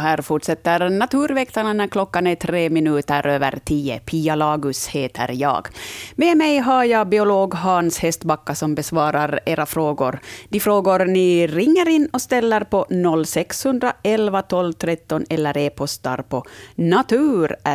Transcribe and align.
Och 0.00 0.04
här 0.04 0.22
fortsätter 0.22 0.90
Naturväktarna 0.90 1.72
när 1.72 1.86
klockan 1.86 2.26
är 2.26 2.34
tre 2.34 2.70
minuter 2.70 3.26
över 3.26 3.58
tio. 3.64 3.98
Pia 3.98 4.34
Lagus 4.34 4.88
heter 4.88 5.30
jag. 5.32 5.68
Med 6.14 6.36
mig 6.36 6.58
har 6.58 6.84
jag 6.84 7.08
biolog 7.08 7.54
Hans 7.54 7.98
Hästbacka 7.98 8.54
som 8.54 8.74
besvarar 8.74 9.40
era 9.46 9.66
frågor. 9.66 10.18
De 10.48 10.60
frågor 10.60 11.04
ni 11.04 11.46
ringer 11.46 11.88
in 11.88 12.08
och 12.12 12.22
ställer 12.22 12.60
på 12.60 12.86
0611 13.24 14.42
12 14.42 14.72
13 14.72 15.24
eller 15.30 15.58
e-postar 15.58 16.22
på 16.28 16.44
natur.yle.fi. 16.74 17.68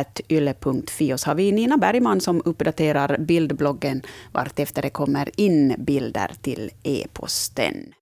Och 1.14 1.20
så 1.20 1.30
har 1.30 1.34
vi 1.34 1.52
Nina 1.52 1.76
Bergman 1.76 2.20
som 2.20 2.42
uppdaterar 2.44 3.16
bildbloggen 3.18 4.02
vartefter 4.32 4.82
det 4.82 4.90
kommer 4.90 5.40
in 5.40 5.74
bilder 5.78 6.30
till 6.42 6.70
e-posten 6.82 7.94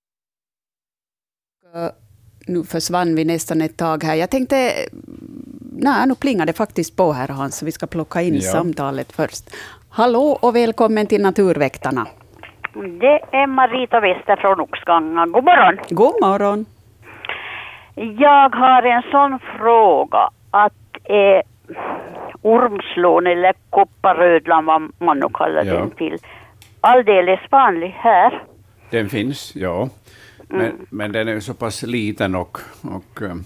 nu 2.47 2.63
försvann 2.63 3.15
vi 3.15 3.25
nästan 3.25 3.61
ett 3.61 3.77
tag 3.77 4.03
här. 4.03 4.15
Jag 4.15 4.29
tänkte, 4.29 4.71
nej, 5.71 6.07
nu 6.07 6.15
plingade 6.15 6.51
det 6.51 6.57
faktiskt 6.57 6.97
på 6.97 7.11
här 7.11 7.27
Hans, 7.27 7.57
så 7.57 7.65
vi 7.65 7.71
ska 7.71 7.87
plocka 7.87 8.21
in 8.21 8.35
ja. 8.35 8.41
samtalet 8.41 9.11
först. 9.11 9.55
Hallå 9.89 10.37
och 10.41 10.55
välkommen 10.55 11.07
till 11.07 11.21
Naturväktarna. 11.21 12.07
Det 12.73 13.19
är 13.31 13.47
Marita 13.47 13.99
Wester 13.99 14.35
från 14.35 14.59
Oxganga. 14.59 15.25
God 15.25 15.43
morgon. 15.43 15.77
God 15.89 16.21
morgon. 16.21 16.65
Jag 17.95 18.55
har 18.55 18.83
en 18.83 19.03
sån 19.11 19.39
fråga 19.57 20.29
att 20.51 20.73
är 21.03 21.43
ormslån 22.41 23.27
eller 23.27 23.53
kopparrödlan, 23.69 24.65
vad 24.65 24.91
man 24.97 25.19
nu 25.19 25.25
kallar 25.33 25.63
ja. 25.63 25.73
den 25.73 25.91
till, 25.91 26.17
alldeles 26.81 27.39
vanlig 27.51 27.95
här? 27.97 28.43
Den 28.89 29.09
finns, 29.09 29.55
ja. 29.55 29.89
Men, 30.47 30.61
mm. 30.61 30.85
men 30.89 31.11
den 31.11 31.27
är 31.27 31.39
så 31.39 31.53
pass 31.53 31.83
liten 31.83 32.35
och, 32.35 32.57
och 32.81 33.21
um, 33.21 33.43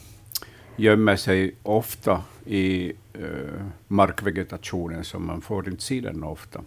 gömmer 0.76 1.16
sig 1.16 1.56
ofta 1.64 2.22
i 2.46 2.94
uh, 3.20 3.64
markvegetationen, 3.88 5.04
så 5.04 5.20
man 5.20 5.42
får 5.42 5.68
inte 5.68 5.84
se 5.84 6.02
den 6.02 6.24
ofta. 6.24 6.60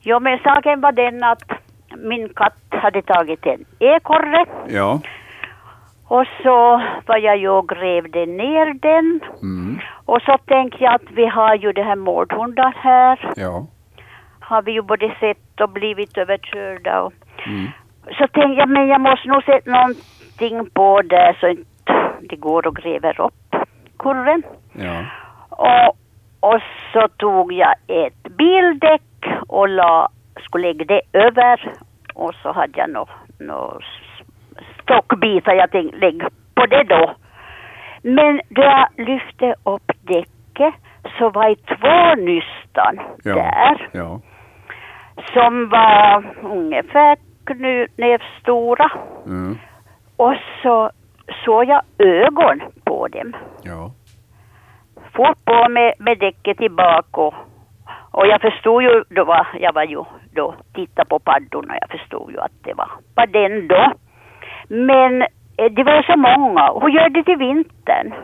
Jo, 0.00 0.20
men 0.20 0.38
saken 0.38 0.80
var 0.80 0.92
den 0.92 1.24
att 1.24 1.42
min 1.96 2.28
katt 2.28 2.58
hade 2.68 3.02
tagit 3.02 3.46
en 3.46 3.64
ekorre. 3.78 4.46
Ja. 4.68 5.00
Och 6.06 6.24
så 6.42 6.82
var 7.06 7.16
jag 7.16 7.36
ju 7.38 7.48
och 7.48 7.68
grävde 7.68 8.26
ner 8.26 8.74
den. 8.74 9.20
Mm. 9.42 9.78
Och 10.04 10.22
så 10.22 10.38
tänkte 10.38 10.84
jag 10.84 10.94
att 10.94 11.10
vi 11.10 11.26
har 11.26 11.54
ju 11.54 11.72
det 11.72 11.82
här 11.82 11.96
mårdhundar 11.96 12.74
här. 12.76 13.32
Ja. 13.36 13.66
Har 14.40 14.62
vi 14.62 14.72
ju 14.72 14.82
både 14.82 15.16
sett 15.20 15.60
och 15.60 15.70
blivit 15.70 16.18
överkörda. 16.18 17.02
Och, 17.02 17.12
mm 17.46 17.68
så 18.04 18.26
tänkte 18.28 18.60
jag, 18.60 18.68
men 18.68 18.88
jag 18.88 19.00
måste 19.00 19.28
nog 19.28 19.44
sätta 19.44 19.70
någonting 19.70 20.70
på 20.70 21.02
det 21.02 21.36
så 21.40 21.48
inte 21.48 21.64
det 22.20 22.36
går 22.36 22.66
och 22.66 22.76
gräver 22.76 23.20
upp 23.20 23.56
kurren. 23.98 24.42
Ja. 24.72 25.04
Och, 25.50 25.96
och 26.40 26.60
så 26.92 27.08
tog 27.08 27.52
jag 27.52 27.74
ett 27.86 28.36
bildäck 28.36 29.02
och 29.48 29.68
la, 29.68 30.08
skulle 30.44 30.68
lägga 30.68 30.84
det 30.84 31.02
över 31.12 31.72
och 32.14 32.34
så 32.34 32.52
hade 32.52 32.78
jag 32.78 32.90
några 32.90 33.12
nå 33.38 33.80
stockbitar 34.82 35.52
jag 35.54 35.70
tänkte 35.70 35.98
lägga 35.98 36.30
på 36.54 36.66
det 36.66 36.82
då. 36.82 37.14
Men 38.02 38.40
då 38.48 38.62
jag 38.62 38.88
lyfte 38.96 39.54
upp 39.64 39.92
däcket 40.02 40.74
så 41.18 41.30
var 41.30 41.48
det 41.48 41.76
två 41.76 42.22
nystan 42.22 43.00
ja. 43.24 43.34
där. 43.34 43.88
Ja. 43.92 44.20
Som 45.32 45.68
var 45.68 46.24
ungefär 46.42 47.16
knutnävsstora. 47.44 48.90
Mm. 49.26 49.58
Och 50.16 50.34
så 50.62 50.90
såg 51.44 51.64
jag 51.64 51.82
ögon 51.98 52.62
på 52.84 53.08
dem. 53.08 53.36
Ja. 53.62 53.92
Fort 55.12 55.44
på 55.44 55.68
med, 55.68 55.94
med 55.98 56.18
däcket 56.18 56.58
tillbaka 56.58 57.20
och, 57.20 57.34
och 58.10 58.26
jag 58.26 58.40
förstod 58.40 58.82
ju, 58.82 59.04
då 59.08 59.24
var, 59.24 59.46
jag 59.60 59.72
var 59.72 59.84
ju 59.84 60.04
då 60.34 60.54
tittade 60.74 61.08
på 61.08 61.18
paddorna, 61.18 61.78
jag 61.80 61.90
förstod 61.90 62.30
ju 62.30 62.40
att 62.40 62.52
det 62.62 62.74
var, 62.74 63.26
den 63.26 63.68
då. 63.68 63.92
Men 64.68 65.22
eh, 65.56 65.72
det 65.72 65.84
var 65.84 66.02
så 66.02 66.16
många. 66.16 66.72
Hur 66.80 66.88
gör 66.88 67.08
det 67.08 67.24
till 67.24 67.36
vintern? 67.36 68.14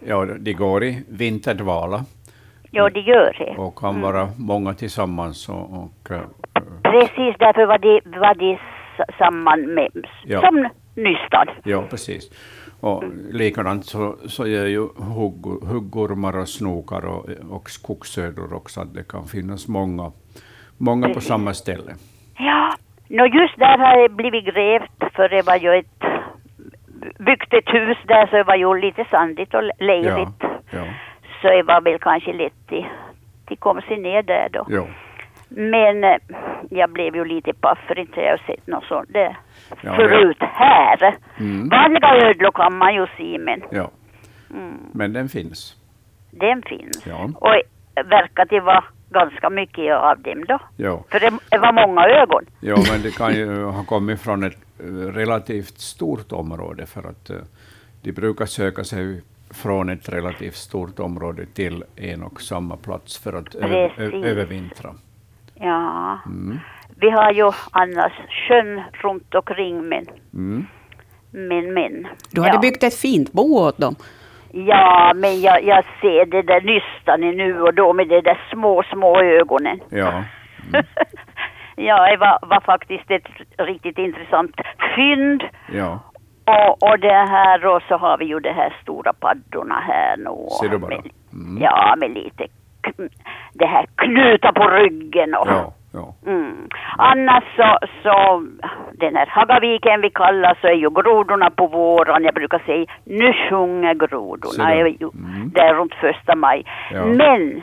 Ja, 0.00 0.24
de 0.24 0.52
går 0.52 0.84
i 0.84 1.04
vinterdvala. 1.08 2.04
Ja, 2.70 2.90
det 2.90 3.00
gör 3.00 3.36
det. 3.38 3.62
Och 3.62 3.76
kan 3.76 3.90
mm. 3.90 4.02
vara 4.02 4.28
många 4.38 4.74
tillsammans 4.74 5.48
och, 5.48 5.72
och 5.72 6.10
eh, 6.10 6.20
Precis, 6.90 7.34
därför 7.38 7.66
var 7.66 7.78
det, 7.78 8.00
var 8.18 8.34
det 8.34 8.58
samman 9.18 9.74
med, 9.74 10.06
ja. 10.24 10.40
som 10.40 10.68
nystan. 10.94 11.46
Ja, 11.64 11.84
precis. 11.90 12.30
Och 12.80 13.04
likadant 13.30 13.84
så, 13.84 14.16
så 14.26 14.46
gör 14.46 14.66
ju 14.66 14.88
hugg, 14.96 15.46
huggormar 15.62 16.38
och 16.38 16.48
snokar 16.48 17.06
och, 17.06 17.26
och 17.50 17.70
skogsödlor 17.70 18.54
också, 18.54 18.80
att 18.80 18.94
det 18.94 19.08
kan 19.08 19.24
finnas 19.24 19.68
många, 19.68 20.12
många 20.78 21.08
på 21.08 21.20
samma 21.20 21.54
ställe. 21.54 21.92
Ja, 22.38 22.74
no, 23.08 23.26
just 23.26 23.58
där 23.58 23.78
har 23.78 24.02
det 24.02 24.08
blivit 24.08 24.44
grävt, 24.44 25.14
för 25.14 25.28
det 25.28 25.42
var 25.42 25.56
ju 25.56 25.78
ett 25.78 26.04
byggt 27.18 27.54
ett 27.54 27.74
hus 27.74 27.98
där 28.06 28.26
så 28.26 28.36
det 28.36 28.44
var 28.44 28.56
ju 28.56 28.80
lite 28.80 29.04
sandigt 29.10 29.54
och 29.54 29.62
lejligt. 29.78 30.40
Ja, 30.40 30.48
ja. 30.70 30.84
Så 31.42 31.48
det 31.48 31.62
var 31.62 31.80
väl 31.80 31.98
kanske 31.98 32.32
lätt 32.32 32.68
de, 32.68 32.86
de 33.48 33.56
kom 33.56 33.80
sig 33.80 33.96
ner 33.96 34.22
där 34.22 34.48
då. 34.52 34.66
Ja. 34.68 34.86
Men 35.50 36.04
eh, 36.04 36.16
jag 36.70 36.90
blev 36.90 37.16
ju 37.16 37.24
lite 37.24 37.52
paff 37.52 37.78
för 37.86 37.98
inte 37.98 38.20
jag 38.20 38.30
har 38.30 38.42
sett 38.46 38.66
något 38.66 38.84
sånt 38.84 39.12
där 39.12 39.36
ja, 39.82 39.94
förut 39.94 40.36
det... 40.40 40.46
här. 40.46 41.16
Mm. 41.38 41.68
Vanliga 41.68 42.28
ödlor 42.28 42.50
kan 42.52 42.78
man 42.78 42.94
ju 42.94 43.06
se 43.16 43.38
men... 43.38 43.62
Ja. 43.70 43.90
Mm. 44.50 44.78
Men 44.92 45.12
den 45.12 45.28
finns. 45.28 45.76
Den 46.30 46.62
finns. 46.62 47.06
Ja. 47.06 47.30
Och 47.34 47.62
verkar 47.94 48.44
det 48.44 48.60
vara 48.60 48.84
ganska 49.10 49.50
mycket 49.50 49.94
av 49.94 50.22
dem 50.22 50.44
då. 50.48 50.58
Ja. 50.76 51.04
För 51.10 51.20
det 51.20 51.58
var 51.58 51.86
många 51.86 52.06
ögon. 52.06 52.46
Ja, 52.60 52.76
men 52.92 53.02
det 53.02 53.16
kan 53.16 53.34
ju 53.34 53.64
ha 53.76 53.84
kommit 53.84 54.20
från 54.20 54.42
ett 54.42 54.58
eh, 54.80 54.84
relativt 54.92 55.78
stort 55.78 56.32
område 56.32 56.86
för 56.86 57.08
att 57.08 57.30
uh, 57.30 57.36
de 58.02 58.12
brukar 58.12 58.46
söka 58.46 58.84
sig 58.84 59.22
från 59.50 59.88
ett 59.88 60.08
relativt 60.08 60.56
stort 60.56 60.98
område 61.00 61.46
till 61.46 61.84
en 61.96 62.22
och 62.22 62.40
samma 62.40 62.76
plats 62.76 63.18
för 63.18 63.32
att 63.32 63.54
övervintra. 63.54 64.94
Ja. 65.60 66.18
Mm. 66.26 66.58
Vi 67.00 67.10
har 67.10 67.32
ju 67.32 67.50
annars 67.70 68.12
sjön 68.48 68.82
runt 68.92 69.34
omkring 69.34 69.88
men, 69.88 70.06
mm. 70.34 70.66
men, 71.30 71.74
men. 71.74 72.06
Du 72.30 72.40
hade 72.40 72.54
ja. 72.54 72.60
byggt 72.60 72.82
ett 72.82 72.94
fint 72.94 73.32
bo 73.32 73.58
åt 73.58 73.78
dem. 73.78 73.94
Ja, 74.52 75.12
men 75.16 75.40
jag, 75.40 75.64
jag 75.64 75.84
ser 76.00 76.26
det 76.26 76.42
där 76.42 76.60
nystan 76.60 77.20
nu 77.20 77.62
och 77.62 77.74
då 77.74 77.92
med 77.92 78.08
de 78.08 78.20
där 78.20 78.40
små, 78.50 78.82
små 78.92 79.20
ögonen. 79.20 79.80
Ja. 79.88 80.24
Mm. 80.72 81.86
ja, 81.88 82.10
det 82.10 82.16
var, 82.16 82.38
var 82.42 82.60
faktiskt 82.60 83.10
ett 83.10 83.26
riktigt 83.58 83.98
intressant 83.98 84.56
fynd. 84.96 85.42
Ja. 85.72 85.98
Och, 86.44 86.90
och 86.90 86.98
det 86.98 87.26
här 87.30 87.66
och 87.66 87.82
så 87.88 87.96
har 87.96 88.18
vi 88.18 88.24
ju 88.24 88.40
de 88.40 88.52
här 88.52 88.76
stora 88.82 89.12
paddorna 89.12 89.80
här 89.80 90.16
nu. 90.16 90.48
Ser 90.60 90.68
du 90.68 90.78
bara? 90.78 90.94
Mm. 91.32 91.62
Ja, 91.62 91.94
med 91.98 92.10
lite 92.10 92.46
det 93.52 93.66
här 93.66 93.86
knuta 93.94 94.52
på 94.52 94.68
ryggen 94.68 95.34
och 95.34 95.48
ja, 95.48 95.72
ja. 95.92 96.14
Mm. 96.26 96.68
Annars 96.98 97.44
så, 97.56 97.78
så 98.02 98.46
den 98.92 99.16
här 99.16 99.26
Hagaviken 99.26 100.00
vi 100.00 100.10
kallar 100.10 100.58
så 100.60 100.66
är 100.66 100.74
ju 100.74 100.90
grodorna 100.90 101.50
på 101.50 101.66
våren. 101.66 102.24
Jag 102.24 102.34
brukar 102.34 102.58
säga 102.58 102.86
nu 103.04 103.32
sjunger 103.32 103.94
grodorna. 103.94 104.74
Är 104.74 104.86
ju 104.86 105.08
mm. 105.14 105.50
där 105.54 105.74
runt 105.74 105.94
första 105.94 106.34
maj. 106.34 106.64
Ja. 106.92 107.04
Men 107.04 107.62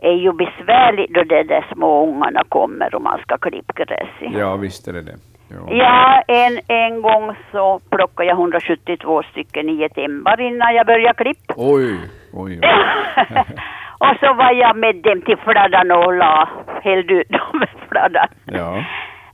är 0.00 0.12
ju 0.12 0.32
besvärligt 0.32 1.14
då 1.14 1.22
de 1.22 1.42
där 1.42 1.66
små 1.72 2.06
ungarna 2.06 2.42
kommer 2.48 2.94
och 2.94 3.02
man 3.02 3.18
ska 3.18 3.38
klippa 3.38 3.72
gräs 3.72 4.32
Ja, 4.38 4.56
visst 4.56 4.88
är 4.88 4.92
det 4.92 5.02
det. 5.02 5.16
Ja, 5.48 5.74
ja 5.74 6.22
en, 6.28 6.60
en 6.68 7.02
gång 7.02 7.36
så 7.52 7.80
plockade 7.90 8.28
jag 8.28 8.38
172 8.38 9.22
stycken 9.22 9.68
i 9.68 9.82
ett 9.82 9.98
ämbar 9.98 10.40
innan 10.40 10.74
jag 10.74 10.86
började 10.86 11.14
klippa. 11.14 11.54
Oj, 11.56 11.98
oj, 12.32 12.60
oj. 12.60 12.60
Och 14.04 14.16
så 14.20 14.34
var 14.34 14.52
jag 14.52 14.76
med 14.76 14.96
dem 14.96 15.22
till 15.22 15.36
fladdan 15.36 15.90
och 15.90 16.14
la, 16.14 16.48
hällde 16.82 17.14
ut 17.14 17.28
dem 17.28 17.58
med 17.58 17.68
fladdan. 17.88 18.28
Ja. 18.44 18.84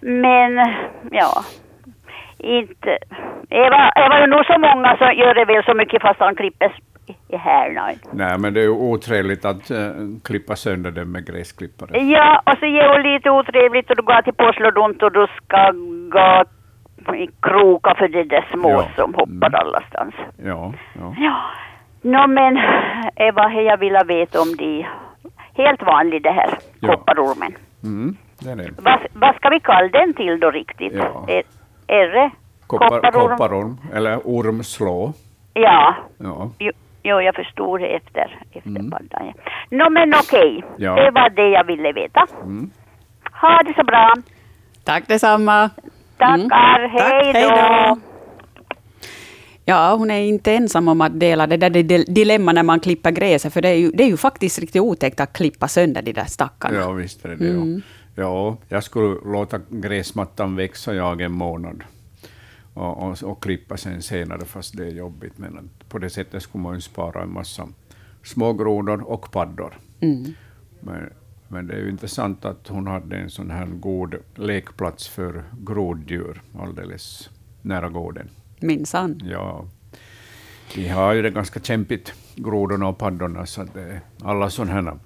Men, 0.00 0.56
ja, 1.10 1.44
inte... 2.38 2.98
Det 3.48 3.70
var, 3.70 4.10
det 4.10 4.20
ju 4.20 4.26
nog 4.26 4.46
så 4.46 4.58
många 4.58 4.96
som 4.96 5.12
gör 5.14 5.34
det 5.34 5.44
väl 5.44 5.64
så 5.64 5.74
mycket 5.74 6.02
fast 6.02 6.20
han 6.20 6.34
klipper 6.34 6.72
i 7.28 7.36
härnad. 7.36 7.98
Nej, 8.12 8.38
men 8.38 8.54
det 8.54 8.60
är 8.60 8.64
ju 8.64 8.70
otrevligt 8.70 9.44
att 9.44 9.70
uh, 9.70 9.78
klippa 10.24 10.56
sönder 10.56 10.90
dem 10.90 11.12
med 11.12 11.26
gräsklippare. 11.26 11.98
Ja, 11.98 12.42
och 12.46 12.58
så 12.58 12.66
är 12.66 12.98
det 12.98 13.12
lite 13.12 13.30
otrevligt 13.30 13.90
och 13.90 13.96
du 13.96 14.02
går 14.02 14.22
till 14.22 14.34
porslodont 14.34 15.02
och 15.02 15.12
du 15.12 15.26
ska 15.36 15.72
gå 16.10 16.44
i 17.14 17.28
kroka 17.42 17.94
för 17.98 18.08
de 18.08 18.24
där 18.24 18.46
små 18.52 18.70
ja. 18.70 18.88
som 18.96 19.14
hoppar 19.14 19.48
mm. 19.48 19.54
allastans. 19.54 20.14
Ja, 20.44 20.72
ja. 21.00 21.14
ja. 21.18 21.40
Nå 22.02 22.26
men, 22.26 22.58
Eva, 23.16 23.52
jag 23.52 23.76
ville 23.76 24.04
veta 24.04 24.40
om 24.40 24.56
de 24.56 24.86
helt 25.54 25.82
vanlig 25.82 26.22
det 26.22 26.30
här 26.30 26.58
ja. 26.80 26.88
kopparormen. 26.88 27.54
Mm. 27.84 28.16
Vad, 28.78 28.98
vad 29.12 29.34
ska 29.36 29.48
vi 29.48 29.60
kalla 29.60 29.88
den 29.88 30.14
till 30.14 30.40
då 30.40 30.50
riktigt? 30.50 30.92
Ja. 30.92 31.24
Är, 31.28 31.42
är 31.86 32.08
det 32.08 32.30
Koppar, 32.66 32.88
kopparorm? 32.88 33.30
kopparorm 33.30 33.78
eller 33.94 34.18
ormslå? 34.24 35.12
Ja. 35.54 35.94
Ja. 36.18 36.50
Jo, 36.58 36.72
jo, 37.02 37.20
jag 37.20 37.34
förstod 37.34 37.80
det 37.80 37.86
efter, 37.86 38.38
efter 38.52 38.90
paddan. 38.90 39.26
Ja. 39.26 39.32
Nå 39.70 39.90
men 39.90 40.14
okej, 40.14 40.64
Ja. 40.76 40.94
det 40.94 41.10
var 41.10 41.30
det 41.30 41.48
jag 41.48 41.64
ville 41.64 41.92
veta. 41.92 42.26
Mm. 42.42 42.70
Ha 43.40 43.62
det 43.62 43.74
så 43.76 43.84
bra. 43.84 44.14
Tack 44.84 45.06
detsamma. 45.08 45.70
Tackar, 46.18 46.34
Mm. 46.34 46.48
Tack, 46.48 46.90
hej 46.92 47.32
hej 47.32 47.50
då. 47.50 47.96
Ja, 49.70 49.94
hon 49.96 50.10
är 50.10 50.20
inte 50.20 50.52
ensam 50.52 50.88
om 50.88 51.00
att 51.00 51.20
dela 51.20 51.46
det 51.46 51.56
där 51.56 51.70
dil- 51.70 52.14
dilemma 52.14 52.52
när 52.52 52.62
man 52.62 52.80
klipper 52.80 53.10
gräset, 53.10 53.52
för 53.52 53.62
det 53.62 53.68
är 53.68 53.74
ju, 53.74 53.90
det 53.90 54.04
är 54.04 54.08
ju 54.08 54.16
faktiskt 54.16 54.58
riktigt 54.58 54.82
otäckt 54.82 55.20
att 55.20 55.32
klippa 55.32 55.68
sönder 55.68 56.02
de 56.02 56.12
där 56.12 56.24
stackarna. 56.24 56.74
Ja, 56.78 56.92
visst 56.92 57.24
är 57.24 57.28
det 57.28 57.36
det. 57.36 57.46
Ja. 57.48 57.80
Ja, 58.14 58.56
jag 58.68 58.84
skulle 58.84 59.32
låta 59.32 59.60
gräsmattan 59.68 60.56
växa 60.56 60.94
jag 60.94 61.20
en 61.20 61.32
månad 61.32 61.82
och, 62.74 63.02
och, 63.10 63.22
och 63.22 63.42
klippa 63.42 63.76
sen 63.76 64.02
senare, 64.02 64.44
fast 64.44 64.76
det 64.76 64.86
är 64.86 64.90
jobbigt. 64.90 65.38
Men 65.38 65.70
på 65.88 65.98
det 65.98 66.10
sättet 66.10 66.42
skulle 66.42 66.62
man 66.62 66.74
ju 66.74 66.80
spara 66.80 67.22
en 67.22 67.32
massa 67.32 67.68
små 68.24 68.52
grodor 68.52 69.02
och 69.10 69.30
paddor. 69.32 69.78
Mm. 70.00 70.24
Men, 70.80 71.10
men 71.48 71.66
det 71.66 71.74
är 71.74 71.78
ju 71.78 71.90
intressant 71.90 72.44
att 72.44 72.68
hon 72.68 72.86
hade 72.86 73.16
en 73.16 73.30
sån 73.30 73.50
här 73.50 73.66
god 73.66 74.14
lekplats 74.34 75.08
för 75.08 75.44
groddjur 75.60 76.42
alldeles 76.58 77.30
nära 77.62 77.88
gården. 77.88 78.28
Minsann. 78.62 79.20
Ja, 79.24 79.64
de 80.74 80.88
har 80.88 81.12
ju 81.12 81.22
det 81.22 81.30
ganska 81.30 81.60
kämpigt, 81.60 82.12
grodorna 82.34 82.88
och 82.88 82.98
paddorna, 82.98 83.46
så 83.46 83.62
att 83.62 83.74
det, 83.74 84.00
alla 84.22 84.50
sådana 84.50 84.72
här 84.72 84.98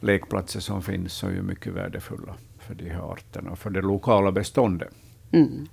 lekplatser 0.00 0.60
som 0.60 0.82
finns 0.82 1.22
är 1.22 1.30
ju 1.30 1.42
mycket 1.42 1.72
värdefulla 1.72 2.34
för 2.58 2.74
de 2.74 2.90
här 2.90 3.12
arterna 3.12 3.50
och 3.50 3.58
för 3.58 3.70
det 3.70 3.82
lokala 3.82 4.32
beståndet. 4.32 4.90
Mm. 5.32 5.66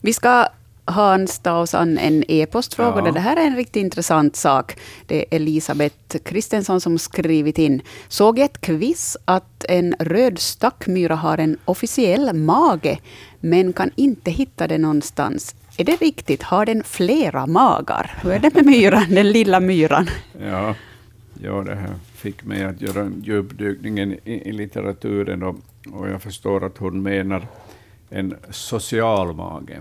Vi 0.00 0.12
ska 0.12 0.46
Hans 0.84 1.38
ta 1.38 1.58
oss 1.58 1.74
an 1.74 1.98
en 1.98 2.24
e-postfråga. 2.28 3.02
Ja. 3.04 3.12
Det 3.12 3.20
här 3.20 3.36
är 3.36 3.46
en 3.46 3.56
riktigt 3.56 3.80
intressant 3.80 4.36
sak. 4.36 4.76
Det 5.06 5.18
är 5.18 5.36
Elisabeth 5.36 6.18
Kristensson 6.24 6.80
som 6.80 6.98
skrivit 6.98 7.58
in. 7.58 7.82
Såg 8.08 8.38
ett 8.38 8.60
quiz 8.60 9.16
att 9.24 9.64
en 9.68 9.94
röd 9.98 10.38
stackmyra 10.38 11.14
har 11.14 11.38
en 11.38 11.58
officiell 11.64 12.36
mage, 12.36 12.98
men 13.42 13.72
kan 13.72 13.90
inte 13.96 14.30
hitta 14.30 14.66
det 14.66 14.78
någonstans. 14.78 15.56
Är 15.76 15.84
det 15.84 15.96
riktigt? 15.96 16.42
Har 16.42 16.66
den 16.66 16.84
flera 16.84 17.46
magar? 17.46 18.18
Hur 18.22 18.30
är 18.30 18.38
det 18.38 18.54
med 18.54 18.66
myran, 18.66 19.06
den 19.08 19.32
lilla 19.32 19.60
myran? 19.60 20.06
Ja, 20.40 20.74
ja, 21.42 21.62
det 21.62 21.74
här 21.74 21.94
fick 22.14 22.44
mig 22.44 22.64
att 22.64 22.80
göra 22.80 23.00
en 23.00 23.22
djupdykning 23.24 23.98
i, 23.98 24.18
i 24.24 24.52
litteraturen 24.52 25.42
och, 25.42 25.56
och 25.92 26.08
jag 26.08 26.22
förstår 26.22 26.64
att 26.64 26.78
hon 26.78 27.02
menar 27.02 27.46
en 28.10 28.34
social 28.50 29.34
mage. 29.34 29.80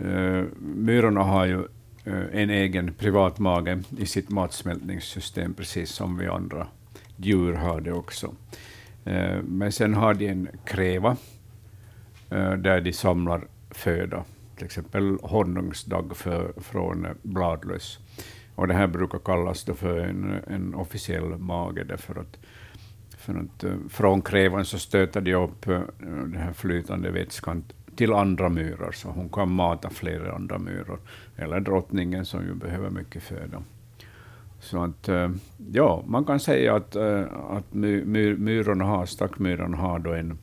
Uh, 0.00 0.44
myrorna 0.60 1.22
har 1.22 1.46
ju 1.46 1.58
eh, 2.04 2.42
en 2.42 2.50
egen 2.50 2.94
privat 2.94 3.38
mage 3.38 3.82
i 3.98 4.06
sitt 4.06 4.30
matsmältningssystem, 4.30 5.54
precis 5.54 5.90
som 5.90 6.18
vi 6.18 6.26
andra 6.26 6.66
djur 7.16 7.52
har 7.52 7.80
det 7.80 7.92
också. 7.92 8.34
Eh, 9.04 9.42
men 9.42 9.72
sen 9.72 9.94
har 9.94 10.14
de 10.14 10.28
en 10.28 10.48
kräva 10.64 11.16
Eh, 12.32 12.52
där 12.52 12.80
de 12.80 12.92
samlar 12.92 13.44
föda, 13.70 14.24
till 14.56 14.64
exempel 14.64 15.18
honungsdag 15.22 16.16
för, 16.16 16.52
från 16.56 17.06
bladlöss. 17.22 17.98
Och 18.54 18.68
det 18.68 18.74
här 18.74 18.86
brukar 18.86 19.18
kallas 19.18 19.64
då 19.64 19.74
för 19.74 19.98
en, 19.98 20.40
en 20.46 20.74
officiell 20.74 21.38
mage, 21.38 21.84
därför 21.84 22.20
att, 22.20 22.38
för 23.18 23.34
att 23.34 23.64
eh, 23.64 23.74
från 23.88 24.22
krävan 24.22 24.64
så 24.64 24.78
stöter 24.78 25.20
de 25.20 25.34
upp 25.34 25.68
eh, 25.68 25.80
den 25.98 26.36
här 26.36 26.52
flytande 26.52 27.10
vätskan 27.10 27.64
till 27.96 28.12
andra 28.12 28.48
myror, 28.48 28.92
så 28.92 29.08
hon 29.08 29.28
kan 29.28 29.52
mata 29.52 29.90
flera 29.90 30.34
andra 30.34 30.58
myror, 30.58 30.98
eller 31.36 31.60
drottningen 31.60 32.24
som 32.24 32.42
ju 32.46 32.54
behöver 32.54 32.90
mycket 32.90 33.22
föda. 33.22 33.62
Så 34.60 34.82
att, 34.84 35.08
ja, 35.72 36.04
man 36.06 36.24
kan 36.24 36.40
säga 36.40 36.74
att, 36.76 36.96
att 37.50 37.74
my, 37.74 38.04
my, 38.04 38.34
myrorna 38.34 38.84
har, 38.84 39.06
stackmyrorna 39.06 39.76
har 39.76 39.98
då 39.98 40.12
en, 40.12 40.38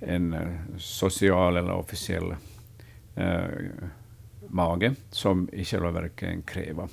en 0.00 0.32
eh, 0.32 0.48
social 0.78 1.56
eller 1.56 1.72
officiell 1.72 2.34
eh, 3.14 3.42
mage, 4.48 4.94
som 5.10 5.48
i 5.52 5.64
själva 5.64 5.90
verket 5.90 6.28
är 6.28 6.32
en 6.32 6.42
kräva. 6.42 6.88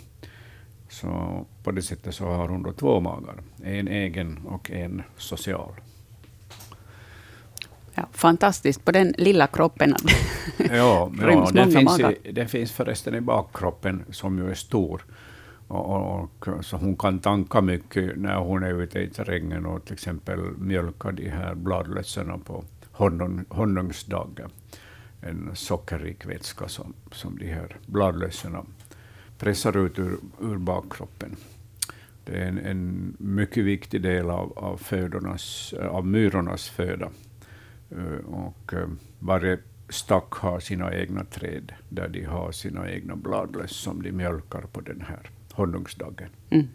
Så 0.89 1.45
på 1.63 1.71
det 1.71 1.81
sättet 1.81 2.15
så 2.15 2.25
har 2.25 2.47
hon 2.47 2.63
då 2.63 2.71
två 2.71 2.99
magar, 2.99 3.35
en 3.63 3.87
egen 3.87 4.39
och 4.45 4.71
en 4.71 5.03
social. 5.17 5.71
Ja, 7.93 8.07
fantastiskt, 8.11 8.85
på 8.85 8.91
den 8.91 9.13
lilla 9.17 9.47
kroppen. 9.47 9.95
Ja, 10.57 11.11
ja 11.21 11.49
den, 11.53 11.71
finns 11.71 11.99
i, 11.99 12.31
den 12.31 12.47
finns 12.47 12.71
förresten 12.71 13.15
i 13.15 13.21
bakkroppen, 13.21 14.03
som 14.11 14.37
ju 14.37 14.49
är 14.49 14.55
stor. 14.55 15.05
Och, 15.67 16.21
och, 16.21 16.47
så 16.61 16.77
hon 16.77 16.97
kan 16.97 17.19
tanka 17.19 17.61
mycket 17.61 18.17
när 18.17 18.35
hon 18.35 18.63
är 18.63 18.81
ute 18.81 18.99
i 18.99 19.09
terrängen 19.09 19.65
och 19.65 19.85
till 19.85 19.93
exempel 19.93 20.39
mjölkar 20.57 21.11
de 21.11 21.29
här 21.29 21.55
bladlössorna 21.55 22.37
på 22.37 22.63
honung, 22.97 23.45
honungsdagen. 23.49 24.49
En 25.21 25.51
sockerrik 25.53 26.25
vätska 26.25 26.67
som, 26.67 26.93
som 27.11 27.37
de 27.37 27.45
här 27.47 27.77
bladlössorna 27.85 28.65
pressar 29.37 29.77
ut 29.85 29.99
ur, 29.99 30.17
ur 30.41 30.57
bakkroppen. 30.57 31.35
Det 32.25 32.37
är 32.37 32.47
en, 32.47 32.57
en 32.57 33.15
mycket 33.19 33.65
viktig 33.65 34.01
del 34.01 34.29
av, 34.29 34.53
av, 34.57 34.77
födornas, 34.77 35.73
av 35.73 36.07
myrornas 36.07 36.69
föda. 36.69 37.09
Eh, 37.91 38.25
Och 38.33 38.73
eh, 38.73 38.87
varje 39.19 39.59
stack 39.89 40.33
har 40.33 40.59
sina 40.59 40.93
egna 40.93 41.23
träd 41.23 41.71
där 41.89 42.07
de 42.09 42.23
har 42.23 42.51
sina 42.51 42.89
egna 42.91 43.15
bladlöss 43.15 43.75
som 43.75 44.01
de 44.01 44.11
mjölkar 44.11 44.61
på 44.61 44.81
den 44.81 45.01
här 45.01 45.29
honungsdagen. 45.51 46.29
Mm. 46.49 46.67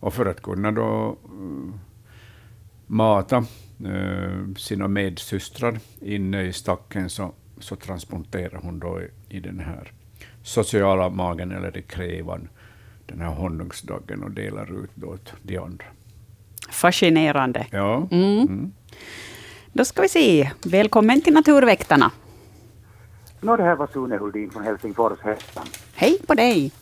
Och 0.00 0.14
för 0.14 0.26
att 0.26 0.42
kunna 0.42 0.72
då 0.72 1.16
eh, 1.24 1.74
mata 2.86 3.46
sina 4.56 4.88
medsystrar 4.88 5.78
inne 6.00 6.42
i 6.42 6.52
stacken 6.52 7.10
så, 7.10 7.32
så 7.58 7.76
transporterar 7.76 8.60
hon 8.62 8.78
då 8.78 9.00
i, 9.00 9.36
i 9.36 9.40
den 9.40 9.60
här 9.60 9.92
sociala 10.42 11.08
magen 11.08 11.52
eller 11.52 11.76
i 11.76 11.82
krävan 11.82 12.48
den 13.06 13.20
här 13.20 13.30
honungsdagen 13.30 14.22
och 14.22 14.30
delar 14.30 14.84
ut 14.84 14.90
då 14.94 15.16
till 15.16 15.36
de 15.42 15.58
andra. 15.58 15.84
Fascinerande. 16.70 17.66
Ja. 17.70 18.08
Mm. 18.10 18.38
Mm. 18.38 18.72
Då 19.72 19.84
ska 19.84 20.02
vi 20.02 20.08
se. 20.08 20.50
Välkommen 20.64 21.20
till 21.20 21.34
Naturväktarna. 21.34 22.10
Nå, 23.40 23.56
det 23.56 23.62
här 23.62 23.76
var 23.76 23.86
Sune 23.86 24.16
Huldin 24.16 24.50
från 24.50 24.62
Helsingfors 24.62 25.20
Hästan. 25.20 25.66
Hej 25.94 26.18
på 26.26 26.34
dig. 26.34 26.72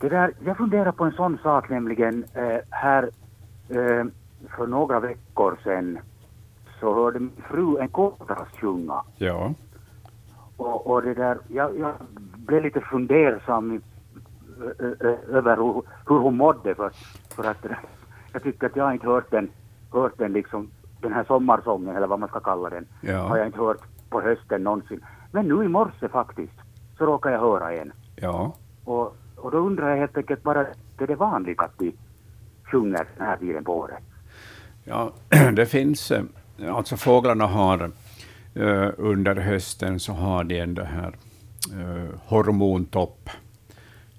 Det 0.00 0.08
där, 0.08 0.32
jag 0.44 0.56
funderar 0.56 0.92
på 0.92 1.04
en 1.04 1.12
sån 1.12 1.38
sak 1.42 1.68
nämligen 1.68 2.24
eh, 2.34 2.58
här 2.70 3.02
eh, 3.68 4.04
för 4.56 4.66
några 4.66 5.00
veckor 5.00 5.58
sedan 5.64 5.98
så 6.80 6.94
hörde 6.94 7.18
min 7.20 7.32
fru 7.48 7.78
en 7.78 7.88
koltras 7.88 8.48
sjunga 8.60 9.02
Ja. 9.16 9.54
och, 10.56 10.86
och 10.86 11.02
det 11.02 11.14
där, 11.14 11.38
jag, 11.48 11.78
jag 11.78 11.92
blev 12.36 12.62
lite 12.62 12.80
fundersam 12.80 13.80
över 15.28 15.56
hur, 15.56 15.82
hur 16.08 16.18
hon 16.18 16.36
mådde 16.36 16.74
för, 16.74 16.90
för 17.34 17.44
att 17.44 17.64
jag 18.32 18.42
tycker 18.42 18.66
att 18.66 18.76
jag 18.76 18.92
inte 18.94 19.06
hört 19.06 19.30
den, 19.30 19.50
hört 19.92 20.18
den 20.18 20.32
liksom, 20.32 20.70
den 21.00 21.12
här 21.12 21.24
sommarsången 21.24 21.96
eller 21.96 22.06
vad 22.06 22.18
man 22.20 22.28
ska 22.28 22.40
kalla 22.40 22.70
den, 22.70 22.86
Ja. 23.00 23.18
har 23.18 23.36
jag 23.36 23.46
inte 23.46 23.58
hört 23.58 23.80
på 24.10 24.20
hösten 24.20 24.62
någonsin. 24.64 25.04
Men 25.32 25.48
nu 25.48 25.64
i 25.64 25.68
morse 25.68 26.08
faktiskt 26.08 26.52
så 26.98 27.06
råkade 27.06 27.34
jag 27.34 27.40
höra 27.42 27.72
en. 27.74 27.92
Ja. 28.16 28.52
Och, 28.84 29.16
och 29.36 29.50
då 29.50 29.58
undrar 29.58 29.88
jag 29.90 29.96
helt 29.96 30.16
enkelt 30.16 30.42
bara, 30.42 30.66
är 30.98 31.06
det 31.06 31.14
vanligt 31.14 31.60
att 31.60 31.78
de 31.78 31.92
sjunger 32.72 33.06
den 33.16 33.26
här 33.26 33.36
tiden 33.36 33.64
på 33.64 33.78
året? 33.78 34.02
Ja, 34.84 35.12
det 35.52 35.66
finns, 35.66 36.10
eh, 36.10 36.22
alltså 36.68 36.96
fåglarna 36.96 37.46
har 37.46 37.90
eh, 38.54 38.88
under 38.96 39.36
hösten 39.36 40.00
så 40.00 40.12
har 40.12 40.44
de 40.44 40.58
en 40.58 40.74
det 40.74 40.84
här 40.84 41.14
eh, 41.72 42.14
hormontopp, 42.24 43.30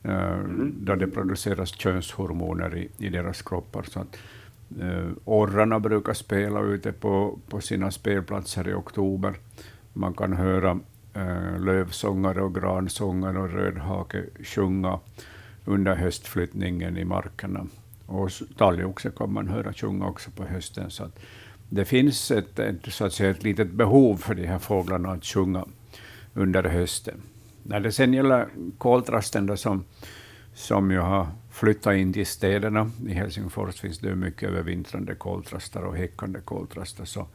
eh, 0.04 0.38
där 0.74 0.96
det 0.96 1.08
produceras 1.08 1.70
könshormoner 1.70 2.78
i, 2.78 2.90
i 2.98 3.10
deras 3.10 3.42
kroppar. 3.42 3.84
Så 3.84 4.00
att, 4.00 4.18
eh, 4.82 5.10
orrarna 5.26 5.80
brukar 5.80 6.14
spela 6.14 6.62
ute 6.62 6.92
på, 6.92 7.40
på 7.50 7.62
sina 7.62 7.92
spelplatser 7.92 8.68
i 8.68 8.74
oktober. 8.74 9.34
Man 9.94 10.14
kan 10.14 10.34
höra 10.34 10.80
eh, 11.14 11.60
lövsångare 11.60 12.42
och 12.42 12.56
gransångare 12.56 13.40
och 13.40 13.52
rödhake 13.52 14.24
sjunga 14.44 15.00
under 15.66 15.96
höstflyttningen 15.96 16.98
i 16.98 17.06
markerna. 17.06 17.68
Och 18.06 18.30
talgoxe 18.58 19.12
kan 19.18 19.34
man 19.34 19.48
höra 19.48 19.74
sjunga 19.74 20.08
också 20.08 20.32
på 20.32 20.44
hösten. 20.44 20.90
Så 20.90 21.04
att 21.04 21.20
det 21.74 21.86
finns 21.86 22.32
ett, 22.32 22.60
ett, 22.60 22.94
så 22.94 23.06
att 23.06 23.14
säga, 23.14 23.30
ett 23.30 23.44
litet 23.44 23.72
behov 23.72 24.18
för 24.18 24.36
de 24.36 24.48
här 24.48 24.60
fåglarna 24.60 25.12
att 25.12 25.26
sjunga 25.26 25.66
under 26.34 26.64
hösten. 26.64 27.22
När 27.64 27.80
det 27.80 27.92
sen 27.92 28.14
gäller 28.14 28.48
koltrasten 28.78 29.46
då 29.46 29.58
som, 29.58 29.84
som 30.54 30.92
ju 30.92 31.00
har 31.00 31.28
flyttat 31.52 31.96
in 31.96 32.14
till 32.14 32.26
städerna, 32.26 32.92
i 33.08 33.14
Helsingfors 33.14 33.80
finns 33.80 34.00
det 34.00 34.08
ju 34.08 34.16
mycket 34.16 34.50
övervintrande 34.50 35.16
koltrastar 35.16 35.82
och 35.82 35.98
häckande 35.98 36.40
koltrastar, 36.40 37.06
så, 37.06 37.28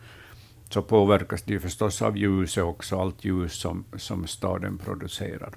så 0.69 0.83
påverkas 0.83 1.43
de 1.43 1.59
förstås 1.59 2.03
av 2.03 2.17
ljuset 2.17 2.65
också, 2.65 3.01
allt 3.01 3.25
ljus 3.25 3.53
som, 3.53 3.85
som 3.97 4.27
staden 4.27 4.79
producerar. 4.79 5.55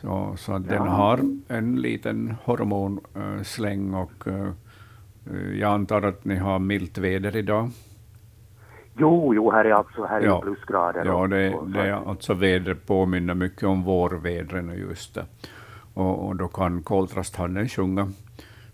Så, 0.00 0.36
så 0.38 0.58
den 0.58 0.88
har 0.88 1.20
en 1.48 1.76
liten 1.76 2.34
hormonsläng 2.44 3.94
och 3.94 4.26
uh, 4.26 4.50
jag 5.58 5.72
antar 5.72 6.02
att 6.02 6.24
ni 6.24 6.36
har 6.36 6.58
milt 6.58 6.98
väder 6.98 7.36
idag? 7.36 7.70
Jo, 8.98 9.34
jo, 9.34 9.50
här 9.50 9.64
är 9.64 9.72
alltså 9.72 10.04
här 10.04 10.20
ja. 10.20 10.38
är 10.38 10.42
plusgrader. 10.42 11.04
Ja, 11.04 11.26
det, 11.26 11.54
och, 11.54 11.70
det 11.70 11.80
är 11.80 12.08
alltså 12.08 12.34
vädret 12.34 12.86
påminner 12.86 13.34
mycket 13.34 13.62
om 13.62 13.82
vårvädren 13.82 14.78
just 14.78 15.14
det. 15.14 15.24
Och, 15.94 16.26
och 16.26 16.36
då 16.36 16.48
kan 16.48 16.82
koltrasthanden 16.82 17.68
sjunga. 17.68 18.12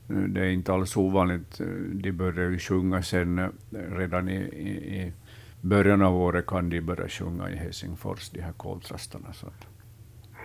Det 0.06 0.40
är 0.40 0.50
inte 0.50 0.72
alls 0.72 0.96
ovanligt. 0.96 1.60
De 1.92 2.12
börjar 2.12 2.50
ju 2.50 2.58
sjunga 2.58 3.02
sen 3.02 3.52
redan 3.70 4.28
i, 4.28 4.36
i, 4.36 5.00
i 5.00 5.12
början 5.60 6.02
av 6.02 6.16
året 6.16 6.46
kan 6.46 6.70
de 6.70 6.80
börja 6.80 7.08
sjunga 7.08 7.50
i 7.50 7.56
Helsingfors, 7.56 8.30
de 8.30 8.40
här 8.40 8.52
koltrastarna. 8.52 9.32
Så. 9.32 9.46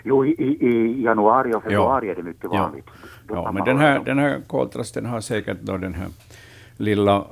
Jo, 0.03 0.25
i, 0.25 0.29
i, 0.29 1.03
januari 1.03 1.53
och 1.53 1.63
februari 1.63 2.07
ja. 2.07 2.11
är 2.11 2.15
det 2.15 2.23
mycket 2.23 2.49
vanligt. 2.49 2.85
Ja, 3.27 3.35
ja 3.35 3.51
men 3.51 3.65
den 3.65 3.77
här, 3.77 3.99
den 3.99 4.19
här 4.19 4.41
koltrasten 4.47 5.05
har 5.05 5.21
säkert 5.21 5.57
då 5.61 5.77
den 5.77 5.93
här 5.93 6.07
lilla 6.77 7.19
uh, 7.19 7.25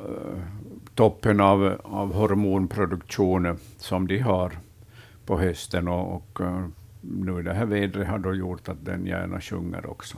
toppen 0.96 1.40
av, 1.40 1.82
av 1.84 2.14
hormonproduktion 2.14 3.58
som 3.78 4.08
de 4.08 4.20
har 4.20 4.52
på 5.26 5.40
hösten 5.40 5.88
och, 5.88 6.16
och 6.16 6.40
uh, 6.42 6.66
nu 7.02 7.44
det 7.44 7.54
här 7.54 7.66
vädret 7.66 8.08
har 8.08 8.20
då 8.20 8.34
gjort 8.34 8.70
att 8.70 8.86
den 8.86 9.06
gärna 9.06 9.42
sjunger 9.42 9.90
också. 9.90 10.18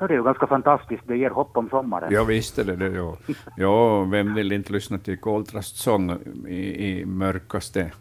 Ja, 0.00 0.06
det 0.06 0.14
är 0.14 0.18
ju 0.18 0.24
ganska 0.24 0.46
fantastiskt, 0.46 1.02
det 1.06 1.16
ger 1.16 1.30
hopp 1.30 1.56
om 1.56 1.68
sommaren. 1.68 2.12
Ja, 2.12 2.24
visst 2.24 2.58
är 2.58 2.64
det 2.64 2.76
det. 2.76 2.88
Ja, 2.88 3.16
ja 3.56 4.04
vem 4.04 4.34
vill 4.34 4.52
inte 4.52 4.72
lyssna 4.72 4.98
till 4.98 5.18
koltrastsång 5.18 6.18
i, 6.48 6.88
i 6.88 7.04
mörkaste, 7.04 7.92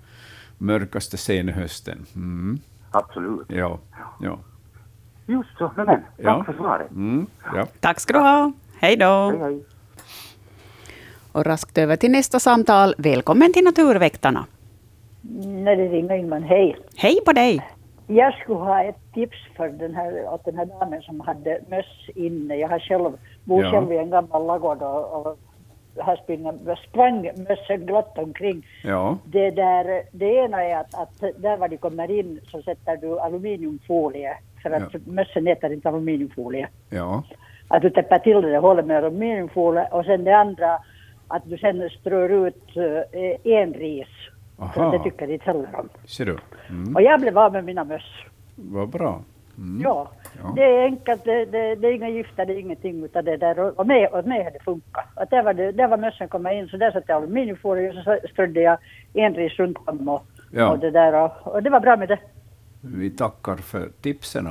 mörkaste 0.58 1.18
senhösten? 1.18 2.06
Mm. 2.16 2.60
Absolut. 2.92 3.46
Ja, 3.50 3.80
ja. 4.20 4.40
Just 5.26 5.58
så, 5.58 5.72
men 5.76 5.86
tack 5.86 6.02
ja. 6.18 6.44
för 6.44 6.54
svaret. 6.54 6.92
Mm, 6.92 7.28
ja. 7.56 7.66
Tack 7.80 8.00
ska 8.00 8.14
du 8.14 8.20
ha. 8.20 8.52
Hej 8.80 8.98
då. 8.98 9.30
Hej, 9.30 9.40
hej. 9.40 9.64
Och 11.32 11.46
raskt 11.46 11.78
över 11.78 11.96
till 11.96 12.12
nästa 12.12 12.40
samtal. 12.40 12.96
Välkommen 12.98 13.54
till 13.54 13.64
Naturväktarna. 13.64 14.46
Nej, 15.46 15.76
det 15.76 15.88
ringer 15.88 16.16
Ingman. 16.16 16.44
Hej. 16.44 16.78
Hej 16.96 17.20
på 17.26 17.34
dig. 17.34 17.62
Jag 18.08 18.34
skulle 18.34 18.60
ha 18.60 18.84
ett 18.84 19.14
tips 19.14 19.38
för 19.56 19.70
den 19.70 19.96
här, 19.96 20.34
åt 20.34 20.46
den 20.46 20.58
här 20.58 20.66
damen 20.66 21.02
som 21.02 21.20
hade 21.20 21.60
möss 21.70 22.10
inne. 22.16 22.56
Jag 22.56 22.70
har 22.70 22.80
själv, 22.80 23.12
bor 23.44 23.64
ja. 23.64 23.72
själv 23.72 23.92
i 23.92 23.98
en 23.98 24.10
gammal 24.10 24.46
ladugård 24.46 24.82
och, 24.82 25.28
och 25.28 25.40
här 26.02 26.76
sprang 26.90 27.22
mössen 27.22 27.86
glatt 27.86 28.18
omkring. 28.18 28.66
Ja. 28.84 29.18
Det, 29.26 29.52
där, 29.52 30.04
det 30.12 30.26
ena 30.26 30.64
är 30.64 30.78
att, 30.78 30.96
att 30.96 31.20
där 31.38 31.58
var 31.58 31.68
de 31.68 31.78
kommer 31.78 32.12
in 32.12 32.40
så 32.52 32.62
sätter 32.62 32.98
du 32.98 33.20
aluminiumfolie 33.20 34.38
för 34.64 34.72
att 34.72 34.94
ja. 34.94 35.00
mössen 35.06 35.48
äter 35.48 35.74
inte 35.74 35.90
aluminiumfolie. 35.90 36.68
Ja. 36.90 37.24
Att 37.68 37.82
du 37.82 37.90
täpper 37.90 38.20
till 38.20 38.42
det 38.42 38.58
hålet 38.58 38.86
med 38.86 38.98
aluminiumfolie 38.98 39.88
och 39.92 40.06
sen 40.06 40.24
det 40.24 40.38
andra 40.38 40.80
att 41.28 41.44
du 41.46 41.58
sen 41.58 41.90
strör 41.90 42.48
ut 42.48 42.78
eh, 42.78 43.54
enris. 43.54 44.08
Aha. 44.60 44.74
För 44.74 44.98
det 44.98 45.04
tycker 45.04 45.32
inte 45.32 45.46
heller 45.46 45.70
om. 45.80 45.90
Ser 46.06 46.26
du? 46.26 46.38
Mm. 46.70 46.96
Och 46.96 47.02
jag 47.02 47.22
blev 47.22 47.38
av 47.38 47.52
med 47.52 47.64
mina 47.64 47.84
möss. 47.84 48.26
Vad 48.56 48.90
bra. 48.90 49.22
Mm. 49.60 49.82
Ja. 49.82 50.12
ja. 50.44 50.54
det 50.56 50.64
är 50.64 50.84
enkelt, 50.84 51.24
det, 51.24 51.46
det, 51.46 51.76
det, 51.76 51.88
är 51.88 51.92
inga 51.92 52.10
gifter, 52.10 52.46
det 52.46 52.54
är 52.54 52.60
ingenting 52.60 53.04
utav 53.04 53.24
det 53.24 53.38
där. 53.38 53.80
Och 53.80 53.88
med, 53.88 54.10
och 54.10 54.28
med 54.28 54.54
det 54.54 54.64
funkat. 54.64 55.06
Att 55.16 55.30
där 55.30 55.44
var, 55.44 55.54
det, 55.54 55.72
där 55.72 55.88
var 55.88 55.98
mössen 55.98 56.28
komma 56.28 56.54
in, 56.54 56.68
så 56.68 56.78
där 56.78 56.92
satte 56.92 57.06
jag 57.08 57.18
aluminiumfolie 57.18 57.90
och 57.90 58.04
så 58.04 58.20
strödde 58.32 58.62
jag 58.62 58.78
enris 59.14 59.54
runt 59.60 59.78
om 59.86 60.10
och, 60.10 60.26
ja. 60.52 60.70
och 60.70 60.80
det 60.80 60.92
där. 60.92 61.14
Och, 61.14 61.54
och, 61.54 61.64
det 61.64 61.70
var 61.70 61.80
bra 61.80 61.98
med 61.98 62.08
det. 62.08 62.20
Vi 62.82 63.10
tackar 63.10 63.56
för 63.56 63.90
tipsen. 64.02 64.50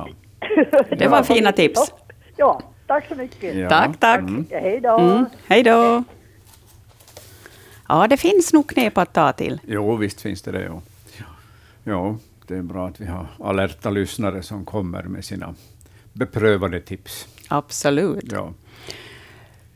det 0.89 1.07
var 1.07 1.23
fina 1.23 1.51
tips. 1.51 1.93
Ja, 2.37 2.61
tack 2.87 3.07
så 3.07 3.15
mycket. 3.15 3.55
Ja. 3.55 3.69
Tack, 3.69 3.99
tack. 3.99 4.19
Mm. 4.19 4.45
Hej 4.51 4.79
då. 4.79 4.97
Mm. 4.97 5.25
Hej 5.47 5.63
då. 5.63 6.03
Ja, 7.87 8.07
det 8.07 8.17
finns 8.17 8.53
nog 8.53 8.69
knep 8.69 8.97
att 8.97 9.13
ta 9.13 9.31
till. 9.31 9.59
Jo, 9.63 9.95
visst 9.95 10.21
finns 10.21 10.41
det 10.41 10.51
det. 10.51 10.63
Ja. 10.63 10.81
ja, 11.83 12.15
det 12.49 12.57
är 12.57 12.61
bra 12.61 12.87
att 12.87 13.01
vi 13.01 13.05
har 13.05 13.27
alerta 13.39 13.89
lyssnare 13.89 14.43
som 14.43 14.65
kommer 14.65 15.03
med 15.03 15.25
sina 15.25 15.55
beprövade 16.13 16.81
tips. 16.81 17.27
Absolut. 17.47 18.31
Ja. 18.31 18.53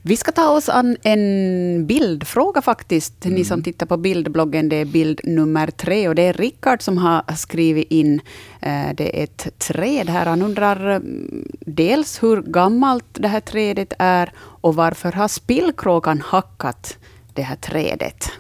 Vi 0.02 0.18
ska 0.18 0.32
ta 0.32 0.50
oss 0.50 0.70
an 0.70 0.98
en 1.04 1.88
bildfråga 1.88 2.62
faktiskt. 2.62 3.26
Mm. 3.26 3.36
Ni 3.36 3.46
som 3.46 3.64
tittar 3.64 3.86
på 3.86 3.98
bildbloggen, 3.98 4.70
det 4.70 4.76
är 4.76 4.86
bild 4.86 5.22
nummer 5.24 5.68
tre. 5.68 6.08
Och 6.08 6.16
det 6.16 6.22
är 6.22 6.34
Rickard 6.34 6.82
som 6.82 6.98
har 6.98 7.36
skrivit 7.36 7.92
in. 7.92 8.22
Eh, 8.62 8.90
det 8.96 9.20
är 9.20 9.24
ett 9.24 9.60
träd 9.60 10.10
här. 10.10 10.26
Han 10.26 10.42
undrar 10.42 10.90
mm, 10.90 11.48
dels 11.60 12.24
hur 12.24 12.42
gammalt 12.42 13.06
det 13.12 13.28
här 13.28 13.40
trädet 13.40 13.94
är 14.00 14.32
och 14.38 14.76
varför 14.76 15.12
har 15.12 15.28
spillkråkan 15.28 16.22
hackat 16.22 16.98
det 17.34 17.42
här 17.42 17.56
trädet? 17.56 18.32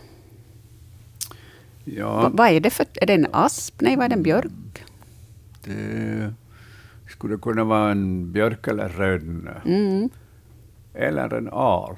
Ja. 1.83 2.31
vad 2.33 2.47
är 2.49 2.59
det 2.59 2.69
för... 2.69 2.85
Är 3.01 3.05
det 3.05 3.13
en 3.13 3.27
asp? 3.31 3.81
Nej, 3.81 3.95
vad 3.95 4.05
är 4.05 4.09
det? 4.09 4.15
En 4.15 4.23
björk? 4.23 4.85
Det 5.63 6.33
skulle 7.07 7.37
kunna 7.37 7.63
vara 7.63 7.91
en 7.91 8.31
björk 8.31 8.67
eller 8.67 8.89
rönnö. 8.89 9.61
Mm. 9.65 10.09
Eller 10.93 11.33
en 11.33 11.49
al. 11.51 11.95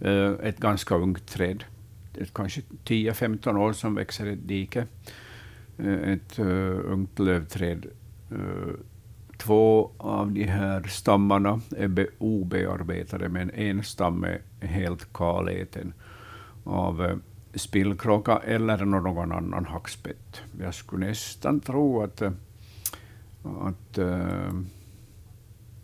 Eh, 0.00 0.32
ett 0.42 0.58
ganska 0.58 0.94
ungt 0.94 1.26
träd. 1.26 1.64
Ett 2.18 2.34
kanske 2.34 2.62
10-15 2.84 3.58
år 3.58 3.72
som 3.72 3.94
växer 3.94 4.26
i 4.26 4.32
ett 4.32 4.48
dike. 4.48 4.86
Eh, 5.78 6.12
ett 6.12 6.38
uh, 6.38 6.80
ungt 6.84 7.18
lövträd. 7.18 7.86
Två 9.38 9.90
av 9.98 10.32
de 10.32 10.44
här 10.44 10.82
stammarna 10.82 11.60
är 11.76 12.08
obearbetade, 12.18 13.28
men 13.28 13.50
en 13.50 13.82
stam 13.82 14.24
är 14.24 14.40
helt 14.66 15.12
kaläten 15.12 15.92
av 16.64 17.20
spillkråka 17.54 18.36
eller 18.36 18.84
någon 18.84 19.32
annan 19.32 19.66
hackspett. 19.66 20.42
Jag 20.60 20.74
skulle 20.74 21.06
nästan 21.06 21.60
tro 21.60 22.02
att, 22.02 22.22
att 23.42 23.98
eh, 23.98 24.52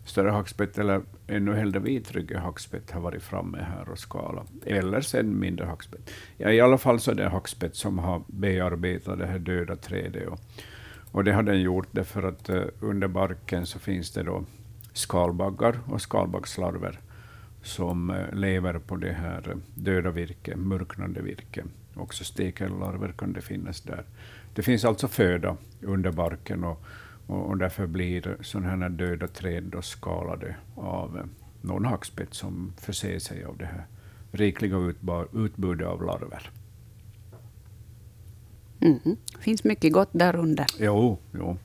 större 0.05 0.29
hackspett 0.29 0.77
eller 0.77 1.01
ännu 1.27 1.53
hellre 1.53 1.79
vitryggig 1.79 2.35
hackspett 2.35 2.91
har 2.91 3.01
varit 3.01 3.23
framme 3.23 3.57
här 3.57 3.89
och 3.89 3.99
skalat. 3.99 4.47
Eller 4.65 5.01
sen 5.01 5.39
mindre 5.39 5.65
hackspett. 5.65 6.11
Ja, 6.37 6.51
I 6.51 6.61
alla 6.61 6.77
fall 6.77 6.99
så 6.99 7.11
är 7.11 7.15
det 7.15 7.29
hackspett 7.29 7.75
som 7.75 7.99
har 7.99 8.23
bearbetat 8.27 9.19
det 9.19 9.25
här 9.25 9.39
döda 9.39 9.75
trädet. 9.75 10.27
Och, 10.27 10.39
och 11.11 11.23
det 11.23 11.31
har 11.31 11.43
den 11.43 11.61
gjort 11.61 11.87
därför 11.91 12.23
att 12.23 12.49
eh, 12.49 12.63
under 12.79 13.07
barken 13.07 13.65
så 13.65 13.79
finns 13.79 14.11
det 14.11 14.23
då 14.23 14.43
skalbaggar 14.93 15.79
och 15.85 16.01
skalbaggslarver 16.01 16.99
som 17.67 18.09
uh, 18.09 18.33
lever 18.33 18.79
på 18.79 18.95
det 18.95 19.13
här 19.13 19.57
döda 19.75 20.11
virke, 20.11 20.55
mörknande 20.55 21.21
virke. 21.21 21.63
Också 21.95 22.23
stekellarver 22.23 23.11
kan 23.11 23.33
det 23.33 23.41
finnas 23.41 23.81
där. 23.81 24.03
Det 24.53 24.61
finns 24.61 24.85
alltså 24.85 25.07
föda 25.07 25.57
under 25.81 26.11
barken 26.11 26.63
och, 26.63 26.83
och, 27.27 27.57
därför 27.57 27.87
blir 27.87 28.37
sådana 28.41 28.69
här 28.69 28.89
döda 28.89 29.27
träd 29.27 29.75
skalade 29.81 30.55
av 30.75 31.17
eh, 31.17 31.25
någon 31.61 31.85
hackspett 31.85 32.33
som 32.33 32.73
förser 32.77 33.19
sig 33.19 33.43
av 33.43 33.57
det 33.57 33.65
här 33.65 33.85
rikliga 34.31 34.93
utbudet 35.33 35.87
av 35.87 36.03
larver. 36.03 36.51
Mm. 38.79 39.17
Finns 39.39 39.63
mycket 39.63 39.93
gott 39.93 40.09
där 40.11 40.35
under. 40.35 40.65
Jo, 40.79 41.17
jo. 41.31 41.57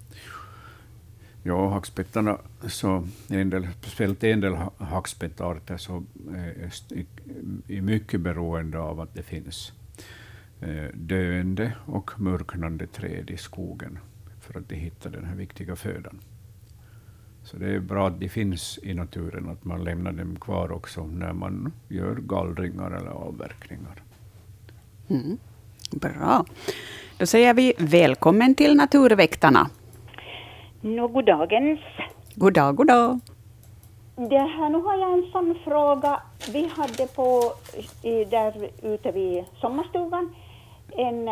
Ja, 1.44 1.68
hackspettarna, 1.68 2.38
så 2.68 3.08
en 3.28 3.50
del, 3.50 3.68
speciellt 3.80 4.24
en 4.24 4.40
del 4.40 4.54
hackspettarter 4.78 5.76
så 5.76 6.04
är, 6.32 6.70
är 6.90 7.04
eh, 7.68 7.82
mycket 7.82 8.20
beroende 8.20 8.78
av 8.78 9.00
att 9.00 9.14
det 9.14 9.22
finns 9.22 9.72
eh, 10.60 10.86
döende 10.94 11.72
och 11.86 12.20
mörknande 12.20 12.86
träd 12.86 13.30
i 13.30 13.36
skogen 13.36 13.98
för 14.40 14.58
att 14.58 14.68
de 14.68 14.76
hittar 14.76 15.10
den 15.10 15.24
här 15.24 15.36
viktiga 15.36 15.76
födan. 15.76 16.20
Så 17.44 17.56
det 17.56 17.74
är 17.74 17.80
bra 17.80 18.08
att 18.08 18.20
de 18.20 18.28
finns 18.28 18.78
i 18.82 18.94
naturen, 18.94 19.48
att 19.48 19.64
man 19.64 19.84
lämnar 19.84 20.12
dem 20.12 20.36
kvar 20.36 20.72
också 20.72 21.06
när 21.06 21.32
man 21.32 21.72
gör 21.88 22.16
gallringar 22.16 22.90
eller 22.90 23.10
avverkningar. 23.10 24.02
Mm. 25.08 25.38
Bra. 25.90 26.46
Då 27.18 27.26
säger 27.26 27.54
vi 27.54 27.74
välkommen 27.78 28.54
till 28.54 28.76
Naturväktarna. 28.76 29.70
Nå, 30.84 31.06
god 31.08 31.24
dagens. 31.24 31.80
God 32.34 32.54
dag, 32.54 32.76
god 32.76 32.86
dag. 32.86 33.20
Det 34.16 34.38
här, 34.38 34.68
nu 34.68 34.78
har 34.78 34.96
jag 34.96 35.12
en 35.12 35.30
sån 35.32 35.54
fråga. 35.64 36.20
Vi 36.52 36.70
hade 36.76 37.06
på, 37.06 37.52
där 38.30 38.52
ute 38.82 39.12
vid 39.12 39.44
sommarstugan 39.60 40.34
en 40.96 41.28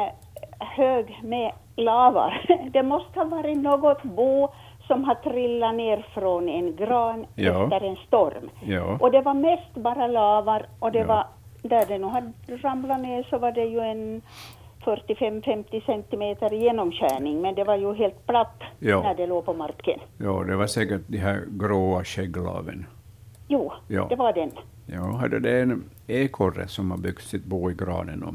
hög 0.59 1.21
med 1.23 1.53
lavar. 1.77 2.47
Det 2.73 2.83
måste 2.83 3.19
ha 3.19 3.25
varit 3.25 3.59
något 3.59 4.03
bo 4.03 4.49
som 4.87 5.05
har 5.05 5.15
trillat 5.15 5.75
ner 5.75 6.07
från 6.15 6.49
en 6.49 6.77
gran 6.77 7.27
ja. 7.35 7.65
efter 7.65 7.87
en 7.87 7.97
storm. 7.97 8.51
Ja. 8.63 8.99
Och 9.01 9.11
det 9.11 9.21
var 9.21 9.35
mest 9.35 9.75
bara 9.75 10.07
lavar 10.07 10.67
och 10.79 10.93
det 10.93 10.99
ja. 10.99 11.07
var, 11.07 11.27
där 11.63 11.87
det 11.87 11.99
nog 11.99 12.11
hade 12.11 12.33
ramlat 12.49 13.01
ner 13.01 13.27
så 13.31 13.39
var 13.39 13.53
det 13.53 13.65
ju 13.65 13.81
en 13.81 14.23
45-50 14.85 15.87
centimeter 15.87 16.51
genomskärning, 16.51 17.41
men 17.43 17.55
det 17.55 17.65
var 17.65 17.77
ju 17.77 17.95
helt 17.95 18.27
platt 18.27 18.63
Ja. 18.79 19.03
när 19.03 19.15
det 19.15 19.27
låg 19.27 19.45
på 19.45 19.53
marken. 19.55 20.01
Ja, 20.19 20.45
det 20.47 20.57
var 20.57 20.67
säkert 20.67 21.01
de 21.07 21.19
här 21.19 21.45
gråa 21.51 22.05
skägglaven. 22.05 22.87
Jo, 23.49 23.73
Ja. 23.89 24.07
det 24.09 24.17
var 24.17 24.33
den. 24.33 24.51
Ja, 24.87 25.03
hade 25.17 25.39
det 25.41 25.51
är 25.51 25.63
en 25.63 25.85
ekorre 26.07 26.69
som 26.69 26.91
har 26.91 26.99
byggt 26.99 27.23
sitt 27.23 27.45
bo 27.45 27.71
i 27.71 27.75
granen. 27.75 28.23
Och, 28.23 28.35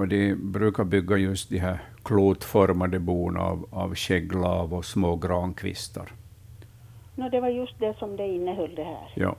och 0.00 0.08
de 0.08 0.34
brukar 0.34 0.84
bygga 0.84 1.16
just 1.16 1.50
de 1.50 1.58
här 1.58 1.78
klotformade 2.02 2.98
bon 2.98 3.36
av, 3.36 3.66
av 3.72 3.94
skägglav 3.94 4.74
och 4.74 4.84
små 4.84 5.16
grankvistar. 5.16 6.08
No, 7.14 7.28
det 7.28 7.40
var 7.40 7.48
just 7.48 7.78
det 7.80 7.94
som 7.98 8.16
det 8.16 8.26
innehöll 8.28 8.74
det 8.74 8.84
här. 8.84 9.12
Ja. 9.14 9.34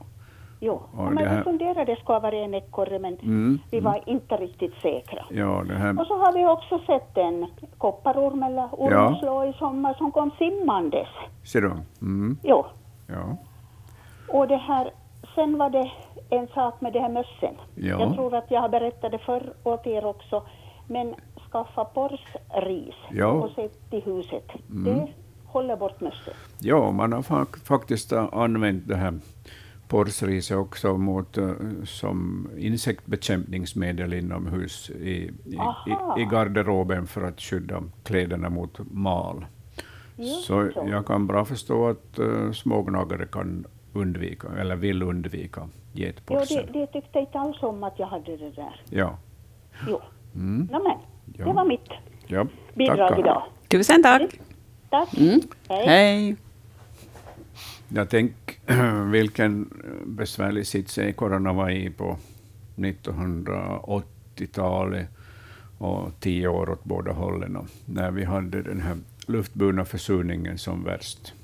Jo, 0.60 0.72
Och 0.74 0.82
ja, 0.96 1.02
men 1.10 1.14
det 1.24 1.28
här- 1.30 1.36
vi 1.38 1.42
funderade 1.44 1.84
det 1.84 2.00
skulle 2.00 2.18
vara 2.18 2.36
en 2.36 2.54
ekorre, 2.54 2.98
men 2.98 3.14
Mm, 3.22 3.58
vi 3.70 3.80
var 3.80 4.00
inte 4.06 4.36
riktigt 4.36 4.74
säkra. 4.82 5.24
Ja, 5.30 5.64
det 5.68 5.74
här, 5.74 6.00
Och 6.00 6.06
så 6.06 6.16
har 6.18 6.32
vi 6.32 6.46
också 6.46 6.78
sett 6.86 7.18
en 7.18 7.46
kopparorm 7.78 8.42
eller 8.42 8.68
ormslå 8.72 9.44
i 9.44 9.52
sommar 9.52 9.94
som 9.94 10.12
kom 10.12 10.30
simmandes. 10.38 11.08
ser 11.44 11.60
du? 11.60 11.72
Mm, 12.02 12.38
Jo, 12.42 12.66
ja. 13.06 13.36
och 14.28 14.48
det 14.48 14.56
här, 14.56 14.90
sen 15.34 15.58
var 15.58 15.70
det 15.70 15.90
en 16.30 16.46
sak 16.48 16.80
med 16.80 16.92
det 16.92 17.00
här 17.00 17.08
mössen. 17.08 17.54
Ja. 17.74 18.00
Jag 18.00 18.14
tror 18.14 18.34
att 18.34 18.50
jag 18.50 18.60
har 18.60 18.68
berättat 18.68 19.10
det 19.12 19.18
förr 19.18 19.52
åt 19.64 19.86
er 19.86 20.04
också. 20.04 20.42
Men 20.88 21.14
skaffa 21.52 21.84
porrsris 21.84 22.94
Ja. 23.10 23.26
och 23.26 23.50
sätt 23.50 23.78
i 23.90 24.00
huset. 24.00 24.48
Det 24.68 25.06
håller 25.46 25.76
bort 25.76 26.00
mössen. 26.00 26.34
ja, 26.60 26.90
man 26.90 27.12
har 27.12 27.22
fak- 27.22 27.64
faktiskt 27.66 28.12
använt 28.32 28.88
det 28.88 28.96
här 28.96 29.14
porrsriset 29.88 30.56
också 30.56 30.96
mot, 30.98 31.38
äh, 31.38 31.50
som 31.84 32.48
insektbekämpningsmedel 32.58 34.12
inomhus 34.12 34.90
i, 34.90 34.94
i, 35.00 35.30
i, 35.86 36.22
i 36.22 36.24
garderoben 36.24 37.06
för 37.06 37.22
att 37.22 37.40
skydda 37.40 37.82
kläderna 38.04 38.50
mot 38.50 38.78
mal. 38.90 39.46
Just 40.16 40.44
Så 40.44 40.70
så. 40.74 40.88
jag 40.90 41.06
kan 41.06 41.26
bra 41.26 41.44
förstå 41.44 41.88
att 41.88 42.18
uh, 42.18 42.52
smågnagare 42.52 43.26
kan 43.26 43.66
undvika, 43.92 44.48
eller 44.58 44.76
vill 44.76 45.02
undvika 45.02 45.68
Jo, 45.92 46.04
getporsen. 46.06 46.66
det, 46.72 46.78
det 46.80 46.86
tyckte 46.86 47.08
jag 47.12 47.22
inte 47.22 47.38
alls 47.38 47.62
om 47.62 47.82
att 47.84 47.98
jag 47.98 48.06
hade 48.06 48.36
det 48.36 48.50
där. 48.50 48.80
Ja. 48.90 49.18
Jo. 49.88 50.00
Mm. 50.34 50.68
No, 50.72 50.82
men, 50.82 50.98
Ja. 51.38 51.44
det 51.46 51.52
var 51.52 51.64
mitt 51.64 51.88
ja. 52.26 52.46
bidrag 52.74 52.96
tackar. 52.98 53.18
idag. 53.18 53.42
Tusen 53.68 54.02
tack. 54.02 54.40
Tack. 54.90 55.18
Mm. 55.18 55.40
Hej. 55.68 55.86
Hej. 55.86 56.36
Jag 57.88 58.10
tänker 58.10 59.04
vilken 59.10 59.70
besvärlig 60.06 60.66
sits 60.66 60.98
ekorrarna 60.98 61.52
var 61.52 61.70
i 61.70 61.90
på 61.90 62.18
1980-talet 62.76 65.08
och 65.78 66.20
tio 66.20 66.48
år 66.48 66.70
åt 66.70 66.84
båda 66.84 67.12
hållen. 67.12 67.56
Och 67.56 67.66
när 67.84 68.10
vi 68.10 68.24
hade 68.24 68.62
den 68.62 68.80
här 68.80 68.96
luftburna 69.26 69.84
försurningen 69.84 70.58
som 70.58 70.84
värst. 70.84 71.34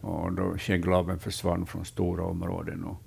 Och 0.00 0.32
då 0.32 0.54
skägglaven 0.58 1.18
försvann 1.18 1.66
från 1.66 1.84
stora 1.84 2.24
områden. 2.24 2.84
Och, 2.84 3.02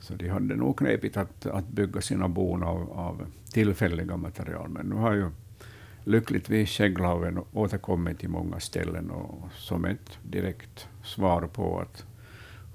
så 0.00 0.14
de 0.14 0.28
hade 0.28 0.56
nog 0.56 0.78
knepigt 0.78 1.16
att, 1.16 1.46
att 1.46 1.68
bygga 1.68 2.00
sina 2.00 2.28
bon 2.28 2.62
av, 2.62 2.92
av 2.92 3.26
tillfälliga 3.52 4.16
material. 4.16 4.68
Men 4.68 4.86
nu 4.86 4.94
har 4.94 5.12
ju 5.12 5.30
lyckligtvis 6.04 6.70
skägglaven 6.70 7.40
återkommit 7.52 8.18
till 8.18 8.28
många 8.28 8.60
ställen 8.60 9.10
och 9.10 9.48
som 9.54 9.84
ett 9.84 10.18
direkt 10.22 10.88
svar 11.04 11.42
på 11.52 11.80
att, 11.80 12.04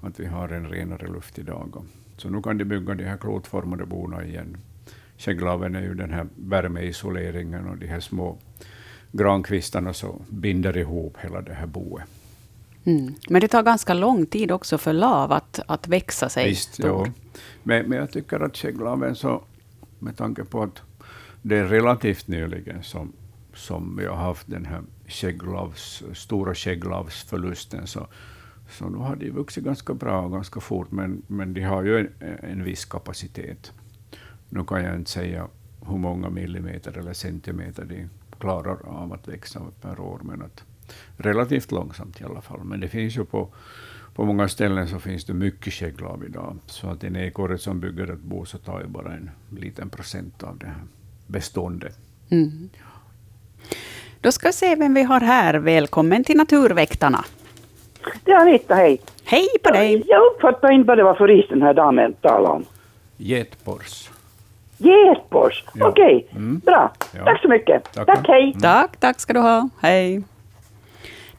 att 0.00 0.20
vi 0.20 0.26
har 0.26 0.48
en 0.48 0.68
renare 0.68 1.06
luft 1.06 1.38
idag. 1.38 1.84
Så 2.16 2.28
nu 2.28 2.42
kan 2.42 2.58
de 2.58 2.64
bygga 2.64 2.94
de 2.94 3.04
här 3.04 3.16
klotformade 3.16 3.86
bona 3.86 4.24
igen. 4.24 4.56
Skägglaven 5.18 5.76
är 5.76 5.82
ju 5.82 5.94
den 5.94 6.12
här 6.12 6.26
värmeisoleringen 6.36 7.68
och 7.68 7.76
de 7.76 7.86
här 7.86 8.00
små 8.00 8.38
grankvistarna 9.12 9.92
som 9.92 10.22
binder 10.28 10.76
ihop 10.76 11.16
hela 11.20 11.40
det 11.40 11.54
här 11.54 11.66
boet. 11.66 12.04
Mm. 12.84 13.14
Men 13.28 13.40
det 13.40 13.48
tar 13.48 13.62
ganska 13.62 13.94
lång 13.94 14.26
tid 14.26 14.52
också 14.52 14.78
för 14.78 14.92
lav 14.92 15.32
att, 15.32 15.60
att 15.66 15.88
växa 15.88 16.28
sig 16.28 16.48
Visst, 16.48 16.74
stor. 16.74 17.06
ja. 17.06 17.12
men, 17.62 17.86
men 17.88 17.98
jag 17.98 18.10
tycker 18.10 18.40
att 18.40 18.56
skägglaven, 18.56 19.14
så, 19.16 19.42
med 19.98 20.16
tanke 20.16 20.44
på 20.44 20.62
att 20.62 20.82
det 21.42 21.56
är 21.56 21.64
relativt 21.64 22.28
nyligen 22.28 22.82
som, 22.82 23.12
som 23.54 23.96
vi 23.96 24.06
har 24.06 24.16
haft 24.16 24.50
den 24.50 24.64
här 24.64 24.82
skägglavs, 25.08 26.02
stora 26.14 26.54
skägglavsförlusten, 26.54 27.86
så, 27.86 28.06
så 28.70 28.88
nu 28.88 28.98
har 28.98 29.16
de 29.16 29.30
vuxit 29.30 29.64
ganska 29.64 29.94
bra 29.94 30.20
och 30.20 30.32
ganska 30.32 30.60
fort, 30.60 30.90
men, 30.90 31.22
men 31.26 31.54
de 31.54 31.62
har 31.62 31.82
ju 31.82 31.98
en, 31.98 32.08
en 32.40 32.64
viss 32.64 32.84
kapacitet. 32.84 33.72
Nu 34.48 34.64
kan 34.64 34.84
jag 34.84 34.96
inte 34.96 35.10
säga 35.10 35.48
hur 35.86 35.96
många 35.96 36.30
millimeter 36.30 36.98
eller 36.98 37.12
centimeter 37.12 37.84
de 37.84 38.08
klarar 38.38 38.86
av 38.86 39.12
att 39.12 39.28
växa 39.28 39.60
per 39.80 40.00
år, 40.00 40.20
men 40.22 40.42
att 40.42 40.64
relativt 41.16 41.72
långsamt 41.72 42.20
i 42.20 42.24
alla 42.24 42.40
fall. 42.40 42.64
Men 42.64 42.80
det 42.80 42.88
finns 42.88 43.16
ju 43.16 43.24
på, 43.24 43.48
på 44.14 44.24
många 44.24 44.48
ställen 44.48 44.88
så 44.88 44.98
finns 44.98 45.24
det 45.24 45.34
mycket 45.34 45.72
skägglav 45.72 46.24
idag, 46.24 46.58
så 46.66 46.88
att 46.88 47.04
en 47.04 47.16
ekorre 47.16 47.58
som 47.58 47.80
bygger 47.80 48.10
ett 48.10 48.20
bo 48.20 48.44
så 48.44 48.58
tar 48.58 48.80
ju 48.80 48.86
bara 48.86 49.14
en 49.14 49.30
liten 49.50 49.90
procent 49.90 50.42
av 50.42 50.58
det 50.58 50.66
här 50.66 50.84
beståndet. 51.26 51.98
Mm. 52.30 52.68
Då 54.20 54.32
ska 54.32 54.46
vi 54.48 54.52
se 54.52 54.74
vem 54.76 54.94
vi 54.94 55.02
har 55.02 55.20
här. 55.20 55.54
Välkommen 55.54 56.24
till 56.24 56.36
Naturväktarna. 56.36 57.24
Det 58.24 58.30
är 58.32 58.36
Anita, 58.40 58.74
hej. 58.74 59.00
Hej 59.24 59.46
på 59.64 59.70
dig! 59.70 60.02
Jag 60.06 60.22
uppfattar 60.32 60.72
inte 60.72 60.88
vad 60.88 60.98
det 60.98 61.04
var 61.04 61.14
för 61.14 61.28
ris 61.28 61.46
den 61.48 61.62
här 61.62 61.74
damen 61.74 62.12
talade 62.12 62.48
om. 62.54 62.64
Getpors. 63.16 64.10
Getbors, 64.78 65.64
Ja. 65.74 65.88
okej. 65.88 66.26
Mm. 66.30 66.58
Bra. 66.64 66.92
Ja. 67.16 67.24
Tack 67.24 67.40
så 67.42 67.48
mycket. 67.48 67.92
Tackar. 67.92 68.14
Tack, 68.14 68.28
hej. 68.28 68.56
Tack, 68.62 68.96
tack 68.96 69.20
ska 69.20 69.32
du 69.32 69.40
ha. 69.40 69.68
Hej. 69.80 70.22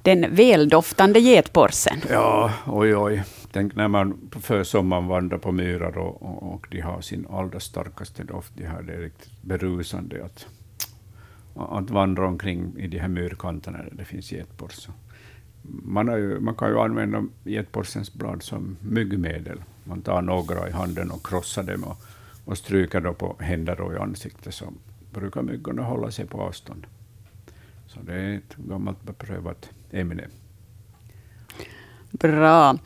Den 0.01 0.35
väldoftande 0.35 1.19
getporsen. 1.19 1.97
Ja, 2.09 2.51
oj 2.67 2.95
oj. 2.95 3.23
Tänk 3.51 3.75
när 3.75 3.87
man 3.87 4.17
på 4.29 4.39
försommaren 4.39 5.07
vandrar 5.07 5.37
på 5.37 5.51
myrar 5.51 5.97
och, 5.97 6.21
och, 6.23 6.53
och 6.53 6.67
de 6.71 6.79
har 6.81 7.01
sin 7.01 7.27
allra 7.31 7.59
starkaste 7.59 8.23
doft. 8.23 8.51
De 8.55 8.65
har 8.65 8.81
det 8.81 8.93
är 8.93 8.97
riktigt 8.97 9.41
berusande 9.41 10.25
att, 10.25 10.47
att 11.57 11.89
vandra 11.89 12.27
omkring 12.27 12.73
i 12.77 12.87
de 12.87 12.99
här 12.99 13.07
myrkanterna 13.07 13.77
där 13.77 13.93
det 13.97 14.05
finns 14.05 14.31
getpors. 14.31 14.87
Man, 15.83 16.07
ju, 16.07 16.39
man 16.39 16.55
kan 16.55 16.69
ju 16.69 16.79
använda 16.79 17.23
getborstens 17.43 18.13
blad 18.13 18.43
som 18.43 18.77
myggmedel. 18.81 19.63
Man 19.83 20.01
tar 20.01 20.21
några 20.21 20.69
i 20.69 20.71
handen 20.71 21.11
och 21.11 21.27
krossar 21.27 21.63
dem 21.63 21.83
och, 21.83 21.97
och 22.45 22.57
stryker 22.57 23.01
då 23.01 23.13
på 23.13 23.35
händer 23.39 23.81
och 23.81 23.93
i 23.93 23.97
ansiktet, 23.97 24.53
så 24.53 24.73
brukar 25.13 25.41
myggorna 25.41 25.83
hålla 25.83 26.11
sig 26.11 26.25
på 26.25 26.41
avstånd. 26.41 26.87
Så 27.87 27.99
det 28.01 28.13
är 28.13 28.37
ett 28.37 28.55
gammalt 28.55 29.03
beprövat 29.03 29.69
ämne. 29.91 30.27
Bra. 32.11 32.77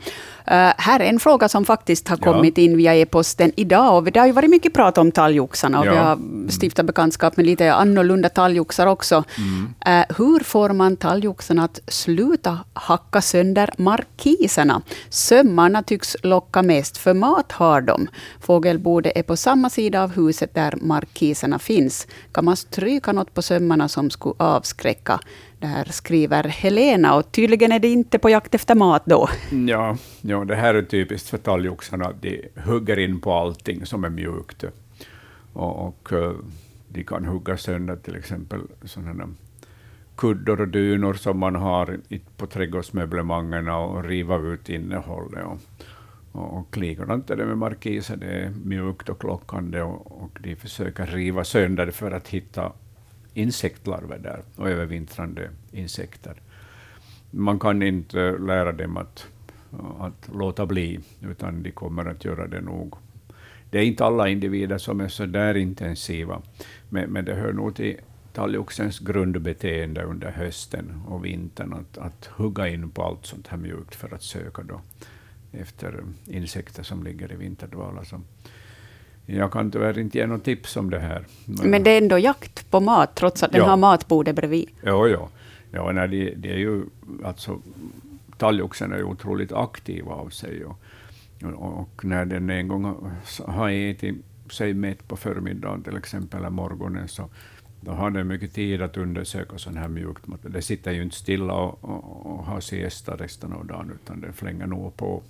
Uh, 0.51 0.73
här 0.77 0.99
är 0.99 1.03
en 1.09 1.19
fråga 1.19 1.49
som 1.49 1.65
faktiskt 1.65 2.07
har 2.07 2.17
Ja. 2.21 2.33
kommit 2.33 2.57
in 2.57 2.77
via 2.77 2.95
e-posten 2.95 3.51
idag. 3.55 3.95
Och 3.95 4.11
det 4.11 4.19
har 4.19 4.27
ju 4.27 4.31
varit 4.33 4.49
mycket 4.49 4.73
prat 4.73 4.97
om 4.97 5.11
talgoxarna 5.11 5.79
och 5.79 5.85
Ja. 5.85 5.91
vi 5.91 5.97
har 5.97 6.17
stiftat 6.61 6.85
bekantskap 6.85 7.37
med 7.37 7.45
lite 7.45 7.73
annorlunda 7.73 8.29
talgoxar 8.29 8.87
också. 8.87 9.23
Mm. 9.37 9.99
Uh, 9.99 10.15
hur 10.17 10.39
får 10.43 10.69
man 10.69 10.97
talgoxarna 10.97 11.63
att 11.63 11.79
sluta 11.87 12.59
hacka 12.73 13.21
sönder 13.21 13.69
markiserna? 13.77 14.81
Sömmarna 15.09 15.83
tycks 15.83 16.15
locka 16.23 16.61
mest, 16.61 16.97
för 16.97 17.13
mat 17.13 17.51
har 17.51 17.81
de. 17.81 18.07
Fågelbodet 18.39 19.11
är 19.15 19.23
på 19.23 19.37
samma 19.37 19.69
sida 19.69 20.03
av 20.03 20.11
huset 20.15 20.53
där 20.55 20.73
markiserna 20.81 21.59
finns. 21.59 22.07
Kan 22.31 22.45
man 22.45 22.57
stryka 22.57 23.11
något 23.11 23.33
på 23.33 23.41
sömmarna 23.41 23.87
som 23.89 24.09
skulle 24.09 24.35
avskräcka? 24.37 25.19
Det 25.61 25.67
här 25.67 25.85
skriver 25.85 26.43
Helena 26.43 27.15
och 27.15 27.31
tydligen 27.31 27.71
är 27.71 27.79
det 27.79 27.87
inte 27.87 28.19
på 28.19 28.29
jakt 28.29 28.55
efter 28.55 28.75
mat 28.75 29.05
då. 29.05 29.29
Ja, 29.67 29.97
ja, 30.21 30.45
det 30.45 30.55
här 30.55 30.73
är 30.73 30.81
typiskt 30.81 31.29
för 31.29 31.37
talgoxarna, 31.37 32.13
de 32.21 32.49
hugger 32.65 32.99
in 32.99 33.21
på 33.21 33.33
allting 33.33 33.85
som 33.85 34.03
är 34.03 34.09
mjukt. 34.09 34.63
Och, 35.53 35.87
och 35.87 36.13
eh, 36.13 36.33
de 36.87 37.03
kan 37.03 37.25
hugga 37.25 37.57
sönder 37.57 37.95
till 37.95 38.15
exempel 38.15 38.61
sådana 38.83 39.29
kuddar 40.15 40.61
och 40.61 40.67
dynor 40.67 41.13
som 41.13 41.39
man 41.39 41.55
har 41.55 41.99
på 42.37 42.47
trädgårdsmöblemangen 42.47 43.67
och 43.67 44.03
riva 44.03 44.37
ut 44.37 44.69
innehållet. 44.69 45.45
Och, 45.45 45.59
och, 46.31 46.57
och 46.57 46.77
likadant 46.77 47.29
är 47.29 47.35
det 47.35 47.45
med 47.45 47.57
markiser, 47.57 48.15
det 48.15 48.25
är 48.25 48.49
mjukt 48.65 49.09
och 49.09 49.23
lockande 49.23 49.81
och, 49.81 50.23
och 50.23 50.37
de 50.39 50.55
försöker 50.55 51.05
riva 51.05 51.43
sönder 51.43 51.91
för 51.91 52.11
att 52.11 52.27
hitta 52.27 52.71
insektlarver 53.33 54.17
där 54.17 54.41
och 54.55 54.69
övervintrande 54.69 55.49
insekter 55.71 56.35
man 57.31 57.59
kan 57.59 57.83
inte 57.83 58.21
eh, 58.21 58.39
lära 58.39 58.71
dem 58.71 58.97
att, 58.97 59.27
eh, 59.73 60.01
att 60.01 60.29
låta 60.33 60.65
bli, 60.65 60.99
utan 61.21 61.63
de 61.63 61.71
kommer 61.71 62.05
att 62.05 62.25
göra 62.25 62.47
det 62.47 62.61
nog. 62.61 62.95
Det 63.69 63.79
är 63.79 63.83
inte 63.83 64.05
alla 64.05 64.29
individer 64.29 64.77
som 64.77 65.01
är 65.01 65.07
så 65.07 65.25
där 65.25 65.57
intensiva, 65.57 66.41
men, 66.89 67.09
men 67.09 67.25
det 67.25 67.33
hör 67.33 67.53
nog 67.53 67.75
till 67.75 67.97
talgoxens 68.33 68.99
grundbeteende 68.99 70.03
under 70.03 70.31
hösten 70.31 71.01
och 71.07 71.25
vintern 71.25 71.73
att, 71.73 71.97
att 71.97 72.25
hugga 72.25 72.67
in 72.67 72.89
på 72.89 73.03
allt 73.03 73.25
sånt 73.25 73.47
här 73.47 73.57
mjukt 73.57 73.95
för 73.95 74.13
att 74.13 74.23
söka 74.23 74.63
då 74.63 74.81
efter 75.51 76.03
insekter 76.25 76.83
som 76.83 77.03
ligger 77.03 77.31
i 77.31 77.35
vinterdvala. 77.35 78.05
Så 78.05 78.21
jag 79.37 79.51
kan 79.51 79.71
tyvärr 79.71 79.99
inte 79.99 80.17
ge 80.17 80.27
något 80.27 80.43
tips 80.43 80.77
om 80.77 80.89
det 80.89 80.99
här. 80.99 81.25
Men 81.45 81.83
det 81.83 81.91
är 81.91 81.97
ändå 81.97 82.17
jakt 82.19 82.69
på 82.71 82.79
mat, 82.79 83.15
trots 83.15 83.43
att 83.43 83.51
den 83.51 83.61
Ja. 83.61 83.67
har 83.67 83.77
matbordet 83.77 84.35
bredvid. 84.35 84.69
Jo, 84.83 85.07
jo. 85.07 85.27
Ja, 85.71 85.91
nej, 85.91 86.07
det, 86.07 86.33
det 86.35 86.53
är 86.53 86.57
ju, 86.57 86.83
alltså, 87.23 87.59
talgoxen 88.37 88.91
är 88.91 88.97
ju 88.97 89.03
otroligt 89.03 89.51
aktiv 89.51 90.07
av 90.09 90.29
sig. 90.29 90.65
Och, 90.65 90.77
och, 91.55 92.05
när 92.05 92.25
den 92.25 92.49
en 92.49 92.67
gång 92.67 92.83
har- 92.85 93.51
har 93.51 93.69
ätit 93.69 94.15
sig 94.51 94.73
mätt 94.73 95.07
på 95.07 95.15
förmiddagen 95.15 95.83
till 95.83 95.97
exempel, 95.97 96.39
eller 96.39 96.49
morgonen, 96.49 97.07
så 97.07 97.29
då 97.81 97.91
har 97.91 98.09
den 98.09 98.27
mycket 98.27 98.53
tid 98.53 98.81
att 98.81 98.97
undersöka 98.97 99.57
sån 99.57 99.77
här 99.77 99.87
mjukt 99.87 100.27
mat. 100.27 100.39
Det 100.43 100.61
sitter 100.61 100.91
ju 100.91 101.01
inte 101.03 101.15
stilla 101.15 101.53
och, 101.53 101.83
och, 101.83 102.25
och 102.25 102.45
har 102.45 102.59
siesta 102.59 103.15
resten 103.15 103.53
av 103.53 103.65
dagen, 103.65 103.91
utan 104.03 104.21
den 104.21 104.33
flänger 104.33 104.67
nog 104.67 104.97
på. 104.97 105.21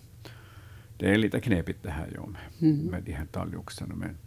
Det 1.02 1.10
är 1.10 1.18
lite 1.18 1.40
knepigt 1.40 1.84
det 1.84 1.90
här 1.90 2.12
ja, 2.16 2.26
med, 2.26 2.74
med 2.92 3.04
de 3.04 3.12
här 3.12 3.26
talgoxarna. 3.26 3.96
Men, 3.96 4.18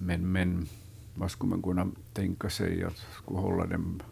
men, 0.00 0.32
men 0.32 0.68
vad 1.14 1.30
skulle 1.30 1.50
man 1.50 1.62
kunna 1.62 1.86
tänka 2.12 2.50
sig 2.50 2.84
att 2.84 2.96
skulle 2.96 3.38
hålla 3.38 3.66
dem 3.66 4.02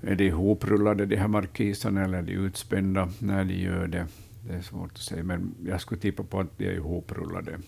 är 0.00 0.14
de 0.14 0.24
ihoprullade, 0.24 1.06
de 1.06 1.16
här 1.16 1.28
markiserna, 1.28 2.04
eller 2.04 2.18
är 2.18 2.22
de 2.22 2.32
utspända 2.32 3.08
när 3.18 3.44
de 3.44 3.54
gör 3.54 3.86
det? 3.86 4.06
Det 4.46 4.54
är 4.54 4.62
svårt 4.62 4.92
att 4.92 4.98
säga, 4.98 5.24
men 5.24 5.54
jag 5.66 5.80
skulle 5.80 6.00
tippa 6.00 6.22
på 6.22 6.40
att 6.40 6.58
de 6.58 6.66
är 6.66 6.72
ihoprullade. 6.72 7.58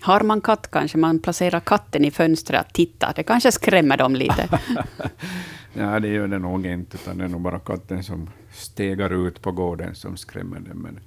Har 0.00 0.20
man 0.20 0.40
katt 0.40 0.70
kanske 0.70 0.98
man 0.98 1.18
placerar 1.18 1.60
katten 1.60 2.04
i 2.04 2.10
fönstret 2.10 2.60
att 2.60 2.74
titta. 2.74 3.12
Det 3.16 3.22
kanske 3.22 3.52
skrämmer 3.52 3.96
dem 3.96 4.14
lite. 4.14 4.48
Nej, 5.72 6.00
det 6.00 6.08
gör 6.08 6.28
det 6.28 6.38
nog 6.38 6.66
inte, 6.66 6.96
utan 6.96 7.18
det 7.18 7.24
är 7.24 7.28
nog 7.28 7.40
bara 7.40 7.58
katten 7.58 8.02
som 8.02 8.30
stegar 8.56 9.26
ut 9.26 9.42
på 9.42 9.52
gården 9.52 9.94
som 9.94 10.16
skrämmer 10.16 10.60
dem. 10.60 10.78
Men 10.78 11.00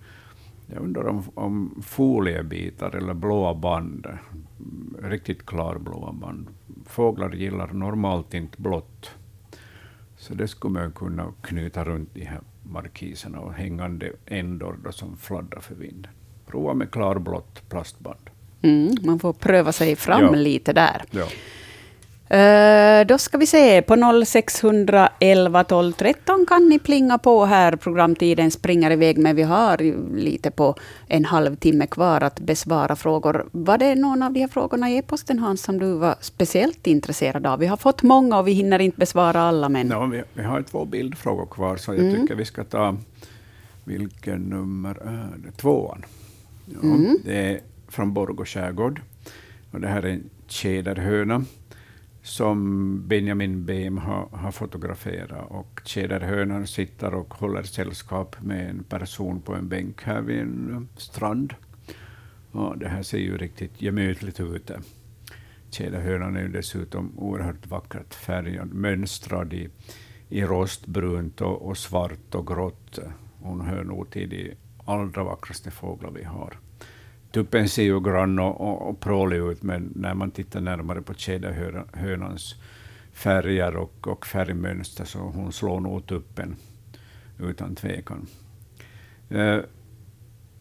jag 0.68 0.84
undrar 0.84 1.08
om, 1.08 1.24
om 1.34 1.82
foliebitar 1.86 2.96
eller 2.96 3.14
blåa 3.14 3.54
band, 3.54 4.08
riktigt 5.04 5.46
klarblåa 5.46 6.12
band. 6.12 6.48
Fåglar 6.86 7.32
gillar 7.32 7.68
normalt 7.74 8.34
inte 8.34 8.62
blått. 8.62 9.12
Så 10.18 10.34
det 10.34 10.48
skulle 10.48 10.74
man 10.74 10.92
kunna 10.92 11.34
knyta 11.42 11.84
runt 11.84 12.10
de 12.14 12.26
här 12.26 12.42
markiserna 12.64 13.40
och 13.40 13.54
hängande 13.54 14.12
ändor 14.26 14.80
då 14.84 14.92
som 14.92 15.18
fladdrar 15.18 15.60
för 15.62 15.76
vinden. 15.76 16.12
Prova 16.48 16.74
med 16.74 16.92
klarblått 16.92 17.70
plastband. 17.70 18.30
Mm, 18.62 18.96
man 19.04 19.20
får 19.20 19.34
pröva 19.34 19.72
sig 19.72 19.96
fram 19.96 20.22
Ja. 20.24 20.32
lite 20.32 20.74
där. 20.74 21.04
Ja. 21.12 21.26
Eh, 22.30 23.06
då 23.08 23.18
ska 23.18 23.38
vi 23.38 23.48
se, 23.48 23.82
på 23.82 23.96
0611 24.26 25.64
12 25.64 25.94
13 25.94 26.46
kan 26.48 26.70
ni 26.70 26.80
plinga 26.80 27.18
på 27.18 27.46
här. 27.46 27.76
Programtiden 27.76 28.52
springer 28.52 28.92
iväg, 28.92 29.18
men 29.18 29.36
vi 29.36 29.44
har 29.44 29.78
lite 30.18 30.52
på 30.52 30.76
en 31.08 31.26
halvtimme 31.26 31.88
kvar 31.88 32.22
att 32.22 32.40
besvara 32.40 32.96
frågor. 32.96 33.50
Var 33.52 33.78
det 33.78 33.96
någon 33.96 34.24
av 34.24 34.34
de 34.34 34.40
här 34.40 34.48
frågorna 34.48 34.90
i 34.90 34.98
e-posten, 34.98 35.40
Hans, 35.40 35.62
som 35.62 35.80
du 35.80 35.94
var 35.94 36.16
speciellt 36.22 36.88
intresserad 36.88 37.46
av? 37.46 37.60
Vi 37.60 37.66
har 37.66 37.78
fått 37.78 38.04
många 38.04 38.40
och 38.40 38.48
vi 38.48 38.52
hinner 38.52 38.80
inte 38.80 38.98
besvara 38.98 39.42
alla, 39.42 39.70
men... 39.70 39.88
Ja, 39.90 40.06
vi, 40.06 40.24
vi 40.34 40.44
har 40.44 40.62
två 40.62 40.86
bildfrågor 40.86 41.46
kvar, 41.46 41.78
så 41.78 41.96
jag 41.96 42.16
tycker 42.16 42.36
vi 42.36 42.46
ska 42.46 42.64
ta... 42.64 42.96
Vilken 43.84 44.42
nummer 44.42 44.98
är 45.06 45.34
det? 45.38 45.52
Tvåan. 45.52 46.06
Ja, 46.66 46.98
Det 47.26 47.36
är 47.36 47.60
från 47.88 48.14
Borgå 48.14 48.46
skärgård. 48.46 49.02
Och 49.72 49.82
det 49.82 49.88
här 49.88 50.04
är 50.04 50.10
en 50.10 50.30
tjäderhöna 50.48 51.46
som 52.30 53.08
Benjamin 53.08 53.66
Behm 53.66 53.98
har, 53.98 54.28
har 54.32 54.52
fotograferat. 54.52 55.52
Och 55.52 55.82
tjäderhönan 55.86 56.68
sitter 56.68 57.14
och 57.14 57.34
håller 57.34 57.64
sällskap 57.64 58.42
med 58.42 58.70
en 58.70 58.84
person 58.84 59.42
på 59.42 59.56
en 59.56 59.68
bänk 59.68 60.04
här 60.04 60.22
vid 60.22 60.40
en 60.40 60.72
um, 60.72 60.88
strand. 60.98 61.54
Och 62.52 62.78
det 62.78 62.88
här 62.88 63.04
ser 63.04 63.18
ju 63.18 63.38
riktigt 63.38 63.82
gemytligt 63.82 64.40
ut. 64.40 64.72
Tjäderhönan 65.70 66.36
är 66.36 66.42
ju 66.42 66.48
dessutom 66.48 67.20
oerhört 67.20 67.68
vackert 67.68 68.14
färgad, 68.14 68.74
mönstrad 68.74 69.54
i, 69.54 69.70
i 70.30 70.44
rostbrunt 70.44 71.42
och, 71.42 71.62
och 71.62 71.78
svart 71.78 72.36
och 72.36 72.48
grått. 72.48 73.00
Hon 73.42 73.62
hör 73.62 73.84
nog 73.84 74.10
till 74.10 74.30
de 74.30 74.56
allra 74.86 75.24
vackraste 75.24 75.72
fåglar 75.72 76.12
vi 76.12 76.24
har. 76.24 76.58
Tuppen 77.32 77.70
ser 77.70 77.84
ju 77.84 78.00
grann 78.00 78.40
och, 78.40 78.62
och, 78.62 78.90
och 78.90 79.00
prålig 79.00 79.38
ut, 79.38 79.64
men 79.64 79.94
när 79.96 80.14
man 80.14 80.32
tittar 80.32 80.62
närmare 80.62 81.02
på 81.02 81.14
tjäderhönans 81.14 82.56
färger 83.14 83.76
och, 83.76 84.08
och 84.08 84.26
färgmönster 84.26 85.06
så 85.06 85.20
hon 85.20 85.52
slår 85.52 85.80
nog 85.80 86.06
tuppen 86.06 86.56
utan 87.40 87.76
tvekan. 87.76 88.28
Eh, 89.30 89.60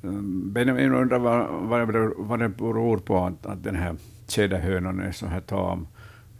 mm, 0.02 0.52
Benjamin 0.52 0.94
undrar 0.94 1.18
vad, 1.18 1.68
vad, 1.68 1.80
det 1.80 1.86
beror, 1.86 2.14
vad 2.18 2.38
det 2.38 2.48
beror 2.48 2.98
på 2.98 3.18
att, 3.24 3.46
att 3.46 3.62
den 3.64 3.76
här 3.76 3.96
tjäderhönan 4.26 5.00
är 5.00 5.12
så 5.12 5.26
här 5.26 5.40
tam. 5.40 5.86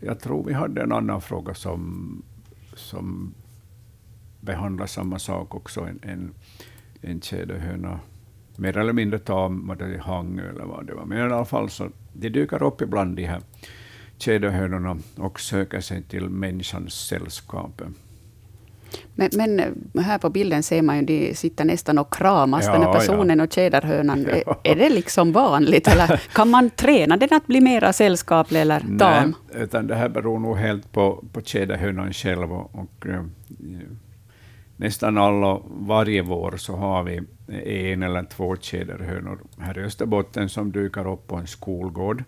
Jag 0.00 0.20
tror 0.20 0.44
vi 0.44 0.52
hade 0.52 0.82
en 0.82 0.92
annan 0.92 1.20
fråga 1.20 1.54
som, 1.54 2.22
som 2.74 3.34
behandlar 4.40 4.86
samma 4.86 5.18
sak 5.18 5.54
också. 5.54 5.80
En, 5.80 6.00
en, 6.02 6.34
en 7.00 7.20
tjäderhöna, 7.20 8.00
mer 8.58 8.78
eller 8.78 8.92
mindre 8.92 9.18
tam, 9.18 9.66
var 9.66 9.76
det 9.76 9.94
i 9.94 9.98
Hangö 9.98 10.50
eller 10.50 10.64
vad 10.64 10.86
det 10.86 10.94
var. 10.94 11.04
Men 11.04 11.18
i 11.18 11.22
alla 11.22 11.44
fall 11.44 11.70
så 11.70 11.88
de 12.12 12.28
dyker 12.28 12.62
upp 12.62 12.80
ibland 12.82 13.16
de 13.16 13.24
här 13.24 13.40
tjäderhönorna 14.18 14.96
och 15.16 15.40
söker 15.40 15.80
sig 15.80 16.02
till 16.02 16.28
människans 16.28 16.94
sällskap. 16.94 17.82
Men, 19.14 19.30
men 19.32 19.60
eh, 19.60 20.02
här 20.02 20.18
på 20.18 20.30
bilden 20.30 20.62
ser 20.62 20.82
man 20.82 20.96
ju, 20.96 21.02
de 21.02 21.34
sitter 21.34 21.64
nästan 21.64 21.98
och 21.98 22.14
kramas, 22.14 22.64
Ja, 22.66 22.72
den 22.72 22.82
här 22.82 22.92
personen 22.92 23.40
och 23.40 23.52
tjäderhönan. 23.52 24.26
Är, 24.26 24.42
är 24.64 24.76
det 24.76 24.90
liksom 24.90 25.32
vanligt, 25.32 25.88
eller 25.88 26.20
kan 26.32 26.50
man 26.50 26.70
träna 26.70 27.16
den 27.16 27.28
att 27.32 27.46
bli 27.46 27.60
mera 27.60 27.92
sällskaplig 27.92 28.60
eller 28.60 28.80
tam? 28.80 29.34
Nej, 29.52 29.62
utan 29.62 29.86
det 29.86 29.94
här 29.94 30.08
beror 30.08 30.38
nog 30.38 30.56
helt 30.56 30.92
på, 30.92 31.24
på 31.32 31.40
tjäderhönan 31.40 32.12
själv. 32.12 32.52
Och, 32.52 32.74
och, 32.74 33.06
eh, 33.06 33.22
nästan 34.76 35.18
alla, 35.18 35.60
varje 35.68 36.22
vår 36.22 36.56
så 36.56 36.76
har 36.76 37.02
vi 37.02 37.20
en 37.48 38.02
eller 38.02 38.24
två 38.24 38.56
tjäderhönor 38.56 39.38
här 39.58 39.78
i 39.78 39.82
Österbotten 39.82 40.48
som 40.48 40.72
dyker 40.72 41.12
upp 41.12 41.26
på 41.26 41.36
en 41.36 41.46
skolgård, 41.46 42.24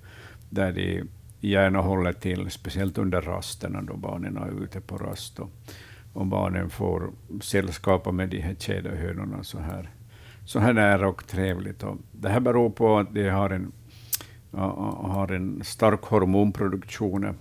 där 0.50 0.72
de 0.72 1.02
gärna 1.40 1.80
håller 1.80 2.12
till, 2.12 2.50
speciellt 2.50 2.98
under 2.98 3.20
rasterna 3.20 3.83
då 3.83 3.96
barnen 3.96 4.37
är 4.37 4.62
ute 4.64 4.80
på 4.80 4.96
rast. 4.96 5.38
Och, 5.38 5.50
och 6.12 6.26
barnen 6.26 6.70
får 6.70 7.11
sällskapa 7.40 8.12
med 8.12 8.28
de 8.28 8.40
här 8.40 8.54
tjäderhönorna 8.54 9.44
så 9.44 9.59
här, 9.59 9.90
så 10.44 10.59
här 10.59 10.72
nära 10.72 11.09
och 11.09 11.26
trevligt. 11.26 11.83
Och 11.83 11.96
det 12.12 12.28
här 12.28 12.40
beror 12.40 12.70
på 12.70 12.98
att 12.98 13.14
de 13.14 13.28
har 13.28 13.50
en, 13.50 13.72
har 14.52 15.33
en 15.33 15.64
stark 15.64 16.02
hormonproduktion 16.02 17.35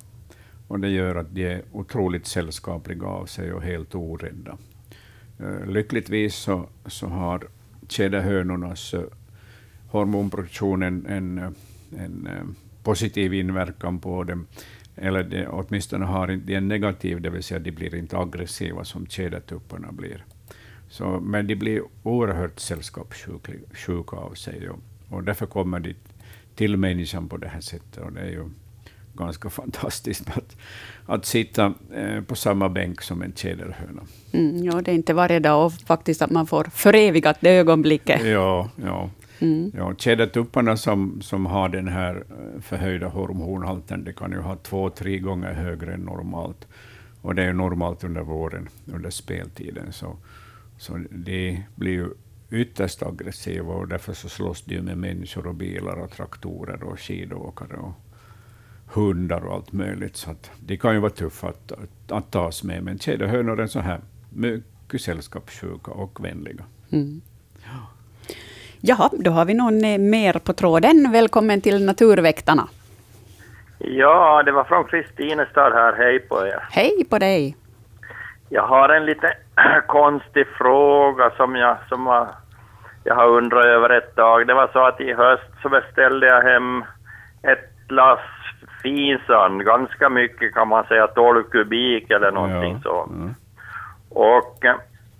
och 0.67 0.79
det 0.79 0.89
gör 0.89 1.15
att 1.15 1.35
de 1.35 1.45
är 1.45 1.61
otroligt 1.71 2.25
sällskapliga 2.25 3.07
av 3.07 3.25
sig 3.25 3.53
och 3.53 3.61
helt 3.61 3.95
orädda. 3.95 4.57
Eh, 5.39 5.65
lyckligtvis 5.65 6.35
så, 6.35 6.69
så 6.85 7.07
har 7.07 7.47
tjäderhönornas 7.91 8.93
eh, 8.93 9.01
hormonproduktion 9.87 10.83
en, 10.83 11.05
en, 11.05 11.55
en 11.97 12.27
eh, 12.27 12.43
positiv 12.83 13.33
inverkan 13.33 13.99
på 13.99 14.23
dem, 14.23 14.47
eller 14.95 15.23
de, 15.23 15.47
åtminstone 15.47 16.05
har 16.05 16.31
inte 16.31 16.53
en 16.53 16.67
negativ, 16.67 17.21
det 17.21 17.29
vill 17.29 17.43
säga 17.43 17.59
de 17.59 17.71
blir 17.71 17.95
inte 17.95 18.17
aggressiva 18.17 18.83
som 18.83 19.07
tjädertupparna 19.07 19.91
blir. 19.91 20.25
Så, 20.89 21.19
men 21.19 21.47
de 21.47 21.55
blir 21.55 21.83
oerhört 22.03 22.59
sällskapssjuka 22.59 24.15
av 24.15 24.33
sig 24.33 24.69
och, 24.69 24.79
och 25.09 25.23
därför 25.23 25.45
kommer 25.45 25.79
de 25.79 25.95
till 26.55 26.77
människan 26.77 27.29
på 27.29 27.37
det 27.37 27.47
här 27.47 27.61
sättet. 27.61 27.97
Och 28.03 28.13
det 28.13 28.21
är 28.21 28.29
ju 28.29 28.49
ganska 29.19 29.49
fantastiskt 29.49 30.29
att, 30.29 30.55
att 31.05 31.25
sitta 31.25 31.73
eh, 31.93 32.21
på 32.21 32.35
samma 32.35 32.69
bänk 32.69 33.01
som 33.01 33.21
en 33.21 33.33
tjäderhöna. 33.35 34.01
Mm, 34.31 34.63
ja, 34.63 34.81
det 34.81 34.91
är 34.91 34.95
inte 34.95 35.13
varje 35.13 35.39
dag 35.39 35.65
och 35.65 35.73
faktiskt 35.73 36.21
att 36.21 36.31
man 36.31 36.47
får 36.47 36.63
förevigat 36.63 37.37
det 37.41 37.49
ögonblicket. 37.49 38.25
Ja, 38.25 38.69
ja. 38.75 39.09
Mm. 39.39 39.71
ja 39.77 39.93
tjädertupparna 39.97 40.77
som, 40.77 41.21
som 41.21 41.45
har 41.45 41.69
den 41.69 41.87
här 41.87 42.15
eh, 42.15 42.61
förhöjda 42.61 43.07
hormonhalten, 43.07 44.03
de 44.03 44.13
kan 44.13 44.31
ju 44.31 44.39
ha 44.39 44.55
två, 44.55 44.89
tre 44.89 45.19
gånger 45.19 45.53
högre 45.53 45.93
än 45.93 45.99
normalt. 45.99 46.67
Och 47.21 47.35
det 47.35 47.41
är 47.41 47.47
ju 47.47 47.53
normalt 47.53 48.03
under 48.03 48.21
våren, 48.21 48.69
under 48.93 49.09
speltiden. 49.09 49.93
Så, 49.93 50.17
så 50.77 50.99
de 51.09 51.63
blir 51.75 51.91
ju 51.91 52.09
ytterst 52.51 53.03
aggressiva 53.03 53.73
och 53.73 53.87
därför 53.87 54.13
så 54.13 54.29
slåss 54.29 54.61
de 54.61 54.81
med 54.81 54.97
människor 54.97 55.47
och 55.47 55.55
bilar 55.55 55.99
och 55.99 56.11
traktorer 56.11 56.83
och 56.83 56.99
skidåkare 56.99 57.77
och 57.77 57.93
hundar 58.93 59.45
och 59.45 59.53
allt 59.53 59.73
möjligt. 59.73 60.17
Så 60.17 60.31
att 60.31 60.51
de 60.59 60.77
kan 60.77 60.93
ju 60.93 60.99
vara 60.99 61.11
tuffa 61.11 61.47
att, 61.47 61.71
att, 61.71 62.11
att 62.11 62.31
tas 62.31 62.63
med. 62.63 62.83
Men 62.83 62.99
tjäderhönor 62.99 63.59
är 63.59 63.67
så 63.67 63.79
här 63.79 63.99
mycket 64.29 65.01
sällskapssjuka 65.01 65.91
och 65.91 66.25
vänliga. 66.25 66.63
Mm. 66.91 67.21
Jaha, 68.81 69.09
då 69.13 69.31
har 69.31 69.45
vi 69.45 69.53
någon 69.53 69.85
eh, 69.85 69.97
mer 69.97 70.33
på 70.33 70.53
tråden. 70.53 71.11
Välkommen 71.11 71.61
till 71.61 71.85
Naturväktarna. 71.85 72.67
Ja, 73.77 74.43
det 74.43 74.51
var 74.51 74.63
från 74.63 74.85
Kristinestad 74.85 75.73
här. 75.73 75.93
Hej 75.93 76.19
på 76.19 76.47
er. 76.47 76.63
Hej 76.71 77.05
på 77.09 77.17
dig. 77.19 77.55
Jag 78.49 78.67
har 78.67 78.89
en 78.89 79.05
lite 79.05 79.33
konstig 79.87 80.47
fråga 80.57 81.31
som 81.37 81.55
jag, 81.55 81.77
som 81.89 82.27
jag 83.03 83.15
har 83.15 83.27
undrat 83.27 83.65
över 83.65 83.89
ett 83.89 84.15
tag. 84.15 84.47
Det 84.47 84.53
var 84.53 84.69
så 84.73 84.85
att 84.85 85.01
i 85.01 85.13
höst 85.13 85.51
så 85.61 85.69
beställde 85.69 86.27
jag 86.27 86.41
hem 86.41 86.83
ett 87.41 87.91
lass 87.91 88.38
finsand, 88.81 89.65
ganska 89.65 90.09
mycket 90.09 90.53
kan 90.53 90.67
man 90.67 90.83
säga, 90.85 91.07
12 91.07 91.43
kubik 91.43 92.11
eller 92.11 92.31
någonting 92.31 92.73
Ja, 92.73 92.79
så. 92.83 93.09
ja. 93.11 93.29
Och 94.09 94.65
eh, 94.65 94.75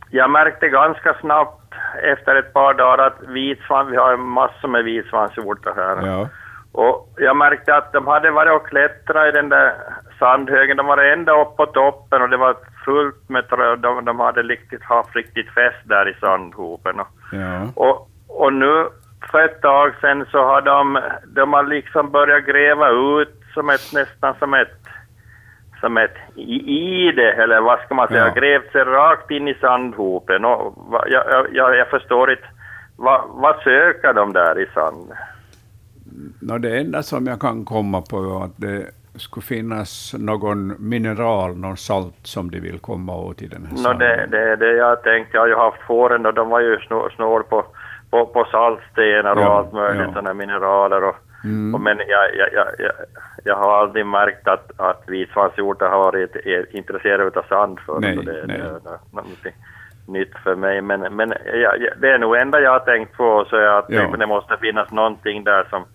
jag 0.10 0.30
märkte 0.30 0.70
ganska 0.70 1.14
snabbt 1.14 1.74
efter 2.04 2.36
ett 2.36 2.54
par 2.54 2.74
dagar 2.74 3.06
att 3.08 3.22
vitsvans, 3.28 3.92
vi 3.92 3.98
har 3.98 4.18
massor 4.18 4.68
med 4.68 4.84
vitsvanshjortar 4.84 5.74
här. 5.76 6.08
Ja. 6.08 6.28
Och 6.72 7.10
jag 7.18 7.38
märkte 7.38 7.76
att 7.76 7.94
de 7.94 8.08
hade 8.08 8.32
varit 8.32 8.54
och 8.62 8.68
klättrat 8.68 9.28
i 9.28 9.32
den 9.32 9.50
där 9.50 9.74
sandhögen. 10.20 10.78
De 10.78 10.86
var 10.86 10.98
ända 10.98 11.42
upp 11.42 11.58
på 11.58 11.66
toppen 11.66 12.22
och 12.22 12.30
det 12.30 12.38
var 12.38 12.56
fullt 12.86 13.30
med 13.30 13.50
trö. 13.50 13.76
De, 13.76 14.06
de 14.06 14.20
hade 14.20 14.42
riktigt, 14.44 14.84
haft 14.84 15.16
riktigt 15.16 15.50
fest 15.50 15.78
där 15.84 16.10
i 16.10 16.14
sandhopen. 16.14 17.00
Och, 17.00 17.08
Ja. 17.32 17.62
och, 17.76 18.10
och 18.28 18.54
nu 18.54 18.88
för 19.32 19.46
ett 19.46 19.62
tag 19.62 19.94
sedan 20.02 20.26
så 20.32 20.44
har 20.44 20.62
de, 20.62 21.00
de 21.28 21.54
har 21.54 21.64
liksom 21.64 22.12
börjat 22.12 22.46
gräva 22.46 22.90
ut 22.90 23.39
som 23.60 23.70
ett, 23.70 23.94
nästan 23.94 24.36
som 24.40 24.54
ett 24.54 24.78
som 25.80 25.98
ett 25.98 26.16
i, 26.36 26.56
i 27.08 27.12
det, 27.12 27.32
eller 27.32 27.62
vad 27.62 27.80
ska 27.80 27.96
man 27.96 28.08
säga, 28.08 28.28
Ja. 28.28 28.42
grävt 28.42 28.72
sig 28.72 28.84
rakt 28.84 29.32
in 29.32 29.48
i 29.48 29.54
sandhopen. 29.54 30.46
Och 30.46 30.76
jag, 31.08 31.24
jag- 31.54 31.76
jag, 31.78 31.88
förstår 31.88 32.32
inte, 32.32 32.44
vad, 32.98 33.22
vad 33.30 33.56
söker 33.64 34.14
de 34.14 34.34
där 34.34 34.60
i 34.60 34.66
sand? 34.74 35.12
Nå, 36.42 36.58
det 36.58 36.78
enda 36.80 37.04
som 37.04 37.28
jag 37.28 37.40
kan 37.42 37.66
komma 37.66 38.02
på 38.02 38.18
är 38.18 38.44
att 38.46 38.58
det 38.58 38.86
skulle 39.16 39.44
finnas 39.46 40.16
någon 40.20 40.90
mineral, 40.90 41.58
någon 41.58 41.78
salt 41.78 42.16
som 42.24 42.52
de 42.52 42.60
vill 42.60 42.80
komma 42.80 43.16
åt 43.16 43.42
i 43.42 43.48
den 43.48 43.66
här 43.66 43.72
No, 43.74 43.78
sanden. 43.78 44.00
det, 44.00 44.28
det, 44.38 44.56
det 44.56 44.72
jag 44.78 45.04
tänkte, 45.04 45.38
jag 45.38 45.42
har 45.42 45.48
ju 45.48 45.56
haft 45.56 45.82
fåren 45.82 46.26
och 46.26 46.34
de 46.34 46.50
var 46.50 46.60
ju 46.60 46.80
snål, 46.80 47.12
snål 47.16 47.44
på, 47.44 47.66
på, 48.10 48.26
på 48.26 48.46
saltstenar 48.52 49.36
och 49.36 49.42
Ja, 49.42 49.58
allt 49.58 49.74
möjligt, 49.74 50.02
ja. 50.08 50.14
sådana 50.14 50.34
mineraler 50.34 51.04
och, 51.04 51.16
Mm. 51.44 51.76
och 51.76 51.82
men 51.82 51.98
jag, 51.98 52.36
jag, 52.36 52.54
jag, 52.54 52.68
jag, 52.78 52.92
jag 53.44 53.56
har 53.56 53.78
aldrig 53.78 54.06
märkt 54.06 54.48
att, 54.48 54.72
att 54.80 55.04
vitsvanshjortar 55.08 55.90
har 55.90 55.98
varit 55.98 56.36
intresserade 56.72 57.40
av 57.40 57.44
sand 57.50 57.80
för 57.80 58.00
Nej, 58.00 58.16
det, 58.16 58.44
nej. 58.48 58.62
det 59.44 59.54
nytt 60.10 60.38
för 60.44 60.56
mig. 60.56 60.82
Men, 60.82 61.16
men 61.16 61.34
jag, 61.46 61.82
jag, 61.82 61.94
det 62.02 62.12
är 62.12 62.18
nog 62.18 62.36
enda 62.36 62.60
jag 62.60 62.72
har 62.72 62.80
tänkt 62.80 63.18
på 63.18 63.46
så 63.50 63.56
att 63.56 63.86
Ja. 63.88 64.16
det 64.20 64.28
måste 64.28 64.58
finnas 64.58 64.92
någonting 64.92 65.44
där 65.44 65.68
som, 65.70 65.86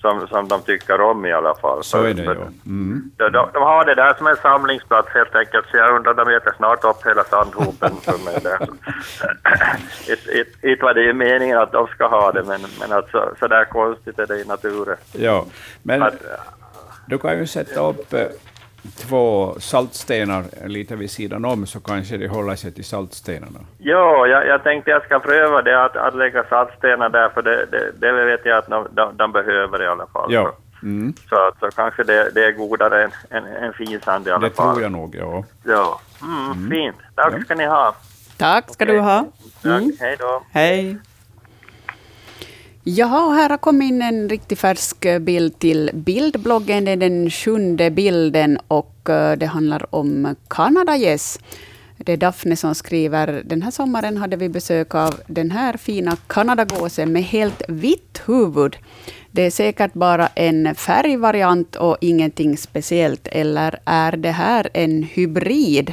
som, 0.00 0.28
som 0.28 0.48
de 0.48 0.62
tycker 0.62 1.00
om 1.00 1.26
i 1.26 1.32
alla 1.32 1.54
fall. 1.54 1.84
Så 1.84 2.02
är 2.02 2.14
det 2.14 2.22
ju. 2.22 2.30
Mm. 2.66 3.10
de, 3.16 3.30
de, 3.30 3.48
de 3.52 3.62
har 3.62 3.84
det 3.84 3.94
där 3.94 4.14
som 4.14 4.26
en 4.26 4.36
samlingsplats 4.36 5.08
helt 5.14 5.34
enkelt, 5.34 5.66
så 5.70 5.76
jag 5.76 5.96
undrar, 5.96 6.14
de 6.14 6.28
äter 6.28 6.52
snart 6.56 6.84
upp 6.84 7.06
hela 7.06 7.24
sandhopen 7.24 7.96
för 7.96 8.24
mig. 8.24 8.34
Inte 10.62 10.84
var 10.84 10.94
det 10.94 11.02
ju 11.02 11.12
meningen 11.12 11.58
att 11.58 11.72
de 11.72 11.86
ska 11.86 12.06
ha 12.06 12.32
det, 12.32 12.42
men, 12.42 12.60
men 12.80 12.92
alltså, 12.92 13.34
så 13.38 13.46
där 13.46 13.64
konstigt 13.64 14.18
är 14.18 14.26
det 14.26 14.38
i 14.38 14.44
naturen. 14.44 14.96
Ja, 15.12 15.44
men 15.82 16.02
Att, 16.02 16.14
du 17.06 17.18
kan 17.18 17.38
ju 17.38 17.46
sätta 17.46 17.88
upp 17.88 18.12
eh, 18.12 18.26
två 18.96 19.54
saltstenar 19.60 20.44
lite 20.66 20.96
vid 20.96 21.10
sidan 21.10 21.44
om, 21.44 21.66
så 21.66 21.80
kanske 21.80 22.16
de 22.16 22.28
håller 22.28 22.56
sig 22.56 22.72
till 22.72 22.84
saltstenarna. 22.84 23.58
ja, 23.78 24.26
jag, 24.26 24.46
jag 24.46 24.62
tänkte 24.62 24.90
jag 24.90 25.04
ska 25.04 25.18
pröva 25.18 25.62
det, 25.62 25.84
att, 25.84 25.96
att 25.96 26.14
lägga 26.16 26.44
saltstenar 26.44 27.08
där, 27.08 27.28
för 27.28 27.42
det, 27.42 27.66
det, 27.70 27.92
det 28.00 28.12
vet 28.24 28.40
jag 28.44 28.58
att 28.58 28.66
de, 28.68 28.86
de, 28.90 29.16
de 29.16 29.32
behöver 29.32 29.82
i 29.82 29.86
alla 29.86 30.06
fall. 30.06 30.32
Ja, 30.32 30.52
mm. 30.82 31.12
Så, 31.28 31.28
så, 31.28 31.52
så 31.60 31.70
kanske 31.76 32.02
det, 32.02 32.30
det 32.34 32.44
är 32.44 32.52
godare 32.52 33.04
än, 33.04 33.10
än, 33.30 33.46
än 33.46 33.72
fin 33.72 34.00
sand 34.00 34.26
i 34.26 34.30
alla 34.30 34.48
det 34.48 34.54
fall. 34.54 34.70
tror 34.74 34.82
jag 34.82 34.92
nog. 34.92 35.14
Ja. 35.14 35.44
Ja, 35.64 36.00
mm, 36.22 36.70
fint. 36.70 36.96
Tack 37.14 37.32
Ja. 37.38 37.40
ska 37.44 37.54
ni 37.54 37.64
ha. 37.66 37.94
Tack 38.36 38.70
ska 38.70 38.84
Okej. 38.84 38.94
du 38.96 39.00
ha. 39.00 39.24
Tack, 39.62 39.72
Mm. 39.82 39.92
hej 40.00 40.16
då. 40.18 40.42
Hej. 40.52 40.96
Jaha, 42.84 43.26
och 43.26 43.34
här 43.34 43.50
har 43.50 43.58
kommit 43.58 43.88
in 43.88 44.02
en 44.02 44.28
riktigt 44.28 44.58
färsk 44.58 45.06
bild 45.20 45.58
till 45.58 45.90
bildbloggen. 45.94 46.84
Det 46.84 46.90
är 46.90 46.96
den 46.96 47.30
sjunde 47.30 47.90
bilden 47.90 48.58
och 48.68 49.10
eh, 49.10 49.36
det 49.36 49.46
handlar 49.46 49.94
om 49.94 50.36
kanadagäss. 50.48 51.38
Det 51.96 52.12
är 52.12 52.16
Daphne 52.16 52.56
som 52.56 52.74
skriver, 52.74 53.42
den 53.44 53.62
här 53.62 53.70
sommaren 53.70 54.16
hade 54.16 54.36
vi 54.36 54.48
besök 54.48 54.94
av 54.94 55.20
den 55.26 55.50
här 55.50 55.76
fina 55.76 56.16
kanadagåsen 56.26 57.12
med 57.12 57.22
helt 57.22 57.62
vitt 57.68 58.22
huvud. 58.26 58.76
Det 59.30 59.42
är 59.42 59.50
säkert 59.50 59.92
bara 59.92 60.26
en 60.26 60.74
färgvariant 60.74 61.76
och 61.76 61.96
ingenting 62.00 62.56
speciellt, 62.56 63.28
eller 63.28 63.78
är 63.84 64.12
det 64.12 64.30
här 64.30 64.68
en 64.74 65.02
hybrid? 65.02 65.92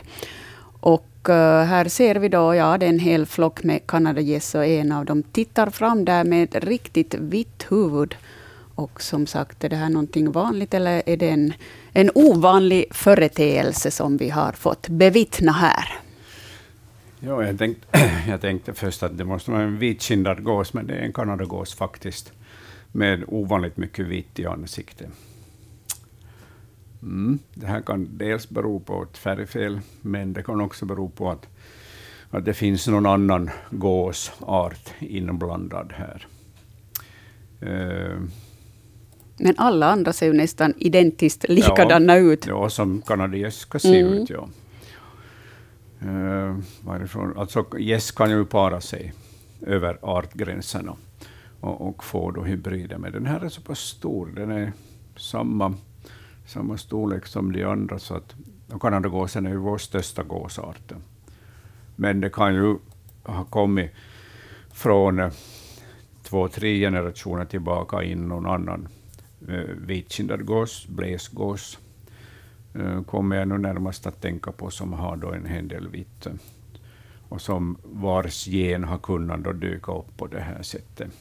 Och 0.80 1.06
Eh, 1.30 1.63
här 1.63 1.88
ser 1.88 2.16
vi 2.16 2.30
då, 2.30 2.56
ja, 2.56 2.78
det 2.78 2.86
är 2.86 2.90
en 2.90 3.00
hel 3.00 3.26
flock 3.26 3.63
med 3.63 3.88
kanadagäss 3.88 4.56
och 4.56 4.66
en 4.66 4.92
av 4.92 5.06
dem 5.06 5.24
tittar 5.24 5.70
fram 5.70 6.06
där 6.06 6.24
med 6.24 6.44
ett 6.44 6.63
riktigt 6.63 7.13
vitt 7.13 7.66
huvud. 7.70 8.16
Och 8.76 9.02
som 9.02 9.28
sagt, 9.28 9.63
är 9.63 9.70
det 9.70 9.76
här 9.76 9.90
någonting 9.90 10.32
vanligt 10.32 10.74
eller 10.74 11.04
är 11.06 11.18
det 11.18 11.30
en, 11.30 11.54
en 11.94 12.12
ovanlig 12.16 12.86
företeelse 12.92 13.92
som 13.92 14.18
vi 14.18 14.30
har 14.30 14.52
fått 14.52 14.88
bevittna 14.90 15.52
här? 15.52 15.94
Ja, 17.20 17.44
jag, 17.44 17.58
tänkte, 17.58 17.88
jag 18.30 18.42
tänkte 18.42 18.74
först 18.74 19.04
att 19.04 19.18
det 19.18 19.26
måste 19.26 19.52
vara 19.52 19.62
en 19.62 19.78
vitkindad 19.78 20.44
gås, 20.44 20.74
men 20.74 20.88
det 20.88 20.94
är 20.94 21.02
en 21.02 21.13
kanadagås 21.13 21.76
faktiskt, 21.76 22.32
med 22.92 23.24
ovanligt 23.28 23.78
mycket 23.78 24.08
vitt 24.08 24.40
i 24.40 24.46
ansiktet. 24.46 25.10
Mm. 27.02 27.40
Det 27.54 27.66
här 27.66 27.82
kan 27.82 28.18
dels 28.18 28.50
bero 28.50 28.80
på 28.80 29.04
ett 29.04 29.18
färgfel, 29.18 29.80
men 30.02 30.34
det 30.34 30.44
kan 30.44 30.62
också 30.62 30.86
bero 30.86 31.10
på 31.10 31.32
att, 31.32 31.48
att 32.30 32.46
det 32.46 32.54
finns 32.54 32.88
någon 32.88 33.06
annan 33.06 33.50
gåsart 33.72 34.90
inblandad 35.00 35.94
här. 35.96 36.28
Eh, 37.62 38.20
Men 39.40 39.54
alla 39.58 39.92
andra 39.92 40.14
ser 40.14 40.26
ju 40.26 40.34
nästan 40.34 40.74
identiskt 40.78 41.46
likadana 41.50 42.18
ut. 42.18 42.46
Ja, 42.48 42.70
som 42.70 43.02
kanadagäss 43.02 43.56
ska 43.58 43.80
se 43.80 44.00
Mm. 44.00 44.14
ut. 44.14 44.30
Ja. 44.30 44.50
Uh, 46.06 46.58
varifrån, 46.82 47.38
alltså 47.38 47.66
gäss 47.80 48.12
kan 48.12 48.30
ju 48.30 48.46
para 48.46 48.82
sig 48.82 49.14
över 49.62 49.98
artgränserna 50.02 50.96
och, 51.60 51.88
och 51.90 52.04
få 52.04 52.32
då 52.32 52.44
hybrider. 52.44 52.98
Men 52.98 53.12
den 53.12 53.26
här 53.26 53.46
är 53.46 53.50
så 53.50 53.62
pass 53.62 53.80
stor. 53.80 54.28
Den 54.36 54.52
är 54.52 54.74
samma, 55.16 55.74
samma 56.48 56.78
storlek 56.78 57.26
som 57.26 57.52
de 57.52 57.64
andra. 57.64 58.00
Så 58.00 58.16
att, 58.16 58.36
och 58.72 58.82
kanadagåsen 58.82 59.46
är 59.46 59.50
ju 59.50 59.58
vår 59.58 59.78
största 59.78 60.24
gåsart. 60.24 60.92
Men 61.96 62.22
det 62.22 62.30
kan 62.30 62.56
ju 62.56 62.78
ha 63.24 63.44
kommit 63.44 63.92
från 64.72 65.20
eh, 65.20 65.32
två, 66.24 66.48
tre 66.48 66.80
generationer 66.80 67.46
tillbaka 67.46 68.04
in 68.04 68.28
någon 68.28 68.46
annan 68.46 68.88
eh, 69.48 69.76
vitkindad 69.88 70.46
gås, 70.46 70.88
bläsgås, 70.88 71.80
eh, 72.74 73.04
kommer 73.04 73.36
jag 73.36 73.48
nu 73.48 73.58
närmast 73.58 74.08
att 74.08 74.22
tänka 74.22 74.52
på, 74.52 74.70
som 74.70 74.94
har 74.94 75.16
då 75.18 75.32
en 75.32 75.46
hel 75.46 75.68
del 75.68 75.88
vitt. 75.88 76.26
Eh, 76.26 76.34
och 77.30 77.42
som 77.42 77.78
vars 77.84 78.48
gen 78.48 78.84
har 78.84 78.98
kunnat 78.98 79.44
då 79.44 79.52
dyka 79.52 79.92
upp 79.92 80.18
på 80.18 80.28
det 80.28 80.40
här 80.40 80.62
sättet. 80.62 81.12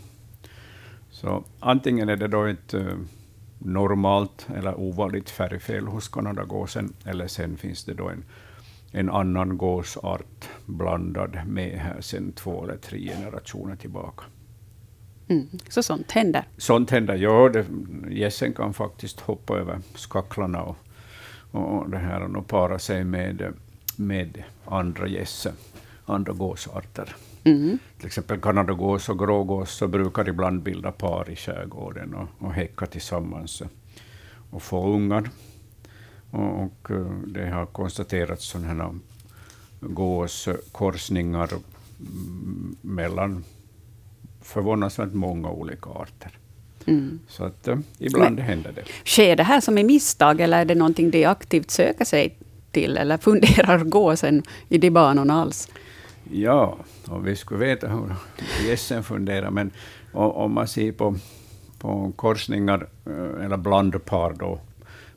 Så 1.11 1.45
antingen 1.61 2.09
är 2.09 2.17
det 2.17 2.29
då 2.29 2.45
ett 2.45 2.75
eh, 2.75 2.97
normalt 3.59 4.47
eller 4.57 4.81
ovanligt 4.81 5.31
färgfel 5.31 5.87
hos 5.87 6.09
kanadagåsen, 6.09 6.92
eller 7.05 7.27
sen 7.27 7.57
finns 7.57 7.85
det 7.85 7.95
då 7.95 8.09
en, 8.09 8.25
en 8.92 9.11
annan 9.11 9.59
gåsart 9.59 10.49
blandad 10.66 11.38
med 11.47 11.79
här 11.79 12.01
sedan 12.01 12.33
två 12.33 12.64
eller 12.64 12.77
tre 12.77 12.99
generationer 13.09 13.77
tillbaka. 13.77 14.25
Mm. 15.29 15.47
Så 15.69 15.83
sånt 15.83 16.12
händer. 16.12 16.45
Sånt 16.57 16.90
händer, 16.90 17.14
ja. 17.16 17.49
det- 17.49 17.66
Gässen 18.11 18.53
kan 18.53 18.75
faktiskt 18.75 19.21
hoppa 19.21 19.57
över 19.59 19.79
skacklarna 19.95 20.62
och, 20.62 20.77
och, 21.51 21.79
och, 21.79 21.90
det 21.90 21.99
här, 21.99 22.37
och 22.37 22.47
para 22.47 22.79
sig 22.79 23.05
med, 23.05 23.53
med 23.97 24.42
andra 24.64 25.07
gäss, 25.07 25.47
andra 26.05 26.33
gåsarter. 26.33 27.16
Mm. 27.46 27.78
Till 27.98 28.06
exempel 28.06 28.40
kanadagås 28.40 29.09
och 29.09 29.18
grågås 29.18 29.70
så 29.70 29.88
brukar 29.88 30.28
ibland 30.28 30.62
bilda 30.62 30.92
par 30.92 31.30
i 31.30 31.37
skärgården 31.37 32.14
och, 32.14 32.46
och 32.46 32.52
häcka 32.52 32.87
tillsammans 32.87 33.62
och 34.50 34.62
få 34.62 34.94
ungar. 34.94 35.30
Och, 36.30 36.62
och 36.62 36.90
eh, 36.90 37.11
det 37.26 37.46
har 37.46 37.66
konstaterats 37.66 38.46
sådana 38.46 38.94
gåskorsningar 39.80 41.48
mm, 41.52 42.76
mellan 42.80 43.44
förvånansvärt 44.42 45.12
många 45.12 45.50
olika 45.50 45.90
arter. 45.90 46.38
Mm. 46.87 47.18
Så 47.28 47.44
att 47.44 47.68
eh, 47.68 47.78
ibland 47.98 48.40
händer 48.40 48.72
det. 48.72 48.85
Sker 49.04 49.37
det 49.37 49.42
här 49.42 49.61
som 49.61 49.78
i 49.78 49.85
misstag 49.85 50.40
eller 50.40 50.61
är 50.61 50.64
det 50.64 50.74
någonting 50.74 51.11
de 51.11 51.24
aktivt 51.24 51.70
söker 51.70 52.04
sig 52.04 52.37
till? 52.70 52.96
Eller 52.96 53.16
funderar 53.18 53.85
gåsen 53.85 54.42
i 54.68 54.78
de 54.78 54.90
banorna 54.90 55.42
alls? 55.42 55.68
Ja, 56.31 56.79
och 57.09 57.27
vi 57.27 57.37
skulle 57.37 57.61
veta 57.61 57.89
hur 57.89 58.15
gässen 58.69 59.03
funderar, 59.03 59.51
men 59.51 59.71
om 60.12 60.53
man 60.53 60.69
ser 60.69 60.93
på, 60.93 61.17
på 61.79 62.12
korsningar 62.17 62.89
eh, 63.07 63.45
eller 63.45 63.57
blandpar 63.57 64.33
då, 64.39 64.61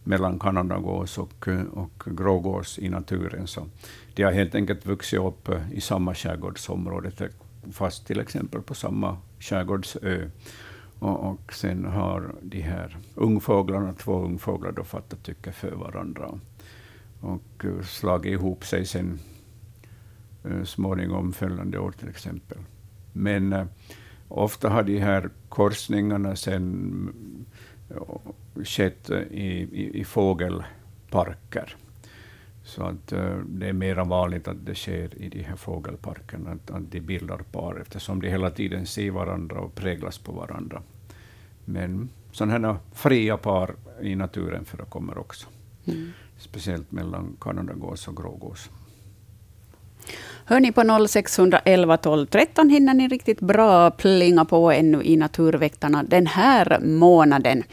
mellan 0.03 0.39
kanadagås 0.39 1.17
och, 1.17 1.47
och 1.73 2.03
grågås 2.05 2.79
i 2.79 2.89
naturen, 2.89 3.47
så 3.47 3.65
de 4.13 4.23
har 4.23 4.31
helt 4.31 4.55
enkelt 4.55 4.85
vuxit 4.85 5.19
upp 5.19 5.49
eh, 5.49 5.71
i 5.73 5.81
samma 5.81 6.15
skärgårdsområde, 6.15 7.11
fast 7.71 8.07
till 8.07 8.19
exempel 8.19 8.61
på 8.61 8.73
samma 8.73 9.17
skärgårdsö. 9.39 10.29
Och, 10.99 11.31
och 11.31 11.53
sen 11.53 11.85
har 11.85 12.31
de 12.41 12.61
här 12.61 12.97
ungfåglarna, 13.15 13.93
två 13.93 14.23
ungfåglar, 14.23 14.71
då 14.71 14.83
fattat 14.83 15.23
tycke 15.23 15.51
för 15.51 15.71
varandra 15.71 16.39
och 17.21 17.65
slagit 17.83 18.31
ihop 18.31 18.65
sig 18.65 18.85
sen 18.85 19.19
småningom 20.63 21.33
följande 21.33 21.79
år 21.79 21.91
till 21.91 22.09
exempel. 22.09 22.57
Men 23.13 23.53
uh, 23.53 23.65
ofta 24.27 24.69
har 24.69 24.83
de 24.83 24.99
här 24.99 25.29
korsningarna 25.49 26.35
sen 26.35 27.13
skett 28.63 29.09
i, 29.09 29.45
i, 29.71 29.99
i 29.99 30.03
fågelparker. 30.03 31.75
Så 32.63 32.83
att 32.83 33.07
det 33.45 33.67
är 33.67 33.73
mer 33.73 33.95
vanligt 33.95 34.47
att 34.47 34.65
det 34.65 34.75
sker 34.75 35.21
i 35.21 35.29
de 35.29 35.43
här 35.43 35.55
fågelparkerna, 35.55 36.51
att, 36.51 36.71
att 36.71 36.91
de 36.91 36.99
bildar 36.99 37.37
par, 37.37 37.79
eftersom 37.81 38.21
de 38.21 38.29
hela 38.29 38.49
tiden 38.49 38.85
ser 38.85 39.11
varandra 39.11 39.59
och 39.59 39.75
präglas 39.75 40.17
på 40.17 40.31
varandra. 40.31 40.81
Men 41.65 42.09
sådana 42.31 42.67
här 42.67 42.77
fria 42.93 43.37
par 43.37 43.75
i 44.01 44.15
naturen 44.15 44.65
förekommer 44.65 45.17
också. 45.17 45.47
Mm. 45.85 46.11
Speciellt 46.37 46.91
mellan 46.91 47.37
kanadagås 47.41 48.07
och 48.07 48.17
grågås. 48.17 48.69
Hör 50.45 50.59
ni 50.59 50.71
på 50.71 51.07
0611 51.07 51.97
12 51.97 52.25
13 52.25 52.69
hinner 52.69 52.93
ni 52.93 53.07
riktigt 53.07 53.39
bra 53.39 53.91
plinga 53.91 54.45
på 54.45 54.71
ännu 54.71 55.03
i 55.03 55.17
Naturväktarna 55.17 56.03
den 56.03 56.27
här 56.27 56.79
månaden. 56.79 57.63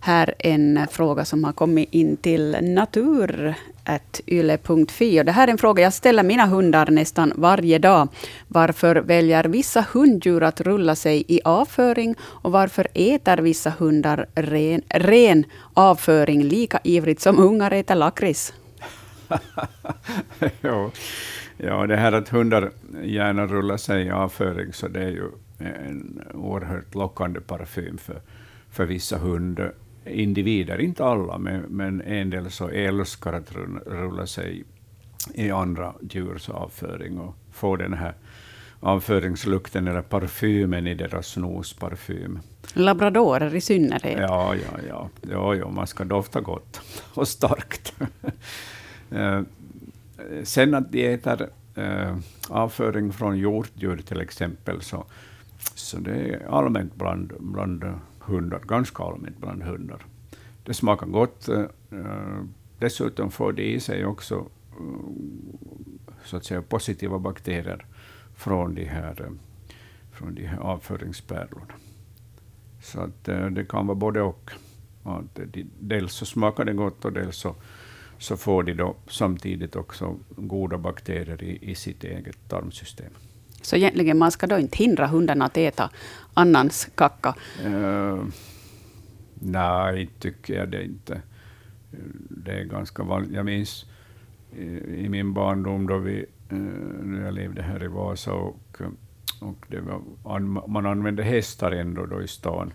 Här 0.00 0.34
en 0.38 0.86
fråga 0.90 1.24
som 1.24 1.44
har 1.44 1.52
kommit 1.52 1.94
in 1.94 2.16
till 2.16 2.56
natur.yle.fi. 2.60 3.54
Det 5.22 5.32
här 5.32 5.48
är 5.48 5.52
en 5.52 5.58
fråga 5.58 5.82
jag 5.82 5.92
ställer 5.92 6.22
mina 6.22 6.46
hundar 6.46 6.90
nästan 6.90 7.32
varje 7.36 7.78
dag. 7.78 8.08
Varför 8.48 8.96
väljer 8.96 9.44
vissa 9.44 9.84
hunddjur 9.92 10.42
att 10.42 10.60
rulla 10.60 10.94
sig 10.94 11.24
i 11.28 11.40
avföring? 11.44 12.14
Och 12.20 12.52
varför 12.52 12.88
äter 12.94 13.36
vissa 13.36 13.72
hundar 13.78 14.26
ren, 14.34 14.82
ren 14.88 15.44
avföring 15.74 16.42
lika 16.42 16.80
ivrigt 16.84 17.20
som 17.20 17.38
ungar 17.38 17.70
äter 17.70 17.94
lakrits? 17.94 18.52
ja. 21.56 21.86
det 21.86 21.96
här 21.96 22.12
att 22.12 22.28
hundar 22.28 22.70
gärna 23.02 23.46
rullar 23.46 23.76
sig 23.76 24.06
i 24.06 24.10
avföring, 24.10 24.72
så 24.72 24.88
det 24.88 25.02
är 25.02 25.10
ju 25.10 25.30
en 25.58 26.22
oerhört 26.34 26.94
lockande 26.94 27.40
parfym 27.40 27.98
för, 27.98 28.20
för 28.70 28.86
vissa 28.86 29.18
hundar 29.18 29.72
individer, 30.04 30.80
inte 30.80 31.04
alla, 31.04 31.38
men, 31.38 31.60
men 31.60 32.00
en 32.00 32.30
del 32.30 32.50
så 32.50 32.68
älskar 32.68 33.32
att 33.32 33.52
rulla 33.86 34.26
sig 34.26 34.64
i 35.34 35.50
andra 35.50 35.94
djurs 36.10 36.48
avföring 36.48 37.18
och 37.18 37.34
få 37.52 37.76
den 37.76 37.94
här 37.94 38.14
avföringslukten 38.80 39.88
eller 39.88 40.02
parfymen 40.02 40.86
i 40.86 40.94
deras 40.94 41.36
nosparfym. 41.36 42.38
Labradorer 42.72 43.54
i 43.54 43.60
synnerhet. 43.60 44.18
Ja, 44.20 44.54
ja, 44.54 44.78
ja. 44.88 45.08
ja, 45.30 45.54
ja 45.54 45.70
man 45.70 45.86
ska 45.86 46.04
dofta 46.04 46.40
gott 46.40 46.80
och 47.14 47.28
starkt. 47.28 47.94
Sen 50.44 50.74
att 50.74 50.92
de 50.92 51.14
äter 51.14 51.48
äh, 51.74 52.16
avföring 52.48 53.12
från 53.12 53.38
hjortdjur 53.38 53.96
till 53.96 54.20
exempel, 54.20 54.80
så, 54.82 55.04
så 55.74 55.98
det 55.98 56.14
är 56.14 56.46
allmänt 56.48 56.94
bland, 56.94 57.32
bland 57.38 57.84
hundar, 58.18 58.60
ganska 58.66 59.02
allmänt 59.02 59.38
bland 59.38 59.62
hundar. 59.62 60.02
Det 60.64 60.74
smakar 60.74 61.06
gott. 61.06 61.48
Eh, 61.48 61.64
dessutom 62.78 63.30
får 63.30 63.52
de 63.52 63.62
i 63.62 63.80
sig 63.80 64.06
också 64.06 64.46
eh, 64.70 64.84
så 66.24 66.36
att 66.36 66.44
säga, 66.44 66.62
positiva 66.62 67.18
bakterier 67.18 67.86
från 68.36 68.74
de 68.74 68.84
här, 68.84 69.22
eh, 69.22 69.30
från 70.12 70.34
de 70.34 70.46
här 70.46 70.58
avföringspärlorna. 70.58 71.74
Så 72.82 73.00
att 73.00 73.24
det 73.24 73.68
kan 73.68 73.86
vara 73.86 73.94
både 73.94 74.22
och. 74.22 74.50
Att 75.02 75.40
dels 75.80 76.12
så 76.12 76.26
smakar 76.26 76.64
det 76.64 76.72
gott 76.72 77.04
och 77.04 77.12
dels 77.12 77.36
så, 77.36 77.54
så 78.18 78.36
får 78.36 78.62
de 78.62 78.74
då 78.74 78.96
samtidigt 79.08 79.76
också 79.76 80.16
goda 80.36 80.78
bakterier 80.78 81.42
i, 81.42 81.70
i 81.70 81.74
sitt 81.74 82.04
eget 82.04 82.48
tarmsystem. 82.48 83.12
Så 83.62 83.76
egentligen 83.76 84.18
man 84.18 84.30
ska 84.30 84.46
då 84.46 84.58
inte 84.58 84.78
hindra 84.78 85.06
hundarna 85.06 85.44
att 85.44 85.56
äta 85.56 85.90
annans 86.34 86.88
kacka? 86.94 87.34
Uh, 87.66 88.24
nej, 89.34 90.10
tycker 90.18 90.54
jag 90.54 90.68
det 90.68 90.84
inte. 90.84 91.22
Det 92.30 92.52
är 92.52 92.64
ganska 92.64 93.02
vanligt. 93.02 93.32
Jag 93.32 93.44
minns 93.44 93.86
i, 94.56 94.64
i 95.04 95.08
min 95.08 95.32
barndom 95.32 95.86
då 95.86 95.98
vi, 95.98 96.26
uh, 96.52 96.58
när 97.02 97.24
jag 97.24 97.34
levde 97.34 97.62
här 97.62 97.84
i 97.84 97.88
Vasa 97.88 98.32
och, 98.32 98.82
och 99.40 99.66
var, 100.22 100.38
man 100.68 100.86
använde 100.86 101.22
hästar 101.22 101.72
ändå 101.72 102.06
då 102.06 102.22
i 102.22 102.28
stan. 102.28 102.72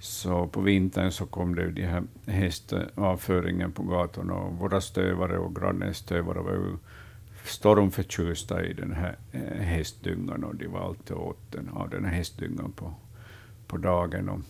Så 0.00 0.46
på 0.46 0.60
vintern 0.60 1.10
så 1.10 1.26
kom 1.26 1.54
det 1.54 1.70
de 1.70 1.82
här 1.82 2.02
hästavföringen 2.26 3.72
på 3.72 3.82
gatorna 3.82 4.34
och 4.34 4.58
våra 4.58 4.80
stövare 4.80 5.38
och 5.38 5.56
grannens 5.56 5.96
stövare 5.96 6.38
var 6.38 6.52
ju 6.52 6.76
stormförtjusta 7.44 8.64
i 8.64 8.72
den 8.72 8.92
här 8.92 9.16
eh, 9.32 9.62
hästdyngan 9.62 10.44
och 10.44 10.56
de 10.56 10.66
var 10.66 10.80
alltid 10.80 11.16
åt 11.16 11.52
den, 11.52 11.68
av 11.68 11.90
den 11.90 12.04
här 12.04 12.12
hästdyngan 12.12 12.72
på, 12.72 12.94
på 13.66 13.76
dagen. 13.76 14.28
Och 14.28 14.40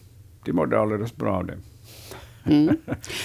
de 0.44 0.52
mådde 0.52 0.80
alldeles 0.80 1.16
bra 1.16 1.36
av 1.36 1.46
det. 1.46 1.58
Mm. 2.46 2.76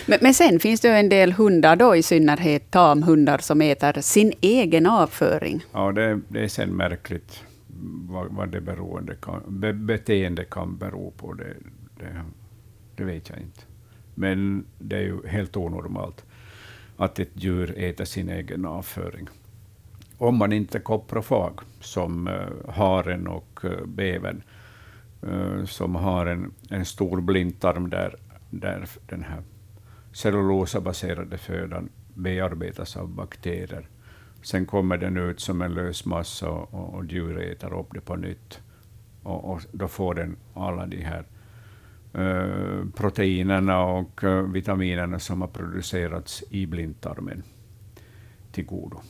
Men, 0.05 0.19
men, 0.21 0.33
sen 0.33 0.59
finns 0.59 0.81
det 0.81 0.89
en 0.89 1.09
del 1.09 1.31
hundar, 1.31 1.75
då 1.75 1.95
i 1.95 2.03
synnerhet 2.03 2.71
tamhundar, 2.71 3.37
som 3.37 3.61
äter 3.61 4.01
sin 4.01 4.33
egen 4.41 4.85
avföring. 4.85 5.63
Ja, 5.73 5.91
det, 5.91 6.19
det 6.27 6.43
är 6.43 6.47
sen 6.47 6.69
märkligt 6.69 7.43
vad, 8.09 8.27
vad 8.29 8.49
det 8.49 8.61
beroende 8.61 9.15
kan, 9.15 9.41
be, 9.47 9.73
beteende 9.73 10.45
kan 10.45 10.77
bero 10.77 11.11
på. 11.17 11.33
Det, 11.33 11.53
det, 11.97 12.23
det 12.95 13.03
vet 13.03 13.29
jag 13.29 13.39
inte. 13.39 13.61
Men 14.15 14.65
det 14.79 14.95
är 14.95 15.01
ju 15.01 15.27
helt 15.27 15.57
onormalt 15.57 16.25
att 16.97 17.19
ett 17.19 17.31
djur 17.33 17.73
äter 17.77 18.05
sin 18.05 18.29
egen 18.29 18.65
avföring 18.65 19.29
om 20.17 20.37
man 20.37 20.53
inte 20.53 20.77
är 20.77 20.81
koprofag, 20.81 21.59
som 21.79 22.27
uh, 22.27 22.69
haren 22.69 23.27
och 23.27 23.59
uh, 23.63 23.85
bävern, 23.85 24.43
uh, 25.27 25.65
som 25.65 25.95
har 25.95 26.25
en, 26.25 26.53
en 26.69 26.85
stor 26.85 27.21
blindtarm 27.21 27.89
där, 27.89 28.15
där 28.49 28.87
den 29.07 29.23
här 29.23 29.41
cellulosabaserade 30.11 31.37
födan 31.37 31.89
bearbetas 32.13 32.97
av 32.97 33.09
bakterier. 33.09 33.87
Sen 34.41 34.65
kommer 34.65 34.97
den 34.97 35.17
ut 35.17 35.39
som 35.39 35.61
en 35.61 35.73
lös 35.73 36.05
massa 36.05 36.49
och, 36.49 36.93
och 36.93 37.05
djur 37.05 37.39
äter 37.39 37.79
upp 37.79 37.93
det 37.93 38.01
på 38.01 38.15
nytt. 38.15 38.61
Och, 39.23 39.51
och 39.51 39.61
då 39.71 39.87
får 39.87 40.13
den 40.13 40.35
alla 40.53 40.85
de 40.85 41.01
här 41.01 41.25
proteinerna 42.95 43.83
och 43.83 44.23
uh, 44.23 44.41
vitaminerna 44.41 45.19
som 45.19 45.41
har 45.41 45.47
producerats 45.47 46.43
i 46.49 46.65
blindtarmen 46.65 47.43
till 48.51 48.65
godo 48.65 49.01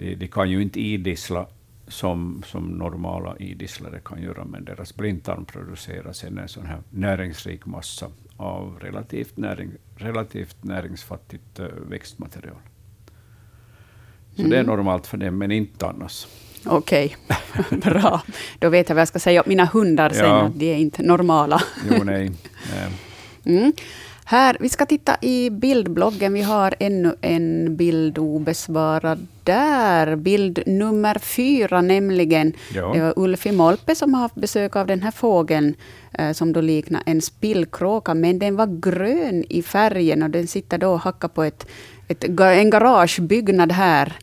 de, 0.00 0.14
de 0.14 0.28
kan 0.28 0.50
ju 0.50 0.62
inte 0.62 0.80
idissla 0.80 1.46
som, 1.88 2.42
som 2.46 2.68
normala 2.68 3.36
idisslare 3.36 4.00
kan 4.04 4.22
göra, 4.22 4.44
men 4.44 4.64
deras 4.64 4.96
blindtarm 4.96 5.44
producerar 5.44 6.12
sen 6.12 6.38
en 6.38 6.48
sån 6.48 6.66
här 6.66 6.82
näringsrik 6.90 7.66
massa 7.66 8.10
av 8.36 8.78
relativt, 8.80 9.36
näring, 9.36 9.70
relativt 9.96 10.64
näringsfattigt 10.64 11.60
uh, 11.60 11.66
växtmaterial. 11.66 12.60
Så 14.34 14.40
mm. 14.40 14.50
det 14.50 14.56
är 14.56 14.60
mm. 14.60 14.76
normalt 14.76 15.06
för 15.06 15.16
dem, 15.16 15.38
men 15.38 15.50
inte 15.50 15.86
annars. 15.86 16.26
Okej, 16.64 17.16
okay. 17.26 17.78
bra. 17.78 18.22
Då 18.58 18.68
vet 18.68 18.88
jag 18.88 18.96
vad 18.96 19.00
jag 19.00 19.08
ska 19.08 19.18
säga 19.18 19.42
mina 19.46 19.64
hundar 19.64 20.10
sen, 20.10 20.28
ja. 20.28 20.42
att 20.42 20.58
de 20.58 20.72
är 20.72 20.76
inte 20.76 21.02
normala. 21.02 21.62
jo, 21.90 22.04
nej. 22.04 22.32
Mm. 23.44 23.72
Här, 24.30 24.56
vi 24.60 24.68
ska 24.68 24.86
titta 24.86 25.16
i 25.20 25.50
bildbloggen. 25.50 26.32
Vi 26.32 26.42
har 26.42 26.74
ännu 26.78 27.14
en 27.20 27.76
bild 27.76 28.18
obesvarad 28.18 29.26
där. 29.44 30.16
Bild 30.16 30.62
nummer 30.66 31.18
fyra 31.18 31.80
nämligen. 31.80 32.52
Ja. 32.74 32.92
Det 32.94 33.00
var 33.00 33.12
Ulfi 33.16 33.52
Molpe 33.52 33.94
som 33.94 34.14
har 34.14 34.20
haft 34.20 34.34
besök 34.34 34.76
av 34.76 34.86
den 34.86 35.02
här 35.02 35.10
fågeln 35.10 35.74
eh, 36.12 36.32
som 36.32 36.52
då 36.52 36.60
liknar 36.60 37.02
en 37.06 37.22
spillkråka, 37.22 38.14
men 38.14 38.38
den 38.38 38.56
var 38.56 38.80
grön 38.80 39.44
i 39.48 39.62
färgen 39.62 40.22
och 40.22 40.30
den 40.30 40.46
sitter 40.46 40.78
då 40.78 40.90
och 40.90 41.00
hackar 41.00 41.28
på 41.28 41.42
ett, 41.42 41.66
ett, 42.08 42.24
en 42.38 42.70
garagebyggnad 42.70 43.72
här. 43.72 44.18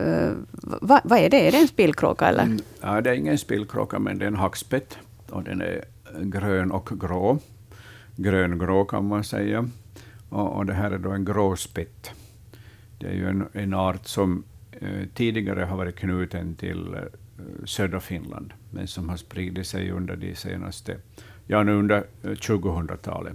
Uh, 0.00 0.32
vad, 0.52 1.00
va 1.04 1.18
är 1.18 1.30
det? 1.30 1.48
Är 1.48 1.52
det 1.52 1.58
en 1.58 1.68
spillkråka? 1.68 2.26
Eller? 2.26 2.42
Mm, 2.42 2.58
ja, 2.80 3.00
det 3.00 3.10
är 3.10 3.14
ingen 3.14 3.38
spillkråka, 3.38 3.98
men 3.98 4.18
det 4.18 4.24
är 4.24 4.28
en 4.28 4.36
hackspett. 4.36 4.98
Och 5.30 5.42
den 5.42 5.60
är 5.60 5.84
grön 6.22 6.70
och 6.70 6.90
grå 7.00 7.38
gröngrå 8.16 8.84
kan 8.84 9.08
man 9.08 9.24
säga. 9.24 9.68
Och, 10.28 10.56
och, 10.56 10.66
det 10.66 10.72
här 10.72 10.90
är 10.90 10.98
då 10.98 11.10
en 11.10 11.24
gråspett. 11.24 12.10
Det 12.98 13.06
är 13.06 13.14
ju 13.14 13.28
en, 13.28 13.48
en 13.52 13.74
art 13.74 14.06
som 14.06 14.44
eh, 14.72 15.06
tidigare 15.14 15.64
har 15.64 15.76
varit 15.76 15.96
knuten 15.96 16.54
till 16.54 16.94
eh, 16.94 17.02
södra 17.64 18.00
Finland, 18.00 18.52
men 18.70 18.86
som 18.86 19.08
har 19.08 19.16
spridit 19.16 19.66
sig 19.66 19.90
under 19.90 20.16
de 20.16 20.34
senaste, 20.34 20.96
ja 21.46 21.62
nu 21.62 21.72
under 21.72 22.04
eh, 22.22 22.30
2000-talet. 22.30 23.34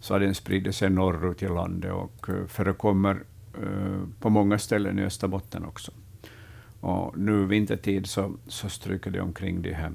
Så 0.00 0.14
har 0.14 0.20
den 0.20 0.34
spridit 0.34 0.74
sig 0.74 0.90
norrut 0.90 1.42
i 1.42 1.48
landet 1.48 1.92
och 1.92 2.28
eh, 2.28 2.46
förekommer 2.46 3.22
Eh, 3.54 4.00
på 4.20 4.30
många 4.30 4.58
ställen 4.58 4.98
i 4.98 5.02
Österbotten 5.02 5.64
också. 5.64 5.92
Och 6.80 7.18
nu 7.18 7.46
vintertid 7.46 8.06
så, 8.06 8.32
så 8.46 8.68
stryker 8.68 9.10
de 9.10 9.20
omkring 9.20 9.62
de 9.62 9.72
här 9.72 9.92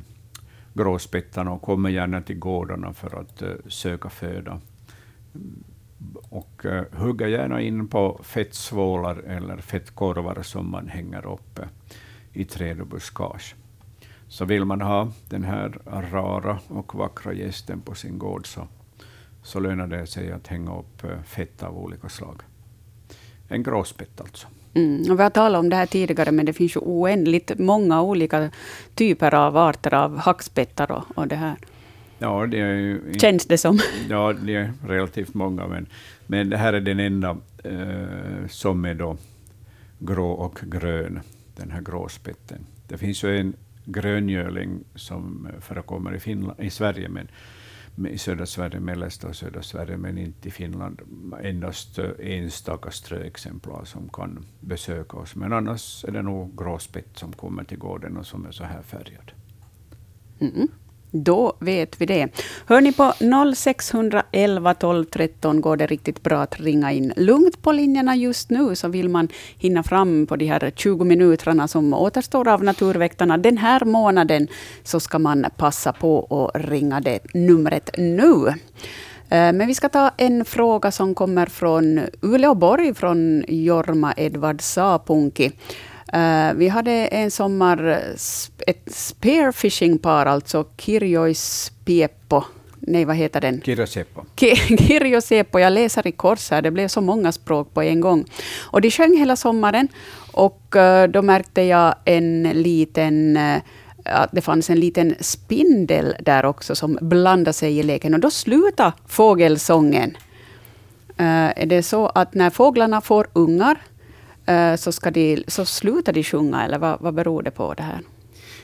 gråspettarna 0.74 1.52
och 1.52 1.62
kommer 1.62 1.90
gärna 1.90 2.22
till 2.22 2.40
gårdarna 2.40 2.94
för 2.94 3.20
att 3.20 3.42
uh, 3.42 3.50
söka 3.68 4.10
föda. 4.10 4.62
Och 6.30 6.66
eh, 6.66 6.72
uh, 6.72 7.00
hugger 7.00 7.28
gärna 7.28 7.62
in 7.62 7.88
på 7.88 8.20
fettsvålar 8.24 9.16
eller 9.16 9.58
fettkorvar 9.58 10.42
som 10.42 10.72
man 10.72 10.88
hänger 10.88 11.26
upp 11.26 11.60
i 12.34 12.46
träd 12.46 12.82
och 12.82 12.88
buskage. 12.88 13.56
Så 14.28 14.46
vill 14.46 14.66
man 14.66 14.82
ha 14.82 15.12
den 15.30 15.44
här 15.44 15.80
rara 16.12 16.60
och 16.68 16.96
vackra 16.96 17.34
gästen 17.34 17.82
på 17.82 17.96
sin 17.96 18.20
gård 18.20 18.48
så, 18.48 18.68
så 19.44 19.60
lönar 19.60 19.88
det 19.88 20.08
sig 20.08 20.32
att 20.32 20.48
hänga 20.48 20.80
upp 20.80 21.02
fett 21.26 21.64
av 21.64 21.78
olika 21.78 22.10
slag. 22.10 22.42
En 23.48 23.64
gråspett 23.64 24.22
alltså. 24.22 24.48
Mm. 24.74 25.12
Och 25.12 25.20
vi 25.20 25.24
har 25.24 25.30
talat 25.30 25.60
om 25.60 25.70
det 25.70 25.76
här 25.76 25.86
tidigare, 25.86 26.32
men 26.32 26.46
det 26.46 26.54
finns 26.54 26.76
ju 26.76 26.80
oändligt 26.80 27.60
många 27.60 28.02
olika 28.02 28.50
typer 28.96 29.34
av 29.34 29.58
arter 29.58 29.94
av 29.94 30.18
hackspettar 30.18 30.92
och, 30.92 31.04
och 31.16 31.28
det 31.28 31.36
här. 31.36 31.56
Ja, 32.20 32.48
det 32.48 32.60
är 32.60 32.74
ju, 32.74 33.14
Känns 33.20 33.46
det 33.46 33.58
som. 33.58 33.80
Ja, 34.10 34.34
det 34.34 34.56
är 34.56 34.74
relativt 34.88 35.34
många, 35.34 35.68
men, 35.68 35.88
men 36.28 36.50
det 36.50 36.58
här 36.58 36.74
är 36.74 36.82
den 36.82 37.00
enda 37.00 37.38
eh, 37.64 38.48
som 38.50 38.86
är 38.86 38.94
då 38.94 39.18
grå 40.00 40.32
och 40.32 40.60
grön, 40.64 41.20
den 41.56 41.72
här 41.72 41.82
gråspetten. 41.82 42.66
Det 42.88 42.98
finns 42.98 43.24
ju 43.24 43.40
en 43.40 43.54
gröngöling 43.86 44.84
som 44.96 45.48
förekommer 45.62 46.16
i, 46.16 46.20
Finland, 46.20 46.60
i 46.60 46.70
Sverige, 46.70 47.10
men 47.10 47.28
i 48.06 48.18
södra 48.18 48.46
Sverige, 48.46 48.80
mellersta 48.80 49.28
och 49.28 49.36
södra 49.36 49.62
Sverige, 49.62 49.98
men 49.98 50.18
inte 50.18 50.48
i 50.48 50.52
Finland. 50.52 51.02
Endast 51.44 52.00
eh, 52.00 52.10
enstaka 52.20 52.92
ströexemplar 52.92 53.86
som 53.86 54.10
kan 54.10 54.46
besöka 54.60 55.18
oss. 55.18 55.36
Men 55.36 55.54
annars 55.54 56.06
är 56.06 56.12
det 56.12 56.22
nog 56.22 56.58
gråspett 56.58 57.18
som 57.18 57.34
kommer 57.34 57.64
till 57.64 57.78
gården 57.78 58.18
och 58.18 58.26
som 58.26 58.46
är 58.46 58.52
så 58.52 58.64
här 58.64 58.82
färgad. 58.82 59.32
Mm. 60.40 60.68
Då 61.12 61.54
vet 61.60 62.02
vi 62.02 62.06
det. 62.06 62.28
Hör 62.66 62.82
ni 62.82 62.94
på 62.94 63.14
0611 63.56 64.74
12 64.74 65.06
13 65.06 65.62
går 65.62 65.78
det 65.78 65.86
riktigt 65.86 66.24
bra 66.24 66.42
att 66.42 66.60
ringa 66.60 66.92
in. 66.92 67.14
Lugnt 67.16 67.62
på 67.62 67.72
linjerna 67.72 68.16
just 68.16 68.50
nu, 68.50 68.76
så 68.76 68.88
vill 68.88 69.10
man 69.10 69.28
hinna 69.58 69.84
fram 69.84 70.28
på 70.28 70.36
de 70.36 70.46
här 70.46 70.72
20 70.76 71.04
minuterna 71.04 71.68
som 71.68 71.94
återstår 71.94 72.48
av 72.48 72.64
Naturväktarna 72.64 73.38
den 73.38 73.58
här 73.58 73.86
månaden, 73.86 74.48
så 74.84 75.00
ska 75.00 75.20
man 75.20 75.46
passa 75.58 75.94
på 75.94 76.28
att 76.54 76.62
ringa 76.70 77.00
det 77.00 77.20
numret 77.34 77.90
nu. 77.98 78.48
Eh, 79.30 79.54
men 79.54 79.68
vi 79.68 79.76
ska 79.76 79.90
ta 79.90 80.12
en 80.18 80.46
fråga 80.46 80.92
som 80.92 81.16
kommer 81.16 81.46
från 81.46 82.02
Uleåborg, 82.22 82.94
från 82.94 83.44
Jorma 83.48 84.14
Edvard 84.18 84.62
Sapunki. 84.62 85.52
Uh, 86.16 86.54
vi 86.54 86.68
hade 86.68 86.92
en 86.92 87.32
sommar 87.32 88.04
ett 88.68 88.88
spearfishing-par, 88.88 90.26
alltså 90.26 90.66
Kirjois 90.78 91.72
Pieppo. 91.86 92.44
Nej, 92.80 93.06
vad 93.06 93.16
heter 93.16 93.42
den? 93.42 93.62
Kirjoseppo. 93.62 94.22
Kirjoseppo. 94.88 95.60
Jag 95.60 95.74
läser 95.74 96.08
i 96.08 96.12
kors 96.12 96.52
här. 96.52 96.62
Det 96.62 96.72
blev 96.72 96.88
så 96.88 97.02
många 97.02 97.32
språk 97.32 97.74
på 97.74 97.82
en 97.82 98.02
gång. 98.02 98.26
Och 98.58 98.82
de 98.82 98.92
sjöng 98.92 99.18
hela 99.18 99.36
sommaren. 99.36 99.88
Och 100.32 100.76
uh, 100.76 101.04
då 101.04 101.22
märkte 101.22 101.62
jag 101.62 101.96
en 102.06 102.44
liten 102.44 103.38
uh, 103.38 103.58
att 104.06 104.30
det 104.32 104.42
fanns 104.42 104.70
en 104.70 104.80
liten 104.80 105.16
spindel 105.20 106.16
där 106.20 106.46
också 106.46 106.76
som 106.76 106.98
blandade 107.02 107.54
sig 107.54 107.78
i 107.78 107.84
leken. 107.84 108.14
Och 108.14 108.20
då 108.20 108.32
slutade 108.32 108.94
fågelsången. 109.08 110.18
är 111.18 111.66
det 111.66 111.84
så 111.84 112.08
att 112.08 112.34
när 112.34 112.50
fåglarna 112.50 113.02
får 113.02 113.28
ungar 113.34 113.78
Eh, 114.48 114.76
så, 114.76 114.92
ska 114.92 115.12
de, 115.12 115.44
så 115.48 115.66
slutar 115.66 116.14
de 116.14 116.24
sjunga, 116.24 116.66
eller 116.66 116.80
vad, 116.80 117.02
vad 117.02 117.14
beror 117.14 117.44
det 117.44 117.52
på 117.52 117.74
det 117.74 117.84
här? 117.84 118.02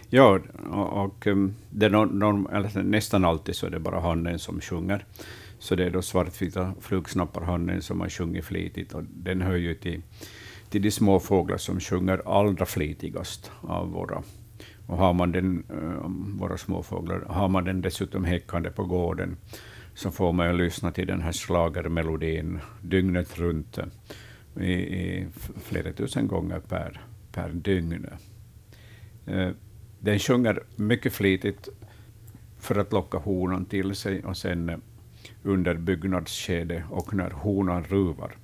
Ja, 0.09 0.39
och, 0.71 1.03
och 1.03 1.27
um, 1.27 1.55
det 1.69 1.89
norm, 1.89 2.47
eller 2.53 2.84
nästan 2.84 3.25
alltid 3.25 3.55
så 3.55 3.65
är 3.65 3.69
det 3.69 3.79
bara 3.79 3.99
hannen 3.99 4.39
som 4.39 4.61
sjunger. 4.61 5.05
Så 5.59 5.75
det 5.75 5.86
är 5.86 5.89
då 5.89 6.01
svartvita 6.01 6.73
flugsnapparhannen 6.81 7.81
som 7.81 8.01
har 8.01 8.09
sjungit 8.09 8.45
flitigt, 8.45 8.93
och 8.93 9.03
den 9.03 9.41
hör 9.41 9.55
ju 9.55 9.75
till, 9.75 10.01
till 10.69 10.81
de 10.81 10.91
små 10.91 11.19
fåglar 11.19 11.57
som 11.57 11.79
sjunger 11.79 12.21
allra 12.39 12.65
flitigast 12.65 13.51
av 13.61 13.91
våra. 13.91 14.23
Och 14.88 14.97
har 14.97 15.13
man 15.13 15.31
den, 15.31 15.63
eh, 15.69 16.39
våra 16.39 16.57
småfåglar, 16.57 17.25
har 17.29 17.47
man 17.47 17.63
den 17.63 17.81
dessutom 17.81 18.23
häckande 18.23 18.69
på 18.69 18.84
gården, 18.84 19.38
så 19.93 20.11
får 20.11 20.31
man 20.34 20.47
ju 20.47 20.53
lyssna 20.53 20.91
till 20.91 21.07
den 21.07 21.21
här 21.21 21.31
slagermelodin 21.31 22.59
dygnet 22.81 23.39
runt 23.39 23.79
i, 24.59 24.73
i 24.73 25.27
flera 25.63 25.93
tusen 25.93 26.27
gånger 26.27 26.59
per, 26.59 27.01
per 27.31 27.49
dygn. 27.49 28.07
Eh, 29.25 29.49
den 29.99 30.19
sjunger 30.19 30.63
mycket 30.75 31.13
flitigt 31.13 31.69
för 32.59 32.75
att 32.75 32.91
locka 32.91 33.17
honan 33.17 33.65
till 33.65 33.95
sig 33.95 34.23
och 34.23 34.37
sen 34.37 34.69
eh, 34.69 34.77
under 35.43 35.75
byggnadsskedet 35.75 36.83
och 36.89 37.13
när 37.13 37.29
honan 37.29 37.83
ruvar. 37.83 38.35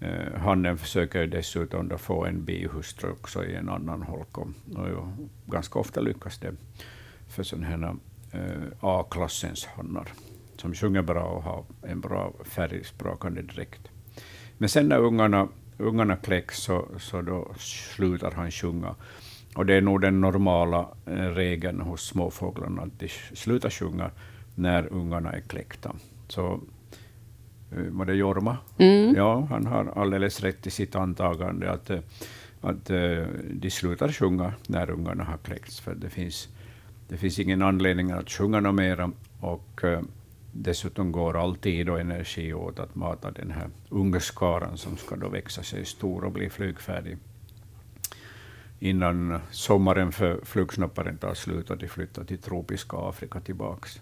Eh, 0.00 0.40
hannen 0.40 0.78
försöker 0.78 1.26
dessutom 1.26 1.88
då 1.88 1.98
få 1.98 2.24
en 2.24 2.44
bihustru 2.44 3.10
också 3.10 3.44
i 3.44 3.54
en 3.54 3.68
annan 3.68 4.02
holk. 4.02 4.38
Och, 4.38 4.48
och 4.76 5.08
ganska 5.46 5.78
ofta 5.78 6.00
lyckas 6.00 6.38
det 6.38 6.54
för 7.28 7.42
sådana 7.42 7.66
här 7.66 7.96
eh, 8.32 8.68
A-klassens 8.80 9.66
hannar 9.66 10.08
som 10.56 10.74
sjunger 10.74 11.02
bra 11.02 11.24
och 11.24 11.42
har 11.42 11.64
en 11.82 12.00
bra 12.00 12.32
färgsprakande 12.44 13.42
dräkt. 13.42 13.87
Men 14.58 14.68
sen 14.68 14.88
när 14.88 14.98
ungarna, 14.98 15.48
ungarna 15.78 16.16
kläcks 16.16 16.58
så, 16.58 16.88
så 16.98 17.22
då 17.22 17.52
slutar 17.58 18.30
han 18.30 18.50
sjunga. 18.50 18.94
Och 19.54 19.66
det 19.66 19.74
är 19.74 19.80
nog 19.80 20.00
den 20.00 20.20
normala 20.20 20.88
eh, 21.06 21.12
regeln 21.12 21.80
hos 21.80 22.06
småfåglarna, 22.06 22.82
att 22.82 22.98
de 23.00 23.08
slutar 23.34 23.70
sjunga 23.70 24.10
när 24.54 24.92
ungarna 24.92 25.32
är 25.32 25.40
kläckta. 25.40 25.94
Så 26.28 26.60
eh, 27.72 27.82
var 27.90 28.04
det 28.04 28.14
Jorma? 28.14 28.56
Mm. 28.78 29.14
Ja, 29.14 29.46
han 29.50 29.66
har 29.66 29.92
alldeles 29.96 30.40
rätt 30.40 30.66
i 30.66 30.70
sitt 30.70 30.96
antagande 30.96 31.70
att, 31.70 31.90
eh, 31.90 31.98
att 32.60 32.90
de 33.50 33.70
slutar 33.70 34.08
sjunga 34.08 34.52
när 34.66 34.90
ungarna 34.90 35.24
har 35.24 35.36
kläckts, 35.36 35.80
för 35.80 35.94
det 35.94 36.10
finns, 36.10 36.48
det 37.08 37.16
finns 37.16 37.38
ingen 37.38 37.62
anledning 37.62 38.10
att 38.10 38.30
sjunga 38.30 38.60
något 38.60 38.74
mera. 38.74 39.10
Och 39.40 39.84
Dessutom 40.52 41.12
går 41.12 41.42
all 41.42 41.56
tid 41.56 41.88
och 41.88 42.00
energi 42.00 42.52
åt 42.52 42.78
att 42.78 42.94
mata 42.94 43.30
den 43.30 43.50
här 43.50 43.70
ungskaran 43.88 44.76
som 44.76 44.96
ska 44.96 45.16
då 45.16 45.28
växa 45.28 45.62
sig 45.62 45.84
stor 45.84 46.24
och 46.24 46.32
bli 46.32 46.50
flygfärdig 46.50 47.18
innan 48.78 49.40
sommaren 49.50 50.12
för 50.12 50.40
flugsnapparen 50.44 51.18
tar 51.18 51.34
slut 51.34 51.70
och 51.70 51.78
de 51.78 51.88
flyttar 51.88 52.24
till 52.24 52.38
tropiska 52.38 52.96
Afrika 52.96 53.40
tillbaks. 53.40 54.00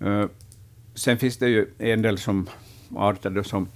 Eh, 0.00 0.24
sen 0.94 1.18
finns 1.18 1.36
det 1.36 1.48
ju 1.48 1.66
en 1.78 2.02
del 2.02 2.18
som 2.18 2.48
arter 2.96 3.42
som, 3.42 3.68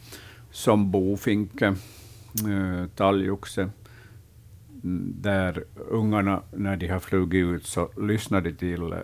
som 0.50 0.90
bofinke, 0.90 1.66
eh, 1.66 2.86
talgoxe, 2.96 3.70
där 5.22 5.64
ungarna, 5.74 6.42
när 6.52 6.76
de 6.76 6.88
har 6.88 7.00
flugit 7.00 7.44
ut, 7.44 7.66
så 7.66 7.90
lyssnar 7.96 8.40
de 8.40 8.52
till 8.52 8.92
eh, 8.92 8.98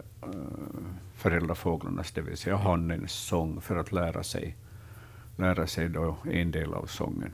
föräldrafåglarnas, 1.20 2.12
det 2.12 2.20
vill 2.20 2.36
säga 2.36 2.56
hannens 2.56 3.12
sång, 3.12 3.60
för 3.60 3.76
att 3.76 3.92
lära 3.92 4.22
sig, 4.22 4.56
lära 5.36 5.66
sig 5.66 5.88
då 5.88 6.16
en 6.32 6.50
del 6.50 6.74
av 6.74 6.86
sången. 6.86 7.32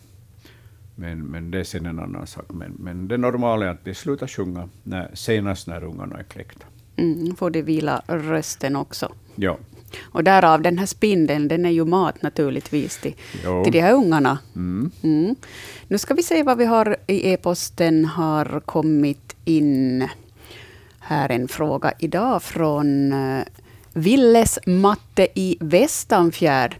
Men, 0.95 1.27
men 1.27 1.51
det 1.51 1.61
är 1.61 1.65
sen 1.65 1.87
en 1.87 1.99
annan 1.99 2.27
sak. 2.27 2.45
Men, 2.49 2.73
men 2.73 3.09
det 3.09 3.17
normala 3.17 3.67
är 3.67 3.71
att 3.71 3.85
de 3.85 3.95
slutar 3.95 4.27
sjunga 4.27 4.69
när, 4.83 5.11
senast 5.15 5.67
när 5.67 5.85
ungarna 5.85 6.19
är 6.19 6.23
kläckta. 6.23 6.67
Mm, 6.97 7.37
får 7.37 7.51
de 7.51 7.63
vila 7.63 8.03
rösten 8.07 8.77
också. 8.77 9.13
Ja. 9.35 9.59
Och 10.03 10.25
därav 10.25 10.63
den 10.63 10.79
här 10.79 10.87
spindeln, 10.87 11.49
den 11.49 11.67
är 11.67 11.71
ju 11.71 11.85
mat 11.85 12.23
naturligtvis 12.23 12.99
till, 12.99 13.15
till 13.65 13.73
de 13.73 13.81
här 13.81 13.93
ungarna. 13.93 14.39
Mm. 14.57 14.91
Mm. 15.03 15.37
Nu 15.89 15.99
ska 15.99 16.15
vi 16.15 16.23
se 16.23 16.43
vad 16.43 16.59
vi 16.59 16.65
har 16.65 16.97
i 17.07 17.33
e-posten 17.33 18.05
har 18.05 18.61
kommit 18.61 19.37
in. 19.45 20.09
Här 20.99 21.29
en 21.29 21.49
fråga 21.49 21.93
idag 21.99 22.43
från 22.43 23.13
eh, 23.13 23.45
Villes 23.97 24.59
matte 24.67 25.29
i 25.35 25.57
Västanfjärd. 25.61 26.77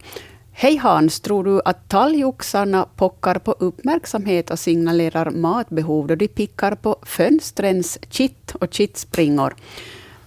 Hej 0.51 0.77
Hans, 0.77 1.19
tror 1.19 1.43
du 1.43 1.61
att 1.65 1.89
talgoxarna 1.89 2.87
pockar 2.95 3.39
på 3.39 3.51
uppmärksamhet 3.51 4.51
och 4.51 4.59
signalerar 4.59 5.29
matbehov 5.29 6.07
då 6.07 6.15
de 6.15 6.27
pickar 6.27 6.75
på 6.75 6.95
fönstrens 7.03 7.99
kitt 8.09 8.55
och 8.55 8.73
kittspringor? 8.73 9.55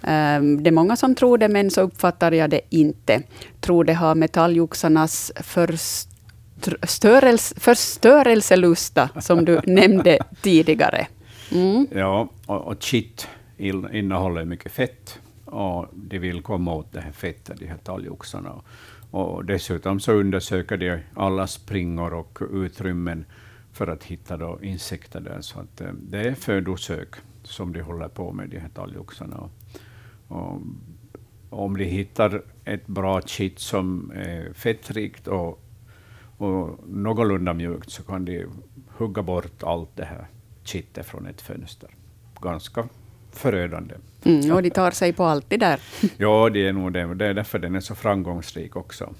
Ehm, 0.02 0.62
det 0.62 0.70
är 0.70 0.72
många 0.72 0.96
som 0.96 1.14
tror 1.14 1.38
det, 1.38 1.48
men 1.48 1.70
så 1.70 1.80
uppfattar 1.80 2.32
jag 2.32 2.50
det 2.50 2.60
inte. 2.70 3.22
Tror 3.60 3.84
det 3.84 3.94
har 3.94 4.14
med 4.14 4.32
talgoxarnas 4.32 5.32
förstörelselusta, 7.56 9.08
som 9.20 9.44
du 9.44 9.60
nämnde 9.66 10.18
tidigare. 10.42 11.06
Mm. 11.52 11.86
Ja, 11.94 12.28
och, 12.46 12.66
och 12.66 12.82
kitt 12.82 13.28
innehåller 13.92 14.44
mycket 14.44 14.72
fett 14.72 15.18
och 15.50 15.86
de 15.92 16.18
vill 16.18 16.42
komma 16.42 16.74
åt 16.74 16.92
det 16.92 17.00
här 17.00 17.12
fettet, 17.12 17.58
de 17.58 17.66
här 17.66 17.76
talgoxarna. 17.76 18.62
Och 19.10 19.44
dessutom 19.44 20.00
så 20.00 20.12
undersöker 20.12 20.76
de 20.76 20.98
alla 21.14 21.46
springor 21.46 22.14
och 22.14 22.38
utrymmen 22.52 23.24
för 23.72 23.86
att 23.86 24.04
hitta 24.04 24.36
då 24.36 24.58
insekter 24.62 25.20
där. 25.20 25.40
Så 25.40 25.60
att, 25.60 25.80
eh, 25.80 25.92
det 25.92 26.20
är 26.20 26.34
födosök 26.34 27.14
som 27.42 27.72
de 27.72 27.80
håller 27.80 28.08
på 28.08 28.32
med, 28.32 28.48
de 28.48 28.58
här 28.58 28.68
talgoxarna. 28.68 29.36
Och, 29.36 29.50
och 30.28 30.60
om 31.50 31.76
de 31.76 31.84
hittar 31.84 32.42
ett 32.64 32.86
bra 32.86 33.20
kitt 33.20 33.58
som 33.58 34.12
är 34.14 34.52
fettrikt 34.52 35.28
och, 35.28 35.62
och 36.36 36.88
någorlunda 36.88 37.54
mjukt, 37.54 37.90
så 37.90 38.02
kan 38.02 38.24
de 38.24 38.46
hugga 38.88 39.22
bort 39.22 39.62
allt 39.62 39.96
det 39.96 40.04
här 40.04 40.26
kittet 40.64 41.06
från 41.06 41.26
ett 41.26 41.40
fönster. 41.40 41.90
Ganska 42.40 42.88
förödande. 43.32 43.94
Mm, 44.24 44.52
och 44.52 44.62
de 44.62 44.70
tar 44.70 44.90
sig 44.90 45.12
på 45.12 45.24
allt 45.24 45.44
det 45.48 45.56
där. 45.56 45.80
ja, 46.16 46.50
det 46.50 46.66
är 46.66 46.72
nog 46.72 46.92
det. 46.92 47.14
Det 47.14 47.26
är 47.26 47.34
därför 47.34 47.58
den 47.58 47.74
är 47.74 47.80
så 47.80 47.94
framgångsrik 47.94 48.76
också. 48.76 49.14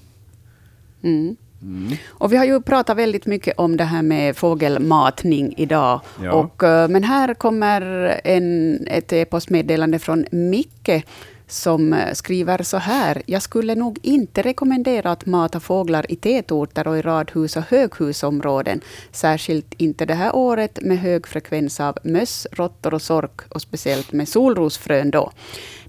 Mm. 1.03 1.35
Mm. 1.61 1.97
Och 2.07 2.33
vi 2.33 2.37
har 2.37 2.45
ju 2.45 2.61
pratat 2.61 2.97
väldigt 2.97 3.25
mycket 3.25 3.57
om 3.57 3.77
det 3.77 3.83
här 3.83 4.01
med 4.01 4.37
fågelmatning 4.37 5.53
idag. 5.57 6.01
Ja. 6.23 6.31
Och, 6.31 6.63
eh, 6.63 6.89
men 6.89 7.03
här 7.03 7.33
kommer 7.33 7.81
en, 8.23 8.79
ett 8.87 9.13
e-postmeddelande 9.13 9.99
från 9.99 10.25
Micke 10.31 11.05
som 11.51 11.93
eh, 11.93 12.13
skriver 12.13 12.63
så 12.63 12.77
här. 12.77 13.21
Jag 13.25 13.41
skulle 13.41 13.75
nog 13.75 13.99
inte 14.01 14.41
rekommendera 14.41 15.11
att 15.11 15.25
mata 15.25 15.59
fåglar 15.59 16.11
i 16.11 16.15
tätorter 16.15 16.87
och 16.87 16.97
i 16.97 17.01
radhus 17.01 17.57
och 17.57 17.63
höghusområden. 17.63 18.81
Särskilt 19.11 19.73
inte 19.77 20.05
det 20.05 20.13
här 20.13 20.35
året 20.35 20.79
med 20.81 20.99
hög 20.99 21.27
frekvens 21.27 21.79
av 21.79 21.97
möss, 22.03 22.47
råttor 22.51 22.93
och 22.93 23.01
sork 23.01 23.41
och 23.49 23.61
speciellt 23.61 24.11
med 24.11 24.27
solrosfrön 24.27 25.11
då. 25.11 25.31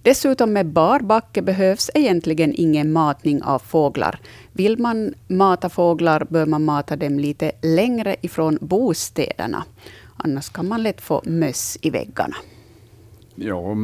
Dessutom 0.02 0.52
med 0.52 0.66
bar 0.66 1.00
backe 1.00 1.42
behövs 1.42 1.90
egentligen 1.94 2.54
ingen 2.56 2.92
matning 2.92 3.42
av 3.42 3.58
fåglar. 3.58 4.20
Vill 4.52 4.78
man 4.78 5.14
mata 5.26 5.68
fåglar 5.68 6.26
bör 6.30 6.46
man 6.46 6.64
mata 6.64 6.96
dem 6.96 7.18
lite 7.18 7.52
längre 7.62 8.16
ifrån 8.20 8.58
bostäderna. 8.60 9.64
Annars 10.16 10.48
kan 10.48 10.68
man 10.68 10.82
lätt 10.82 11.00
få 11.00 11.22
möss 11.24 11.78
i 11.82 11.90
väggarna. 11.90 12.36
Ja, 13.34 13.74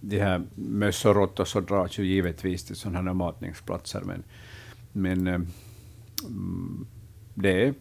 de 0.00 0.18
här 0.18 0.42
möss 0.54 1.04
och 1.04 1.14
råttor 1.14 1.44
så 1.44 1.60
dras 1.60 1.98
ju 1.98 2.04
givetvis 2.04 2.64
till 2.64 2.76
sådana 2.76 3.08
här 3.08 3.14
matningsplatser, 3.14 4.00
men, 4.00 4.24
men 4.92 5.26
eh, 5.26 5.40
mm, 6.26 6.86
det 7.34 7.66
är 7.66 7.74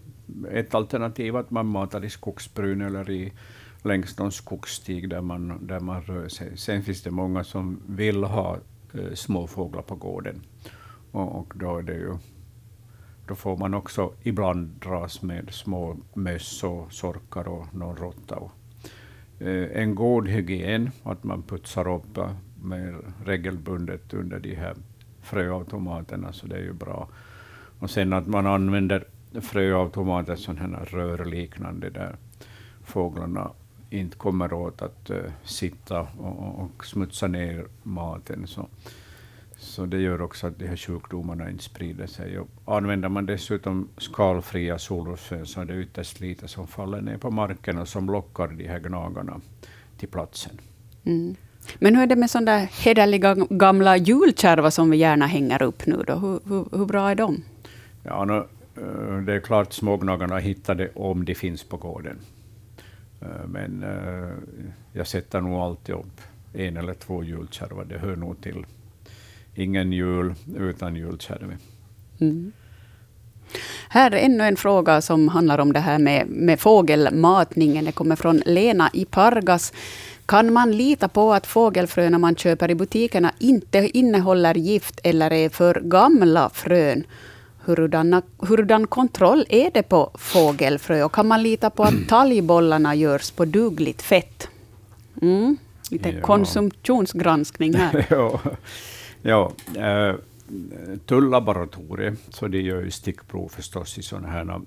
ett 0.52 0.76
alternativ 0.76 1.36
att 1.36 1.52
man 1.52 1.66
matar 1.66 2.06
i 2.06 2.10
skogsbryn 2.10 2.82
eller 2.82 3.10
i, 3.10 3.34
längs 3.84 4.18
någon 4.18 4.32
skogsstig 4.32 5.10
där 5.10 5.22
man, 5.22 5.68
där 5.68 5.80
man 5.80 6.02
rör 6.02 6.28
sig. 6.28 6.58
Sen 6.58 6.84
finns 6.84 7.02
det 7.04 7.12
många 7.12 7.44
som 7.44 7.82
vill 7.88 8.24
ha 8.24 8.58
eh, 8.94 9.14
småfåglar 9.14 9.82
på 9.82 9.96
gården. 9.96 10.42
Och, 11.12 11.40
och, 11.40 11.54
då, 11.56 11.78
är 11.78 11.84
det 11.84 11.94
ju, 11.94 12.18
då 13.28 13.36
får 13.36 13.58
man 13.58 13.74
också 13.74 14.14
ibland 14.24 14.68
dras 14.68 15.22
med 15.22 15.50
små 15.54 15.98
möss 16.14 16.64
och 16.64 16.94
sorkar 16.94 17.48
och 17.48 17.76
någon 17.76 17.96
råtta. 17.96 18.36
och 18.36 18.52
Eh, 19.40 19.82
en 19.82 19.96
god 19.96 20.28
hygien, 20.28 20.92
att 21.04 21.24
man 21.24 21.44
putsar 21.44 21.88
upp 21.88 22.18
eh, 22.18 22.32
mer 22.62 22.96
regelbundet 23.26 24.14
under 24.14 24.40
de 24.40 24.56
här 24.56 24.76
fröautomaterna, 25.22 26.34
så 26.34 26.48
det 26.48 26.56
är 26.56 26.64
ju 26.64 26.74
bra. 26.74 27.08
Och 27.80 27.90
sen 27.90 28.14
att 28.14 28.28
man 28.28 28.48
använder 28.48 29.04
fröautomater, 29.42 30.36
sådana 30.36 30.78
här 30.78 30.86
rörliknande, 30.86 31.90
där 31.90 32.16
fåglarna 32.84 33.52
inte 33.90 34.18
kommer 34.18 34.54
åt 34.54 34.82
att 34.82 35.10
uh, 35.10 35.18
sitta 35.44 36.02
och, 36.02 36.60
och, 36.60 36.86
smutsa 36.86 37.28
ner 37.28 37.66
maten. 37.84 38.48
Så, 38.48 38.68
så 39.58 39.86
det 39.86 40.02
gör 40.02 40.22
också 40.22 40.48
att 40.48 40.60
de 40.60 40.68
här 40.68 40.76
sjukdomarna 40.76 41.50
inte 41.50 41.64
sprider 41.64 42.08
sig. 42.08 42.40
Och 42.40 42.50
använder 42.66 43.10
man 43.10 43.26
dessutom 43.26 43.90
skalfria 43.98 44.78
solrosfrön 44.78 45.46
så 45.46 45.62
är 45.62 45.66
det 45.66 45.82
ytterst 45.82 46.20
lite 46.20 46.48
som 46.48 46.68
faller 46.68 47.02
ner 47.02 47.18
på 47.18 47.32
marken 47.32 47.78
och 47.78 47.88
som 47.88 48.06
lockar 48.06 48.48
de 48.48 48.68
här 48.68 48.80
gnagarna 48.80 49.42
till 49.98 50.10
platsen. 50.10 50.60
Mm. 51.06 51.36
Men 51.80 51.96
hur 51.96 52.04
är 52.04 52.08
det 52.08 52.16
med 52.16 52.30
sådana 52.30 52.52
där 52.52 52.70
hederliga 52.72 53.36
gamla 53.50 53.98
julkärvar 53.98 54.70
som 54.70 54.90
vi 54.90 54.98
gärna 54.98 55.26
hänger 55.28 55.62
upp 55.62 55.86
nu? 55.86 56.04
Då? 56.08 56.16
Hur, 56.16 56.40
hur, 56.46 56.78
hur 56.78 56.86
bra 56.86 57.10
är 57.10 57.16
de? 57.16 57.44
Ja, 58.04 58.26
no, 58.26 58.48
eh, 58.76 59.18
det 59.26 59.34
är 59.34 59.40
klart 59.40 59.74
smågnagarna 59.74 60.38
hittar 60.38 60.76
det 60.76 60.90
om 60.96 61.26
de 61.26 61.36
finns 61.36 61.64
på 61.64 61.78
gården. 61.78 62.20
Eh, 63.22 63.48
men 63.48 63.84
eh, 63.84 64.60
jag 64.94 65.08
sätter 65.08 65.42
nog 65.42 65.54
alltid 65.54 65.96
upp 65.96 66.22
en 66.54 66.78
eller 66.78 66.94
två 66.94 67.24
julkärvar. 67.24 67.86
Det 67.86 67.98
hör 67.98 68.16
nog 68.16 68.42
till. 68.42 68.66
Ingen 69.58 69.92
jul 69.92 70.36
utan 70.58 70.96
julkärve. 70.96 71.58
Mm. 72.20 72.52
Här 73.90 74.12
är 74.12 74.18
ännu 74.18 74.44
en 74.44 74.56
fråga 74.56 75.02
som 75.02 75.28
handlar 75.28 75.60
om 75.60 75.74
det 75.74 75.80
här 75.80 76.00
med, 76.00 76.28
med 76.28 76.60
fågelmatningen. 76.60 77.86
Det 77.86 77.92
kommer 77.92 78.16
från 78.16 78.42
Lena 78.46 78.90
i 78.94 79.06
Pargas. 79.06 79.74
Kan 80.26 80.54
man 80.54 80.72
lita 80.72 81.08
på 81.08 81.34
att 81.34 81.48
fågelfröna 81.48 82.18
man 82.18 82.36
köper 82.36 82.72
i 82.72 82.76
butikerna 82.76 83.32
inte 83.40 83.90
innehåller 83.94 84.56
gift 84.56 85.00
eller 85.04 85.34
är 85.34 85.50
för 85.50 85.82
gamla 85.84 86.50
frön? 86.50 87.04
Hurudana, 87.66 88.22
hurudan 88.38 88.88
kontroll 88.88 89.46
är 89.50 89.72
det 89.74 89.84
på 89.84 90.12
fågelfrö? 90.14 91.04
Och 91.04 91.12
kan 91.12 91.28
man 91.28 91.44
lita 91.44 91.70
på 91.70 91.84
att 91.84 91.94
talgbollarna 92.08 92.96
görs 92.96 93.32
på 93.32 93.46
dugligt 93.46 94.02
fett? 94.02 94.48
Mm. 95.22 95.58
Lite 95.92 96.10
ja. 96.10 96.22
konsumtionsgranskning 96.22 97.74
här. 97.74 98.06
ja 98.10 98.40
ja. 99.28 99.52
eh, 99.76 100.16
Tullaboratoriet, 101.06 102.20
så 102.30 102.48
de 102.48 102.62
gör 102.62 102.82
ju 102.82 102.92
stickprov 102.92 103.48
förstås 103.50 103.98
i 103.98 104.02
sådana 104.02 104.28
här 104.28 104.50
eh, 104.50 104.60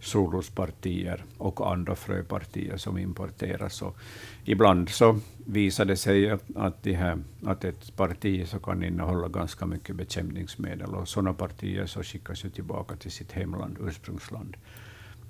solrospartier 0.00 1.24
och 1.38 1.70
andra 1.70 1.94
fröpartier 1.94 2.76
som 2.76 2.98
importeras. 2.98 3.82
Och 3.82 3.96
ibland 4.44 4.88
så 4.88 5.20
visar 5.46 5.84
det 5.84 5.96
sig 5.96 6.30
att, 6.54 6.82
de 6.82 6.92
här, 6.94 7.18
att 7.44 7.64
ett 7.64 7.96
parti 7.96 8.48
så 8.48 8.58
kan 8.58 8.82
innehålla 8.82 9.28
ganska 9.28 9.66
mycket 9.66 9.96
bekämpningsmedel 9.96 10.94
och 10.94 11.08
sådana 11.08 11.32
partier 11.34 11.86
så 11.86 12.02
skickas 12.02 12.44
ju 12.44 12.50
tillbaka 12.50 12.96
till 12.96 13.10
sitt 13.10 13.32
hemland, 13.32 13.76
ursprungsland. 13.80 14.56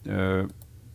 Eh, 0.05 0.47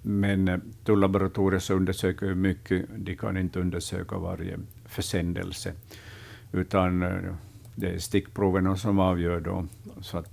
men 0.02 0.48
eh, 0.48 0.58
tullaboratoriet 0.84 1.64
så 1.64 1.74
undersöker 1.74 2.36
mycket, 2.36 2.86
de 2.96 3.16
kan 3.16 3.38
inte 3.38 3.60
undersöka 3.60 4.18
varje 4.18 4.60
försändelse, 4.86 5.74
utan 6.52 7.04
eh, 7.04 7.34
det 7.76 7.90
är 7.90 7.98
stickproverna 7.98 8.76
som 8.76 9.00
avgör 9.00 9.40
då. 9.40 9.66
Så 10.02 10.18
att 10.18 10.30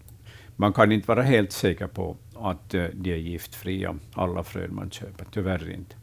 man 0.56 0.72
kan 0.72 0.92
inte 0.92 1.08
vara 1.08 1.22
helt 1.22 1.52
säker 1.52 1.86
på 1.86 2.16
att 2.34 2.74
eh, 2.74 2.84
de 2.94 3.12
är 3.12 3.16
giftfria, 3.16 3.98
alla 4.12 4.42
frön 4.42 4.74
man 4.74 4.90
köper. 4.90 5.26
Tyvärr 5.30 5.70
inte. 5.70 5.96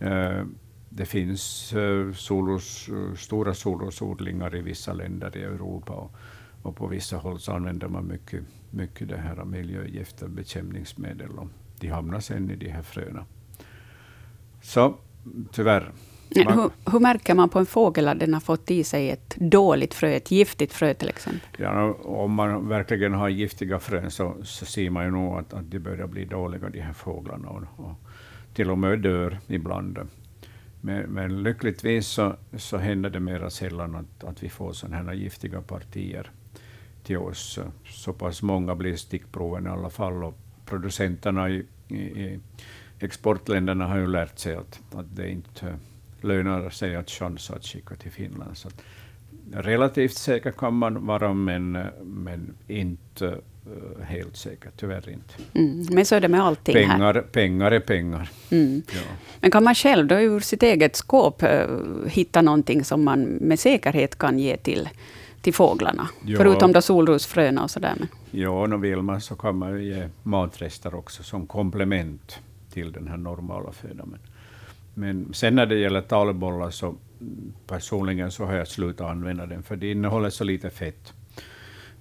Eh, 0.00 0.44
det 0.88 1.04
finns 1.04 1.72
eh, 1.72 2.12
solos, 2.12 2.88
stora 3.16 3.54
solrosodlingar 3.54 4.56
i 4.56 4.60
vissa 4.60 4.92
länder 4.92 5.36
i 5.36 5.42
Europa 5.42 5.92
och, 5.92 6.12
och, 6.62 6.76
på 6.76 6.86
vissa 6.86 7.16
håll 7.16 7.38
så 7.40 7.52
använder 7.52 7.88
man 7.88 8.06
mycket, 8.06 8.44
mycket 8.70 9.08
det 9.08 9.16
här 9.16 9.44
miljögifter, 9.44 10.28
bekämpningsmedel 10.28 11.30
och 11.30 11.48
de 11.80 11.88
hamnar 11.88 12.20
sen 12.20 12.50
i 12.50 12.56
de 12.56 12.68
här 12.68 12.82
fröna. 12.82 13.24
Så 14.62 14.94
tyvärr, 15.52 15.92
hur, 16.30 16.90
hur, 16.92 17.00
märker 17.00 17.34
man 17.34 17.48
på 17.48 17.58
en 17.58 17.66
fågel 17.66 18.08
att 18.08 18.20
den 18.20 18.34
har 18.34 18.40
fått 18.40 18.70
i 18.70 18.84
sig 18.84 19.10
ett 19.10 19.36
dåligt 19.36 19.94
frö, 19.94 20.08
ett 20.08 20.30
giftigt 20.30 20.72
frö 20.72 20.94
till 20.94 21.08
exempel? 21.08 21.48
Ja, 21.58 21.92
om 21.92 22.32
man 22.32 22.68
verkligen 22.68 23.14
har 23.14 23.28
giftiga 23.28 23.78
frön 23.78 24.10
så, 24.10 24.36
så 24.42 24.64
ser 24.64 24.90
man 24.90 25.04
ju 25.04 25.10
nog 25.10 25.38
att, 25.38 25.54
att 25.54 25.70
de 25.70 25.78
börjar 25.78 26.06
bli 26.06 26.24
dåliga, 26.24 26.68
de 26.68 26.80
här 26.80 26.92
fåglarna, 26.92 27.48
och, 27.48 27.62
och 27.76 27.94
till 28.54 28.70
och 28.70 28.78
med 28.78 28.98
dör 28.98 29.38
ibland. 29.46 29.98
Men, 30.80 31.02
men 31.02 31.42
lyckligtvis 31.42 32.06
så, 32.06 32.36
så 32.56 32.76
händer 32.76 33.10
det 33.10 33.20
mera 33.20 33.50
sällan 33.50 33.94
att, 33.94 34.24
att 34.24 34.42
vi 34.42 34.48
får 34.48 34.72
sådana 34.72 34.96
här 34.96 35.12
giftiga 35.12 35.60
partier 35.60 36.30
till 37.02 37.18
oss. 37.18 37.58
Så 37.84 38.12
pass 38.12 38.42
många 38.42 38.74
blir 38.74 38.96
stickproven 38.96 39.66
i 39.66 39.68
alla 39.68 39.90
fall, 39.90 40.24
och 40.24 40.38
producenterna 40.66 41.50
i, 41.50 41.66
i, 41.88 41.96
i 41.96 42.40
exportländerna 42.98 43.86
har 43.86 43.98
ju 43.98 44.06
lärt 44.06 44.38
sig 44.38 44.54
att, 44.54 44.80
att 44.94 45.16
det 45.16 45.30
inte 45.30 45.78
lönar 46.20 46.70
sig 46.70 46.96
att 46.96 47.10
chansa 47.10 47.54
att 47.54 47.64
skicka 47.64 47.94
till 47.94 48.10
Finland. 48.10 48.56
Så 48.56 48.68
relativt 49.52 50.14
säker 50.14 50.50
kan 50.50 50.74
man 50.74 51.06
vara, 51.06 51.34
men, 51.34 51.78
men 52.02 52.54
inte 52.66 53.24
uh, 53.26 54.02
helt 54.02 54.36
säker. 54.36 54.70
Tyvärr 54.76 55.10
inte. 55.10 55.34
Mm, 55.54 55.86
men 55.90 56.06
så 56.06 56.14
är 56.14 56.20
det 56.20 56.28
med 56.28 56.42
allting 56.42 56.74
pengar, 56.74 57.14
här. 57.14 57.22
Pengar 57.22 57.70
är 57.70 57.80
pengar. 57.80 58.30
Mm. 58.50 58.82
Ja. 58.92 59.00
Men 59.40 59.50
kan 59.50 59.64
man 59.64 59.74
själv 59.74 60.06
då 60.06 60.14
ur 60.14 60.40
sitt 60.40 60.62
eget 60.62 60.96
skåp 60.96 61.42
uh, 61.42 62.06
hitta 62.06 62.42
någonting 62.42 62.84
som 62.84 63.04
man 63.04 63.22
med 63.22 63.58
säkerhet 63.58 64.18
kan 64.18 64.38
ge 64.38 64.56
till, 64.56 64.88
till 65.40 65.54
fåglarna? 65.54 66.08
Ja. 66.24 66.36
Förutom 66.36 66.72
då 66.72 66.82
solrosfröna 66.82 67.62
och 67.62 67.70
sådär. 67.70 67.94
Men. 67.98 68.08
Ja, 68.30 68.50
och 68.74 68.84
vill 68.84 69.02
man 69.02 69.20
så 69.20 69.34
kan 69.34 69.56
man 69.56 69.84
ge 69.84 70.08
matrester 70.22 70.94
också 70.94 71.22
som 71.22 71.46
komplement 71.46 72.38
till 72.72 72.92
den 72.92 73.08
här 73.08 73.16
normala 73.16 73.72
födan. 73.72 74.18
Men 74.98 75.34
sen 75.34 75.54
när 75.54 75.66
det 75.66 75.78
gäller 75.78 76.00
talbollar 76.00 76.70
så 76.70 76.96
personligen 77.66 78.30
så 78.30 78.44
har 78.44 78.54
jag 78.54 78.68
slutat 78.68 79.10
använda 79.10 79.46
den, 79.46 79.62
för 79.62 79.76
det 79.76 79.90
innehåller 79.90 80.30
så 80.30 80.44
lite 80.44 80.70
fett. 80.70 81.12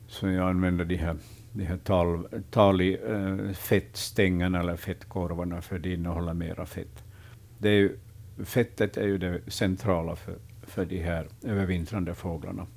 Så 0.07 0.27
jag 0.27 0.49
använder 0.49 0.85
de 0.85 0.95
här 0.95 1.17
de 1.53 1.65
här 1.65 1.77
tal, 1.77 2.27
talig, 2.51 2.99
äh, 3.03 3.39
eh, 3.39 3.51
fettstängerna 3.53 4.59
eller 4.59 4.75
fettkorvarna, 4.75 5.61
för 5.61 5.79
de 5.79 5.93
innehåller 5.93 6.33
mera 6.33 6.65
fett. 6.65 7.03
Det 7.57 7.69
är 7.69 7.73
ju, 7.73 7.97
fettet 8.45 8.97
är 8.97 9.07
ju 9.07 9.17
det 9.17 9.41
centrala 9.47 10.15
för, 10.15 10.35
för 10.63 10.85
de 10.85 10.97
här 10.97 11.27
övervintrande 11.43 12.15
fåglarna. 12.15 12.67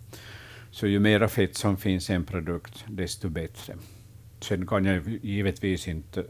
Så 0.70 0.86
ju 0.86 0.98
mera 0.98 1.28
fett 1.28 1.56
som 1.56 1.76
finns 1.76 2.10
i 2.10 2.12
en 2.12 2.24
produkt, 2.24 2.84
desto 2.88 3.28
bättre. 3.28 3.74
Sen 4.40 4.66
kan 4.66 4.84
jag 4.84 5.08
givetvis 5.22 5.88
inte 5.88 6.24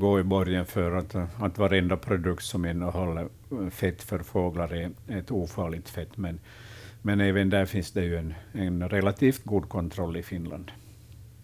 gå 0.00 0.20
i 0.20 0.22
borgen 0.22 0.66
för 0.66 0.92
att, 0.92 1.14
att 1.40 1.58
varenda 1.58 1.96
produkt 1.96 2.42
som 2.42 2.64
innehåller 2.64 3.28
fett 3.70 4.02
för 4.02 4.18
fåglar 4.18 4.74
är 4.74 4.90
ett 5.08 5.30
ofarligt 5.30 5.88
fett, 5.88 6.16
men, 6.16 6.40
men 7.02 7.20
även 7.20 7.50
där 7.50 7.66
finns 7.66 7.92
det 7.92 8.04
ju 8.04 8.16
en, 8.16 8.34
en 8.52 8.88
relativt 8.88 9.44
god 9.44 9.68
kontroll 9.68 10.16
i 10.16 10.22
Finland. 10.22 10.72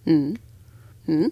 Mm. 0.05 0.37
Mm. 1.09 1.31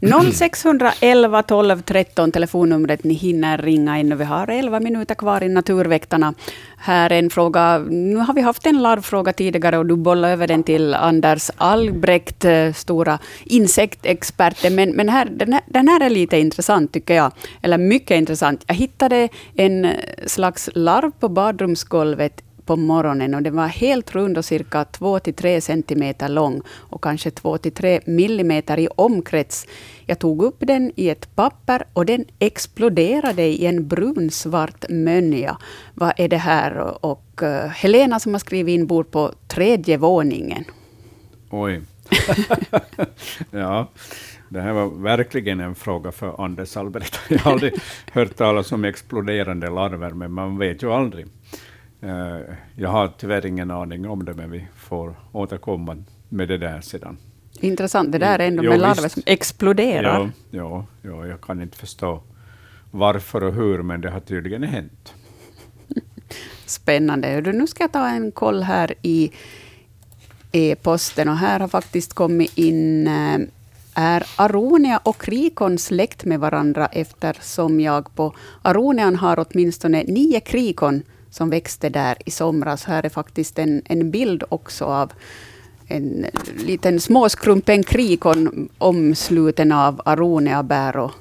0611 0.00 1.42
12 1.42 1.82
13 1.82 2.32
telefonnumret. 2.32 3.04
Ni 3.04 3.14
hinner 3.14 3.58
ringa 3.58 3.98
in. 3.98 4.18
Vi 4.18 4.24
har 4.24 4.48
11 4.48 4.80
minuter 4.80 5.14
kvar 5.14 5.42
i 5.42 5.48
Naturväktarna. 5.48 6.34
Här 6.76 7.12
är 7.12 7.18
en 7.18 7.30
fråga. 7.30 7.78
Nu 7.78 8.16
har 8.16 8.34
vi 8.34 8.40
haft 8.40 8.66
en 8.66 8.82
larvfråga 8.82 9.32
tidigare 9.32 9.78
och 9.78 9.86
du 9.86 9.96
bollade 9.96 10.32
över 10.32 10.46
den 10.46 10.62
till 10.62 10.94
Anders 10.94 11.50
Albrekt, 11.56 12.44
eh, 12.44 12.72
stora 12.72 13.18
insektexperten. 13.44 14.74
Men, 14.74 14.90
men 14.90 15.08
här, 15.08 15.24
den, 15.24 15.52
här, 15.52 15.62
den 15.66 15.88
här 15.88 16.00
är 16.00 16.10
lite 16.10 16.38
intressant 16.38 16.92
tycker 16.92 17.14
jag. 17.14 17.32
Eller 17.62 17.78
mycket 17.78 18.16
intressant. 18.16 18.64
Jag 18.66 18.74
hittade 18.74 19.28
en 19.54 19.92
slags 20.26 20.70
larv 20.74 21.10
på 21.10 21.28
badrumsgolvet 21.28 22.42
på 22.66 22.76
morgonen 22.76 23.34
och 23.34 23.42
den 23.42 23.56
var 23.56 23.66
helt 23.66 24.14
rund 24.14 24.38
och 24.38 24.44
cirka 24.44 24.84
2-3 24.84 25.60
centimeter 25.60 26.28
lång 26.28 26.62
och 26.68 27.02
kanske 27.02 27.30
2-3 27.30 28.00
millimeter 28.06 28.78
i 28.78 28.88
omkrets. 28.96 29.66
Jag 30.06 30.18
tog 30.18 30.42
upp 30.42 30.56
den 30.58 30.92
i 30.96 31.08
ett 31.08 31.36
papper 31.36 31.84
och 31.92 32.06
den 32.06 32.24
exploderade 32.38 33.42
i 33.42 33.66
en 33.66 33.88
brunsvart 33.88 34.84
mönja. 34.88 35.58
Vad 35.94 36.12
är 36.16 36.28
det 36.28 36.36
här? 36.36 37.04
Och 37.04 37.42
eh, 37.42 37.68
Helena 37.68 38.20
som 38.20 38.34
har 38.34 38.38
skrivit 38.38 38.74
in 38.74 38.86
bor 38.86 39.04
på 39.04 39.32
tredje 39.48 39.96
våningen. 39.96 40.64
Oj. 41.50 41.82
ja. 43.50 43.88
Det 44.48 44.60
här 44.60 44.72
var 44.72 45.02
verkligen 45.02 45.60
en 45.60 45.74
fråga 45.74 46.12
för 46.12 46.44
Anders 46.44 46.76
Albert. 46.76 47.20
Jag 47.28 47.38
har 47.38 47.52
aldrig 47.52 47.74
hört 48.12 48.36
talas 48.36 48.72
om 48.72 48.84
exploderande 48.84 49.70
larver, 49.70 50.10
men 50.10 50.32
man 50.32 50.58
vet 50.58 50.82
ju 50.82 50.92
aldrig. 50.92 51.26
Eh, 52.06 52.54
jag 52.76 52.88
har 52.88 53.12
tyvärr 53.18 53.46
ingen 53.46 53.70
aning 53.70 54.08
om 54.08 54.24
det, 54.24 54.34
men 54.34 54.50
vi 54.50 54.66
får 54.76 55.14
återkomma 55.32 55.96
med 56.28 56.48
det 56.48 56.58
där 56.58 56.80
sedan. 56.80 57.16
Intressant, 57.60 58.12
det 58.12 58.18
där 58.18 58.38
är 58.38 58.46
ändå 58.48 58.64
jo, 58.64 58.70
med 58.70 58.80
larver 58.80 59.08
som 59.08 59.22
exploderar. 59.26 60.20
Ja, 60.20 60.30
ja, 60.50 60.86
ja, 61.02 61.26
jag 61.26 61.40
kan 61.40 61.62
inte 61.62 61.76
förstå 61.76 62.22
varför 62.90 63.42
och 63.42 63.54
hur, 63.54 63.82
men 63.82 64.00
det 64.00 64.10
har 64.10 64.20
tydligen 64.20 64.62
hänt. 64.62 65.14
Spännande. 66.66 67.40
Nu 67.40 67.66
ska 67.66 67.82
jag 67.82 67.92
ta 67.92 68.08
en 68.08 68.32
koll 68.32 68.62
här 68.62 68.94
i 69.02 69.30
e-posten. 70.52 71.28
Och 71.28 71.36
här 71.36 71.60
har 71.60 71.68
faktiskt 71.68 72.14
kommit 72.14 72.58
in 72.58 73.06
eh, 73.06 73.38
är 73.94 74.26
Aronia 74.36 75.00
och 75.02 75.20
krikon 75.20 75.78
släkt 75.78 76.24
med 76.24 76.40
varandra 76.40 76.86
eftersom 76.86 77.80
jag 77.80 78.14
på 78.14 78.34
Aronian 78.62 79.16
har 79.16 79.46
åtminstone 79.48 80.02
nio 80.02 80.40
krikon 80.40 81.02
som 81.36 81.50
växte 81.50 81.88
där 81.88 82.16
i 82.24 82.30
somras. 82.30 82.84
Här 82.84 83.06
är 83.06 83.08
faktiskt 83.08 83.58
en, 83.58 83.82
en 83.84 84.10
bild 84.10 84.44
också 84.48 84.84
av 84.84 85.12
en 85.86 86.26
liten 86.66 87.00
småskrumpen 87.00 87.82
krikon 87.82 88.68
omsluten 88.78 89.72
av 89.72 90.00
aroneabär. 90.04 90.96
Och, 90.96 91.12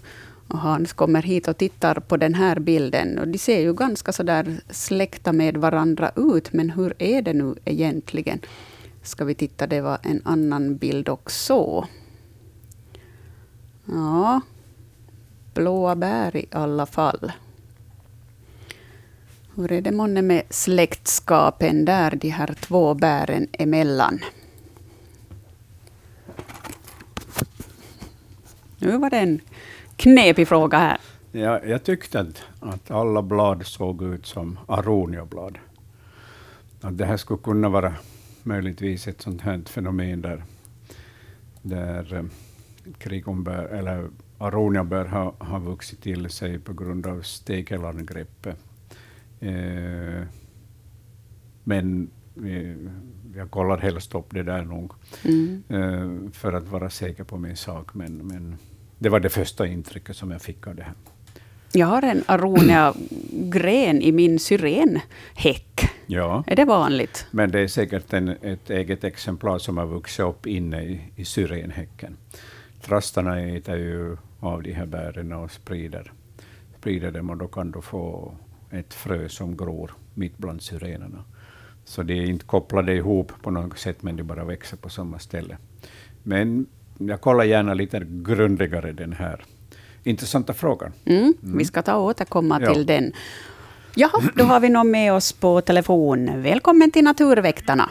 och 0.48 0.60
Hans 0.60 0.94
kommer 0.94 1.22
hit 1.22 1.48
och 1.48 1.58
tittar 1.58 1.96
på 1.96 2.18
den 2.18 2.34
här 2.34 2.60
bilden. 2.60 3.20
Och 3.20 3.28
de 3.28 3.38
ser 3.38 3.60
ju 3.60 3.74
ganska 3.74 4.12
så 4.12 4.24
där 4.24 4.62
släkta 4.70 5.34
med 5.34 5.58
varandra 5.58 6.12
ut, 6.16 6.54
men 6.54 6.70
hur 6.70 6.94
är 6.98 7.22
det 7.22 7.34
nu 7.34 7.56
egentligen? 7.66 8.40
Ska 9.04 9.26
vi 9.26 9.36
titta, 9.36 9.68
det 9.68 9.82
var 9.82 9.98
en 10.04 10.22
annan 10.26 10.78
bild 10.78 11.10
också. 11.10 11.88
Ja, 13.86 14.42
blåa 15.54 15.96
bär 15.96 16.36
i 16.36 16.46
alla 16.52 16.86
fall. 16.86 17.32
Hur 19.58 19.72
är 19.72 19.82
det 19.82 19.92
månne 19.92 20.22
med 20.22 20.44
släktskapen 20.50 21.86
där, 21.86 22.16
de 22.16 22.30
här 22.30 22.56
två 22.60 22.94
bären 22.94 23.48
emellan? 23.52 24.20
Nu 28.78 28.98
var 28.98 29.10
det 29.10 29.18
en 29.18 29.42
knepig 29.96 30.48
fråga 30.48 30.78
här. 30.78 30.98
Ja, 31.32 31.64
jag 31.66 31.84
tyckte 31.84 32.20
att, 32.20 32.44
att 32.60 32.92
alla 32.92 33.22
blad 33.22 33.66
såg 33.66 34.04
ut 34.04 34.26
som 34.26 34.60
aroniablad. 34.68 35.58
Att 36.82 36.98
det 36.98 37.06
här 37.06 37.18
skulle 37.18 37.40
kunna 37.44 37.70
vara 37.70 37.94
möjligtvis 38.44 39.08
ett 39.08 39.22
sånt 39.22 39.42
här 39.42 39.62
fenomen 39.66 40.22
där, 40.22 40.44
där 41.62 42.14
eh, 42.14 43.80
eller 43.80 44.10
aroniabär 44.38 45.06
har, 45.06 45.34
har 45.38 45.60
vuxit 45.60 46.02
till 46.02 46.30
sig 46.30 46.60
på 46.60 46.74
grund 46.74 47.08
av 47.08 47.22
stekelangreppet 47.22 48.65
Eh, 49.46 50.24
men 51.64 52.10
jag 53.36 53.52
kollar 53.52 53.78
helst 53.78 54.16
upp 54.16 54.26
det 54.30 54.44
där 54.44 54.64
nog, 54.64 54.94
mm. 55.24 55.64
eh, 55.70 56.32
för 56.32 56.54
att 56.54 56.68
vara 56.68 56.90
säker 56.90 57.24
på 57.24 57.38
min 57.38 57.56
sak. 57.56 57.94
Men, 57.94 58.18
men 58.18 58.58
det 59.00 59.10
var 59.10 59.20
det 59.20 59.30
första 59.30 59.68
intrycket 59.68 60.16
som 60.16 60.32
jag 60.32 60.42
fick 60.42 60.68
av 60.68 60.76
det 60.76 60.84
här. 60.84 60.94
Jag 61.72 61.88
har 61.88 62.02
en 62.02 62.24
aronia-gren 62.26 64.02
i 64.02 64.12
min 64.12 64.40
syrenhäck. 64.40 65.90
Ja. 66.08 66.44
Är 66.48 66.56
det 66.56 66.66
vanligt? 66.66 67.28
Men 67.32 67.52
det 67.52 67.60
är 67.60 67.68
säkert 67.68 68.14
en, 68.14 68.28
ett 68.28 68.70
eget 68.70 69.04
exemplar 69.04 69.58
som 69.58 69.78
har 69.78 69.86
vuxit 69.86 70.26
upp 70.26 70.48
inne 70.48 70.84
i, 70.84 71.02
i 71.16 71.26
syrenhäcken. 71.26 72.18
Trastarna 72.82 73.40
äter 73.40 73.76
ju 73.76 74.18
av 74.40 74.64
de 74.64 74.72
här 74.72 74.86
bären 74.86 75.34
och 75.34 75.52
sprider, 75.52 76.12
sprider 76.78 77.12
dem 77.12 77.30
och 77.30 77.38
då 77.38 77.48
kan 77.48 77.72
du 77.72 77.82
få 77.82 78.34
ett 78.76 78.94
frö 78.94 79.30
som 79.30 79.58
gror 79.58 79.92
mitt 80.14 80.38
bland 80.38 80.62
syrenerna. 80.62 81.24
Så 81.86 82.04
de 82.04 82.14
är 82.14 82.26
inte 82.26 82.46
kopplade 82.46 82.94
ihop 82.94 83.32
på 83.42 83.52
något 83.52 83.78
sätt, 83.78 84.04
men 84.04 84.16
de 84.16 84.24
bara 84.24 84.44
växer 84.44 84.78
på 84.78 84.90
samma 84.90 85.20
ställe. 85.20 85.58
Men 86.24 86.66
jag 86.98 87.22
kollar 87.22 87.44
gärna 87.44 87.74
lite 87.74 88.06
grundligare 88.10 88.92
den 88.92 89.14
här 89.14 89.42
intressanta 90.04 90.54
frågan. 90.54 90.92
Mm, 91.06 91.24
mm. 91.24 91.58
Vi 91.58 91.66
ska 91.66 91.82
ta 91.82 91.96
och 91.96 92.06
återkomma 92.06 92.60
ja. 92.62 92.74
till 92.74 92.86
den. 92.86 93.12
Ja, 93.96 94.10
då 94.36 94.44
har 94.44 94.60
vi 94.60 94.70
någon 94.70 94.92
med 94.92 95.14
oss 95.14 95.34
på 95.34 95.62
telefon. 95.62 96.42
Välkommen 96.42 96.92
till 96.92 97.04
Naturväktarna. 97.04 97.90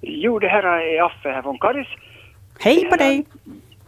Jo, 0.00 0.38
det 0.38 0.48
här 0.48 0.62
är 0.62 1.02
Affe 1.02 1.28
här 1.28 1.42
från 1.42 1.58
Karis. 1.58 1.88
Hej 2.60 2.88
på 2.90 2.96
dig! 2.96 3.24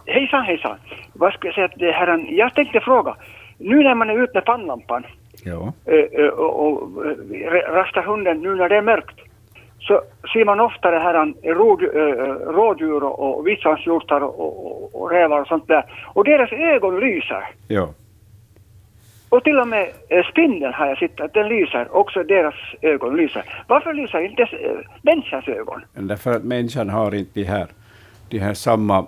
Hejsan, 0.06 0.44
hejsan. 0.44 0.78
Vad 1.12 1.32
ska 1.32 1.48
jag 1.48 1.54
säga? 1.54 1.68
Det 1.76 1.92
här, 1.92 2.32
jag 2.32 2.54
tänkte 2.54 2.80
fråga. 2.80 3.16
Nu 3.58 3.82
när 3.82 3.94
man 3.94 4.10
är 4.10 4.22
ute 4.22 4.32
med 4.34 4.44
pannlampan 4.44 5.04
Ja. 5.44 5.72
Eh, 5.86 6.20
eh, 6.20 6.28
och, 6.28 6.66
och 6.66 7.06
eh, 7.06 7.72
rastar 7.72 8.02
hunden 8.02 8.40
nu 8.40 8.54
när 8.54 8.68
det 8.68 8.76
är 8.76 8.82
mörkt 8.82 9.20
så 9.80 10.02
ser 10.32 10.44
man 10.44 10.60
ofta 10.60 10.90
det 10.90 10.98
här 10.98 11.34
råd, 11.54 11.82
rådjur 12.54 13.04
och 13.04 13.46
vitsvanshjortar 13.46 14.20
och, 14.20 14.66
och, 14.66 15.02
och, 15.02 15.10
rävar 15.10 15.40
och 15.40 15.46
sånt 15.46 15.68
där. 15.68 15.84
Och 16.06 16.24
deras 16.24 16.52
ögon 16.52 17.00
lyser. 17.00 17.44
Ja. 17.68 17.88
Och 19.28 19.44
till 19.44 19.58
och 19.58 19.68
med 19.68 19.90
spindeln 20.30 20.74
har 20.74 20.86
jag 20.86 20.98
sett 20.98 21.20
att 21.20 21.34
den 21.34 21.48
lyser, 21.48 21.96
också 21.96 22.22
deras 22.22 22.54
ögon 22.82 23.16
lyser. 23.16 23.44
Varför 23.66 23.94
lyser 23.94 24.20
inte 24.20 24.48
människans 25.02 25.48
ögon? 25.48 25.84
Därför 25.94 26.36
att 26.36 26.44
människan 26.44 26.90
har 26.90 27.14
inte 27.14 27.40
de 27.40 27.44
här, 27.44 27.66
de 28.28 28.38
här 28.38 28.54
samma 28.54 29.06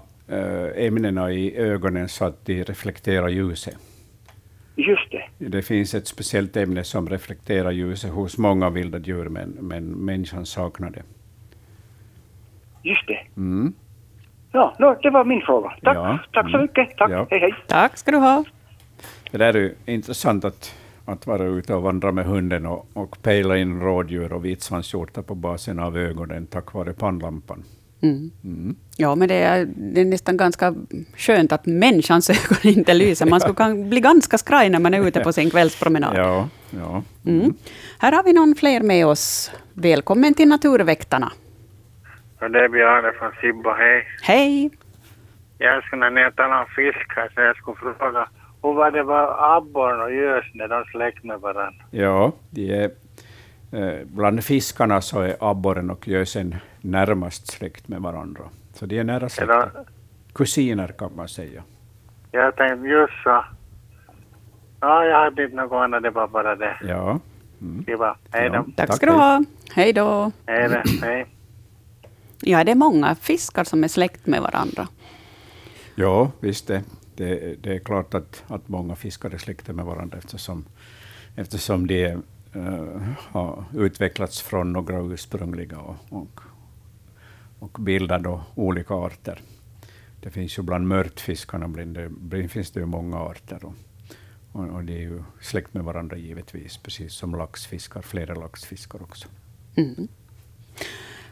ämnena 0.76 1.32
i 1.32 1.56
ögonen 1.56 2.08
så 2.08 2.24
att 2.24 2.46
de 2.46 2.64
reflekterar 2.64 3.28
ljuset. 3.28 3.76
Just 4.76 5.10
det. 5.10 5.24
Det 5.49 5.62
finns 5.62 5.95
ett 5.95 6.07
speciellt 6.07 6.57
ämne 6.57 6.84
som 6.84 7.09
reflekterar 7.09 7.70
ljuset 7.70 8.11
hos 8.11 8.38
många 8.38 8.70
vilda 8.70 8.99
djur, 8.99 9.28
men, 9.28 9.49
men 9.51 9.84
människan 9.84 10.47
saknar 10.47 10.91
det. 10.91 11.03
Just 12.82 13.07
det. 13.07 13.20
Mm. 13.36 13.72
Ja, 14.53 14.76
no, 14.78 14.97
det 15.03 15.11
var 15.11 15.24
min 15.24 15.41
fråga. 15.41 15.68
Tack, 15.82 15.97
ja. 15.97 16.18
Tack 16.32 16.51
så 16.51 16.57
mm. 16.57 16.62
mycket. 16.62 16.97
Tack. 16.97 17.11
Ja. 17.11 17.26
Hej, 17.30 17.41
hej. 17.41 17.55
Tack 17.66 17.97
ska 17.99 18.11
du 18.11 18.16
ha. 18.16 18.45
Det 19.30 19.38
där 19.38 19.57
är 19.57 19.72
intressant 19.86 20.45
att, 20.45 20.74
att 21.05 21.26
vara 21.26 21.45
ute 21.45 21.74
och 21.74 21.82
vandra 21.82 22.12
med 22.12 22.24
hunden 22.24 22.66
och, 22.66 22.86
och 22.93 23.22
pejla 23.22 23.57
in 23.57 23.80
rådjur 23.80 24.32
och 24.32 24.45
vitsvanshjortar 24.45 25.22
på 25.22 25.34
basen 25.34 25.78
av 25.78 25.99
ögonen 25.99 26.47
tack 26.47 26.72
vare 26.72 26.93
pannlampan. 26.93 27.64
Mm. 28.03 28.30
Mm. 28.44 28.76
Ja, 28.96 29.14
men 29.14 29.28
det 29.28 29.34
är, 29.34 29.68
det 29.76 30.01
är 30.01 30.05
nästan 30.05 30.36
ganska 30.36 30.74
skönt 31.16 31.53
att 31.53 31.66
människans 31.66 32.30
ögon 32.30 32.59
inte 32.62 32.94
lyser. 32.94 33.26
Man 33.26 33.40
skulle 33.40 33.55
kan 33.55 33.90
bli 33.90 34.01
ganska 34.01 34.38
skraj 34.38 34.70
när 34.70 34.78
man 34.78 34.94
är 34.94 35.07
ute 35.07 35.20
på 35.20 35.32
sin 35.38 35.51
kvällspromenad. 35.51 36.16
Ja, 36.16 36.48
ja. 36.70 37.03
Mm. 37.26 37.55
Här 37.98 38.12
har 38.12 38.22
vi 38.22 38.32
någon 38.32 38.55
fler 38.55 38.80
med 38.80 39.07
oss. 39.07 39.53
Välkommen 39.74 40.34
till 40.34 40.48
Naturväktarna. 40.48 41.32
Och 42.40 42.51
det 42.51 42.64
är 42.64 42.68
Bjarne 42.68 43.12
från 43.18 43.32
Sibbo, 43.40 43.70
hej. 43.70 44.07
Hej! 44.22 44.70
Jag 45.59 45.84
skulle 45.84 46.11
ner 46.11 46.30
ta 46.30 46.46
någon 46.46 46.66
fisk 46.66 47.16
här, 47.16 47.30
så 47.34 47.40
jag 47.40 47.57
skulle 47.57 47.94
fråga 47.98 48.28
hur 48.62 48.72
var 48.74 48.90
det 48.90 49.03
var 49.03 49.57
abborren 49.57 50.01
och 50.01 50.12
gösen, 50.14 50.61
är 50.61 50.68
de 50.68 50.84
släkt 50.84 51.24
med 51.24 51.40
varandra? 51.40 51.84
Ja, 51.90 52.32
de 52.51 52.84
är, 52.84 52.90
bland 54.04 54.44
fiskarna 54.44 55.00
så 55.00 55.20
är 55.20 55.36
abborren 55.40 55.90
och 55.90 56.08
gösen 56.08 56.56
närmast 56.80 57.46
släkt 57.46 57.88
med 57.88 58.00
varandra. 58.00 58.42
Så 58.74 58.86
de 58.86 58.98
är 58.98 59.04
nära 59.04 59.24
Är 59.24 59.28
släkter. 59.28 59.70
de, 59.74 59.84
Kusiner 60.32 60.88
kan 60.88 61.16
man 61.16 61.28
säga. 61.28 61.62
jag 62.30 62.56
tänkte 62.56 62.88
just 62.88 63.12
så. 63.24 63.44
Ja, 64.80 65.04
jag 65.04 65.20
hade 65.24 65.44
inte 65.44 65.56
något 65.56 65.72
annat, 65.72 66.02
det 66.02 66.10
var 66.10 66.28
bara 66.28 66.56
det. 66.56 66.76
Ja. 66.88 67.20
Kiva. 67.86 68.16
Hej 68.30 68.48
då. 68.48 68.54
Ja. 68.54 68.64
Tack 68.76 68.96
ska 68.96 69.06
du 69.06 69.12
hej. 69.12 69.20
ha. 69.20 69.44
Hej 69.74 69.92
då. 69.92 70.32
Hej 70.46 70.68
då. 70.68 71.06
Hej. 71.06 71.26
Ja, 72.40 72.64
det 72.64 72.70
är 72.70 72.74
många 72.76 73.14
fiskar 73.14 73.64
som 73.64 73.84
är 73.84 73.88
släkt 73.88 74.26
med 74.26 74.42
varandra. 74.42 74.88
Ja, 75.94 76.30
visst 76.40 76.66
det. 76.66 76.82
Det, 77.16 77.62
det 77.62 77.74
är 77.74 77.78
klart 77.78 78.14
att, 78.14 78.44
att 78.48 78.68
många 78.68 78.96
fiskar 78.96 79.30
är 79.30 79.38
släkter 79.38 79.72
med 79.72 79.84
varandra 79.84 80.18
eftersom, 80.18 80.64
eftersom 81.36 81.86
de 81.86 82.22
eh, 82.55 83.03
har 83.16 83.64
utvecklats 83.74 84.42
från 84.42 84.72
några 84.72 84.98
ursprungliga 84.98 85.78
och, 85.78 85.96
och, 86.11 86.40
och 87.59 87.78
bildar 87.80 88.18
då 88.18 88.42
olika 88.55 88.94
arter. 88.94 89.40
Det 90.22 90.30
finns 90.30 90.59
ju 90.59 90.62
bland 90.62 90.88
mörtfiskarna 90.88 91.68
det, 91.68 92.48
finns 92.48 92.70
det 92.70 92.80
ju 92.80 92.86
många 92.86 93.18
arter. 93.18 93.59
Och, 93.64 93.74
och, 94.53 94.68
och 94.68 94.84
de 94.84 94.92
är 94.92 95.01
ju 95.01 95.22
släkt 95.40 95.74
med 95.74 95.84
varandra 95.84 96.16
givetvis, 96.16 96.76
precis 96.76 97.14
som 97.14 97.34
laxfiskar, 97.34 98.03
flera 98.03 98.34
laxfiskar 98.34 99.03
också. 99.03 99.28
Mm. 99.76 100.09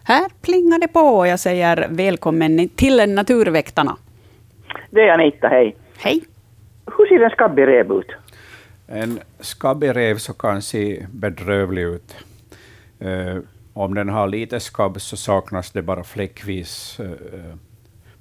Här 0.05 0.31
plingar 0.43 0.79
det 0.79 0.89
på 0.89 1.01
och 1.01 1.27
jag 1.27 1.41
säger 1.41 1.89
välkommen 1.91 2.69
till 2.69 3.14
Naturväktarna. 3.14 3.97
Det 4.91 5.01
är 5.01 5.09
Anita, 5.09 5.49
hej. 5.49 5.77
Hej! 5.99 6.25
Hur 6.87 7.07
ser 7.07 7.25
en 7.25 7.31
skabbig 7.31 7.66
räv 7.66 7.93
ut? 7.93 8.11
En 8.91 9.20
skabbig 9.41 9.97
räv 9.97 10.18
så 10.18 10.32
kan 10.32 10.62
se 10.62 11.07
bedrövlig 11.12 11.82
ut. 11.82 12.16
Eh, 12.99 13.39
om 13.72 13.95
den 13.95 14.09
har 14.09 14.28
lite 14.28 14.61
skabb 14.61 15.01
så 15.01 15.16
saknas 15.16 15.70
det 15.70 15.82
bara 15.82 16.05
fläckvis 16.05 17.01
eh, 17.01 17.57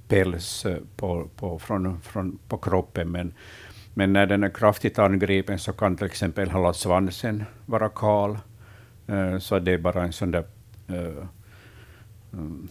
päls 0.07 0.65
eh, 0.65 0.77
på, 0.95 1.29
på, 1.35 1.59
från, 1.59 2.01
från, 2.01 2.39
på 2.47 2.57
kroppen. 2.57 3.11
Men, 3.11 3.33
men 3.93 4.13
när 4.13 4.25
den 4.25 4.43
är 4.43 4.49
kraftigt 4.49 4.99
angripen 4.99 5.59
så 5.59 5.73
kan 5.73 5.95
till 5.95 6.05
exempel 6.05 6.49
hela 6.49 6.73
svansen 6.73 7.43
vara 7.65 7.89
kal. 7.89 8.37
Eh, 9.07 9.37
så 9.37 9.59
det 9.59 9.71
är 9.71 9.77
bara 9.77 10.03
en 10.03 10.13
sån 10.13 10.31
där 10.31 10.45
eh, 10.87 11.27
mm, 12.33 12.67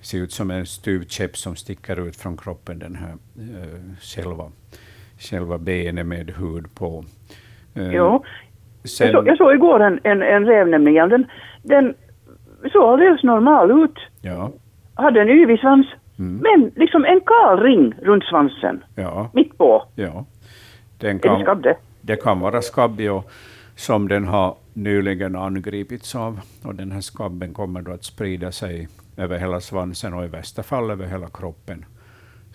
ser 0.00 0.18
ut 0.18 0.32
som 0.32 0.50
en 0.50 0.66
stuvkäpp 0.66 1.36
som 1.36 1.56
sticker 1.56 2.08
ut 2.08 2.16
från 2.16 2.36
kroppen, 2.36 2.78
den 2.78 2.96
här 2.96 3.16
eh, 3.38 3.80
själva, 4.00 4.52
själva 5.18 5.58
benet 5.58 6.06
med 6.06 6.30
hud 6.30 6.74
på. 6.74 7.04
Eh, 7.74 7.92
Jo. 7.94 8.24
sen, 8.84 9.06
Jag, 9.12 9.22
så, 9.24 9.28
jag 9.28 9.36
såg 9.38 9.54
igår 9.54 9.80
en, 9.80 10.00
en, 10.04 10.22
en 10.22 10.46
räv 10.46 10.68
nämligen. 10.68 11.08
Den, 11.08 11.26
den 11.62 11.94
såg 12.72 12.82
alldeles 12.82 13.22
normal 13.22 13.84
ut. 13.84 13.98
ja, 14.20 14.50
Hade 14.94 15.20
en 15.20 15.28
yvig 15.28 15.60
svans. 15.60 15.86
Mm. 16.18 16.36
Men 16.36 16.72
liksom 16.76 17.04
en 17.04 17.20
kal 17.20 17.60
ring 17.60 17.94
runt 18.02 18.24
svansen. 18.24 18.84
ja, 18.94 19.30
Mitt 19.34 19.58
på. 19.58 19.84
ja. 19.94 20.24
Den 20.98 21.10
Är 21.10 21.14
det 21.22 21.28
kan, 21.28 21.40
skabb 21.42 21.62
det? 21.62 21.76
det 22.00 22.16
kan 22.16 22.40
vara 22.40 22.62
skabbig 22.62 23.12
och 23.12 23.30
som 23.74 24.08
den 24.08 24.24
har 24.24 24.54
nyligen 24.74 25.36
angripits 25.36 26.14
av. 26.14 26.40
Och 26.64 26.74
den 26.74 26.92
här 26.92 27.00
skabben 27.00 27.54
kommer 27.54 27.82
då 27.82 27.92
att 27.92 28.04
sprida 28.04 28.52
sig 28.52 28.88
över 29.16 29.38
hela 29.38 29.60
svansen 29.60 30.14
och 30.14 30.24
i 30.24 30.28
värsta 30.28 30.62
fall 30.62 30.90
över 30.90 31.06
hela 31.06 31.26
kroppen. 31.26 31.84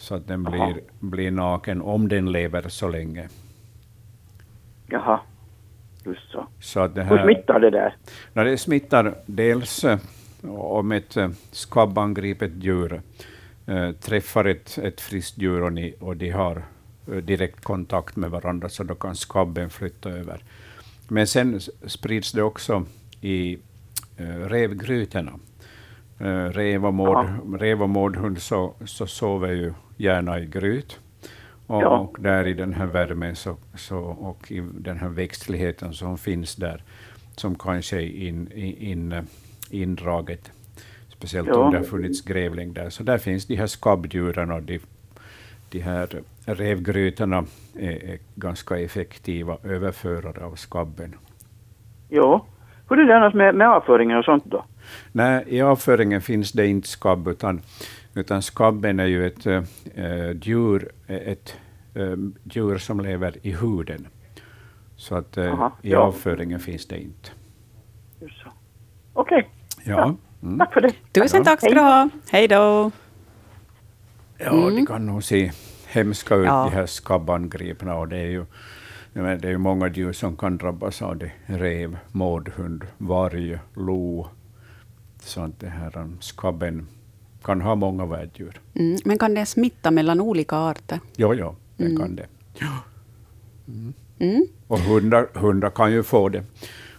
Så 0.01 0.15
att 0.15 0.27
den 0.27 0.47
Aha. 0.47 0.73
blir, 0.73 0.83
blir 0.99 1.31
naken 1.31 1.81
om 1.81 2.07
den 2.07 2.31
lever 2.31 2.69
så 2.69 2.87
länge. 2.87 3.29
Jaha. 4.87 5.19
Just 6.05 6.31
så. 6.31 6.47
Så 6.59 6.79
att 6.79 6.95
det 6.95 7.03
Hur 7.03 7.17
här, 7.17 7.23
smittar 7.23 7.59
det 7.59 7.69
där? 7.69 7.95
När 8.33 8.45
det 8.45 8.57
smittar 8.57 9.15
dels 9.25 9.83
eh, 9.83 9.99
om 10.49 10.91
ett 10.91 11.17
eh, 11.17 11.29
skabbangripet 11.51 12.51
djur 12.55 13.01
eh, 13.65 13.91
träffar 13.91 14.45
ett, 14.45 14.77
ett 14.77 15.01
friskt 15.01 15.37
djur 15.37 15.61
och, 15.63 15.73
ni, 15.73 15.95
och 15.99 16.17
de 16.17 16.29
har 16.29 16.63
direkt 17.21 17.63
kontakt 17.63 18.15
med 18.15 18.31
varandra, 18.31 18.69
så 18.69 18.83
då 18.83 18.95
kan 18.95 19.15
skabben 19.15 19.69
flytta 19.69 20.09
över. 20.09 20.43
Men 21.07 21.27
sen 21.27 21.59
sprids 21.85 22.31
det 22.31 22.43
också 22.43 22.85
i 23.21 23.57
eh, 24.17 24.25
revgrytorna. 24.25 25.31
Rev, 26.51 26.85
och 26.85 26.93
mård, 26.93 27.27
rev 27.61 27.81
och 27.81 27.89
mårdhund 27.89 28.41
så, 28.41 28.73
så 28.85 29.07
sover 29.07 29.51
ju 29.51 29.73
gärna 30.01 30.39
i 30.39 30.45
gryt. 30.45 30.99
Och, 31.67 31.81
Ja. 31.81 31.97
och 31.99 32.17
där 32.19 32.47
i 32.47 32.53
den 32.53 32.73
här 32.73 32.85
värmen 32.85 33.35
så, 33.35 33.57
så, 33.75 33.97
och 33.99 34.51
i 34.51 34.63
den 34.73 34.97
här 34.97 35.09
växtligheten 35.09 35.93
som 35.93 36.17
finns 36.17 36.55
där, 36.55 36.83
som 37.35 37.55
kanske 37.55 37.97
är 37.97 38.01
in, 38.27 38.51
in, 38.51 38.77
in, 38.77 39.27
indraget, 39.69 40.51
speciellt 41.09 41.47
Ja. 41.47 41.55
om 41.55 41.71
det 41.71 41.77
har 41.77 41.85
funnits 41.85 42.21
grävling 42.21 42.73
där. 42.73 42.89
Så 42.89 43.03
där 43.03 43.17
finns 43.17 43.45
de 43.45 43.55
här 43.55 43.67
skabbdjuren 43.67 44.51
och 44.51 44.63
de, 44.63 44.79
de 45.69 45.79
här 45.79 46.21
revgrytorna 46.45 47.45
är, 47.79 48.03
är 48.11 48.17
ganska 48.35 48.79
effektiva 48.79 49.57
överförare 49.63 50.45
av 50.45 50.55
skabben. 50.55 51.15
Jo. 52.09 52.45
Hur 52.89 52.99
är 52.99 53.05
det 53.07 53.17
annars 53.17 53.33
med, 53.33 53.55
med 53.55 53.67
avföringen 53.69 54.17
och 54.17 54.25
sånt 54.25 54.45
då? 54.45 54.65
Nej, 55.11 55.43
i 55.47 55.61
avföringen 55.61 56.21
finns 56.21 56.51
det 56.51 56.67
inte 56.67 56.87
skabb, 56.87 57.27
utan, 57.27 57.61
utan 58.13 58.41
skabben 58.41 58.99
är 58.99 59.05
ju 59.05 59.27
ett 59.27 59.45
äh, 59.45 59.63
djur, 60.41 60.91
ett 61.07 61.55
äh, 61.93 62.15
djur 62.43 62.77
som 62.77 62.99
lever 62.99 63.37
i 63.41 63.51
huden. 63.51 64.07
Så 64.95 65.15
att 65.15 65.37
äh, 65.37 65.53
Aha, 65.53 65.77
i 65.81 65.91
ja. 65.91 65.99
avföringen 65.99 66.59
finns 66.59 66.87
det 66.87 67.01
inte. 67.01 67.29
Okej. 69.13 69.49
Ja, 69.83 70.15
mm. 70.43 70.59
Tack 70.59 70.73
för 70.73 70.81
det. 70.81 70.93
Tusen 71.11 71.43
tack 71.43 71.59
ska 71.59 71.69
du 71.73 71.79
ha. 71.79 72.09
Hej 72.31 72.47
då. 72.47 72.91
ja 74.37 74.51
det 74.51 74.85
kan 74.85 75.05
nog 75.05 75.23
se 75.23 75.51
hemska 75.87 76.35
ut, 76.35 76.45
Ja. 76.45 76.69
de 76.69 76.75
här 76.75 76.85
skabbangripna. 76.85 77.95
Och 77.95 78.07
det 78.07 78.17
är 78.17 78.29
ju 78.29 78.45
det 79.13 79.19
är 79.19 79.49
ju 79.49 79.57
många 79.57 79.87
djur 79.87 80.13
som 80.13 80.37
kan 80.37 80.57
drabbas 80.57 81.01
av 81.01 81.17
det. 81.17 81.31
Rev, 81.45 81.97
mårdhund, 82.11 82.87
varg, 82.97 83.59
lo. 83.73 84.27
Så 85.19 85.41
att 85.41 85.59
det 85.59 85.69
här 85.69 85.97
um, 85.97 86.17
skabben 86.21 86.87
kan 87.43 87.61
ha 87.61 87.75
många 87.75 88.05
värddjur. 88.05 88.61
Mm. 88.75 88.97
Men 89.05 89.17
kan 89.17 89.33
det 89.33 89.45
smitta 89.45 89.91
mellan 89.91 90.21
olika 90.21 90.55
arter? 90.55 90.99
Jo, 91.15 91.33
jo, 91.33 91.55
det 91.77 91.85
Mm. 91.85 91.97
kan 91.97 92.15
det. 92.15 92.25
Mm. 94.19 94.43
Och 94.67 94.79
hundar, 94.79 95.27
hundar 95.33 95.69
kan 95.69 95.91
ju 95.91 96.03
få 96.03 96.29
det 96.29 96.43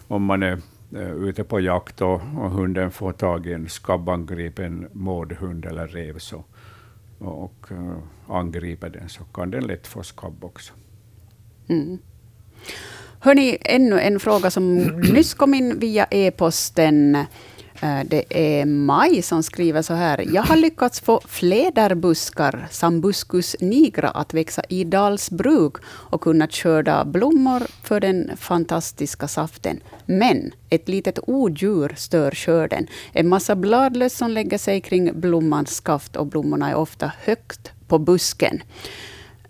om 0.08 0.24
man 0.24 0.42
är 0.42 0.58
eh, 0.96 1.12
ute 1.12 1.44
på 1.44 1.60
jakt 1.60 2.00
och, 2.00 2.14
och 2.38 2.50
hunden 2.50 2.90
får 2.90 3.12
tag 3.12 3.46
i 3.46 3.52
en 3.52 3.68
skabbangripen 3.68 4.88
mårdhund 4.92 5.64
eller 5.66 5.86
rev 5.88 6.18
så, 6.18 6.44
och, 7.18 7.42
och 7.44 7.66
eh, 7.70 7.96
angriper 8.28 8.90
den 8.90 9.08
så 9.08 9.24
kan 9.24 9.50
den 9.50 9.64
lätt 9.66 9.86
få 9.86 10.02
skabb 10.02 10.44
också. 10.44 10.72
Mm. 11.68 11.98
Hörni, 13.18 13.58
ännu 13.60 14.00
en 14.00 14.20
fråga 14.20 14.50
som 14.50 14.74
nyss 15.12 15.34
kom 15.34 15.54
in 15.54 15.78
via 15.78 16.04
e-posten. 16.10 17.18
Eh, 17.82 18.00
det 18.04 18.24
är 18.28 18.64
Maj 18.66 19.22
som 19.22 19.42
skriver 19.42 19.82
så 19.82 19.94
här. 19.94 20.24
Jag 20.34 20.42
har 20.42 20.56
lyckats 20.56 21.00
få 21.00 21.20
fläderbuskar, 21.26 22.68
Sambuscus 22.70 23.56
nigra, 23.60 24.08
att 24.08 24.34
växa 24.34 24.62
i 24.68 24.84
Dalsbruk 24.84 25.76
och 25.86 26.20
kunnat 26.20 26.52
skörda 26.54 27.04
blommor 27.04 27.62
för 27.82 28.00
den 28.00 28.30
fantastiska 28.36 29.28
saften. 29.28 29.80
Men 30.06 30.52
ett 30.68 30.88
litet 30.88 31.18
odjur 31.26 31.94
stör 31.96 32.30
skörden. 32.30 32.86
En 33.12 33.28
massa 33.28 33.56
bladlöss 33.56 34.16
som 34.16 34.30
lägger 34.30 34.58
sig 34.58 34.80
kring 34.80 35.20
blommans 35.20 35.74
skaft 35.74 36.16
och 36.16 36.26
blommorna 36.26 36.70
är 36.70 36.74
ofta 36.74 37.12
högt 37.24 37.72
på 37.88 37.98
busken. 37.98 38.62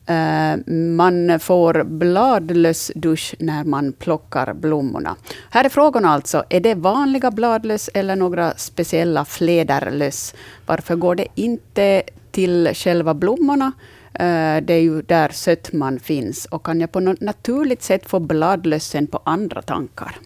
Eh, 0.07 0.73
man 0.97 1.41
får 1.41 1.85
bladlössdusch 1.85 3.35
när 3.39 3.65
man 3.65 3.93
plockar 3.93 4.55
blommorna. 4.55 5.17
Här 5.51 5.65
är 5.65 5.69
frågan 5.69 6.05
alltså, 6.05 6.45
är 6.49 6.61
det 6.61 6.75
vanliga 6.75 7.31
bladlöss 7.31 7.91
eller 7.95 8.17
några 8.17 8.55
speciella 8.57 9.25
fläderlöss? 9.25 10.35
Varför 10.67 10.97
går 10.97 11.15
det 11.15 11.27
inte 11.35 12.03
till 12.31 12.71
själva 12.75 13.15
blommorna? 13.15 13.73
Eh, 14.15 14.57
det 14.63 14.75
är 14.75 14.81
ju 14.81 15.03
där 15.03 15.29
sötman 15.29 16.01
finns. 16.01 16.45
Och 16.47 16.67
kan 16.67 16.81
jag 16.81 16.93
på 16.93 17.01
något 17.01 17.21
naturligt 17.21 17.83
sätt 17.83 18.09
få 18.11 18.21
bladlössen 18.21 19.07
på 19.07 19.21
andra 19.25 19.63
tankar? 19.63 20.17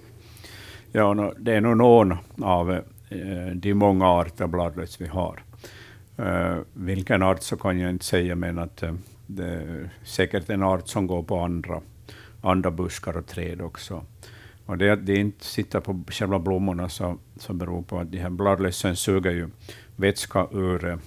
Ja, 0.93 1.33
det 1.39 1.53
är 1.53 1.61
nog 1.61 1.77
någon 1.77 2.19
av 2.43 2.73
eh, 2.73 2.81
de 3.55 3.75
många 3.75 4.09
arter 4.09 4.47
bladlöss 4.47 5.01
vi 5.01 5.07
har. 5.07 5.43
Vilken 6.73 7.23
art 7.23 7.43
så 7.43 7.57
kan 7.57 7.79
jag 7.79 7.91
inte 7.91 8.05
säga, 8.05 8.35
men 8.35 8.59
att 8.59 8.83
säkert 10.05 10.51
en 10.51 10.63
art 10.63 10.89
som 10.89 11.07
går 11.07 11.23
på 11.23 11.39
andra, 11.39 11.81
andra 12.41 12.71
buskar 12.71 13.17
och 13.17 13.27
träd 13.27 13.61
också. 13.61 14.05
Och 14.67 14.79
det 14.79 14.91
att 14.91 15.07
de 15.07 15.17
inte 15.17 15.45
sitter 15.45 15.81
på 15.81 16.01
själva 16.09 16.39
blommorna 16.39 16.89
som, 16.89 17.19
beror 17.49 17.83
på 17.83 17.99
att 17.99 18.13
de 18.13 18.19
här 18.19 18.31
bladlössen 18.31 18.97
suger 18.97 19.31
ju 19.31 19.49
vätska 19.97 20.47
ur, 20.53 20.99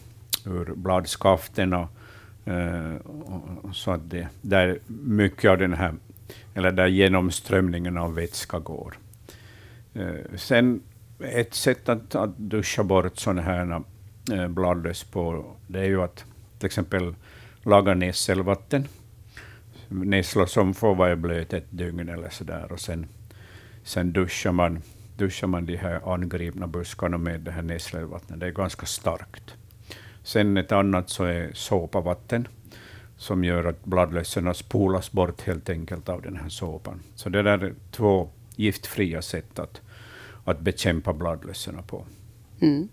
ur 0.46 0.74
bladskaften 0.76 1.74
eh, 1.74 2.96
och, 3.04 3.44
och, 3.62 3.76
så 3.76 3.92
att 3.92 4.10
det 4.10 4.28
där 4.42 4.80
mycket 4.88 5.52
av 5.52 5.58
den 5.58 5.74
här, 5.74 5.94
eller 6.54 6.72
där 6.72 6.88
genomströmningen 6.88 7.98
av 7.98 8.16
vätska 8.16 8.60
går. 8.60 8.98
Eh, 9.94 10.36
sen 10.36 10.82
ett 11.20 11.54
sätt 11.54 11.90
att, 11.90 12.16
att 12.16 12.38
duscha 12.38 12.84
bort 12.84 13.18
sådana 13.18 13.42
här 13.42 13.82
eh, 14.32 14.48
bladlöss 14.48 15.04
på, 15.04 15.46
det 15.68 15.80
är 15.80 15.88
ju 15.88 16.02
att 16.02 16.26
till 16.60 16.66
exempel 16.66 17.16
laga 17.64 17.94
nässelvatten. 17.94 18.88
Nässlor 19.88 20.46
som 20.46 20.74
får 20.74 20.96
vara 20.96 21.16
blöt 21.16 21.54
ett 21.54 21.68
dygn 21.70 22.10
eller 22.10 22.30
så 22.30 22.44
där, 22.44 22.72
och 22.72 22.80
sen, 22.80 23.08
sen 23.84 24.14
duschar, 24.14 24.52
man, 24.52 24.82
duschar 25.18 25.48
man 25.48 25.66
de 25.66 25.76
här 25.78 26.14
angripna 26.14 26.68
buskarna 26.68 27.18
med 27.18 27.42
det 27.42 27.52
här 27.52 27.62
nässelvattnet. 27.62 28.40
Det 28.40 28.46
är 28.46 28.52
ganska 28.52 28.86
starkt. 28.86 29.56
Sen 30.24 30.58
ett 30.58 30.72
annat 30.72 31.10
så 31.10 31.24
är 31.24 31.52
såpavatten, 31.54 32.48
som 33.18 33.44
gör 33.44 33.66
att 33.66 33.86
bladlössen 33.86 34.54
spolas 34.54 35.12
bort 35.12 35.42
helt 35.42 35.70
enkelt 35.70 36.10
av 36.10 36.22
den 36.22 36.36
här 36.36 36.50
såpan. 36.50 37.00
Så 37.16 37.30
det 37.30 37.44
där 37.44 37.64
är 37.64 37.74
två 37.92 38.30
giftfria 38.56 39.22
sätt 39.22 39.60
att, 39.60 39.82
att 40.46 40.60
bekämpa 40.60 41.14
bladlössen 41.14 41.84
på. 41.88 42.06
Mm. 42.62 42.90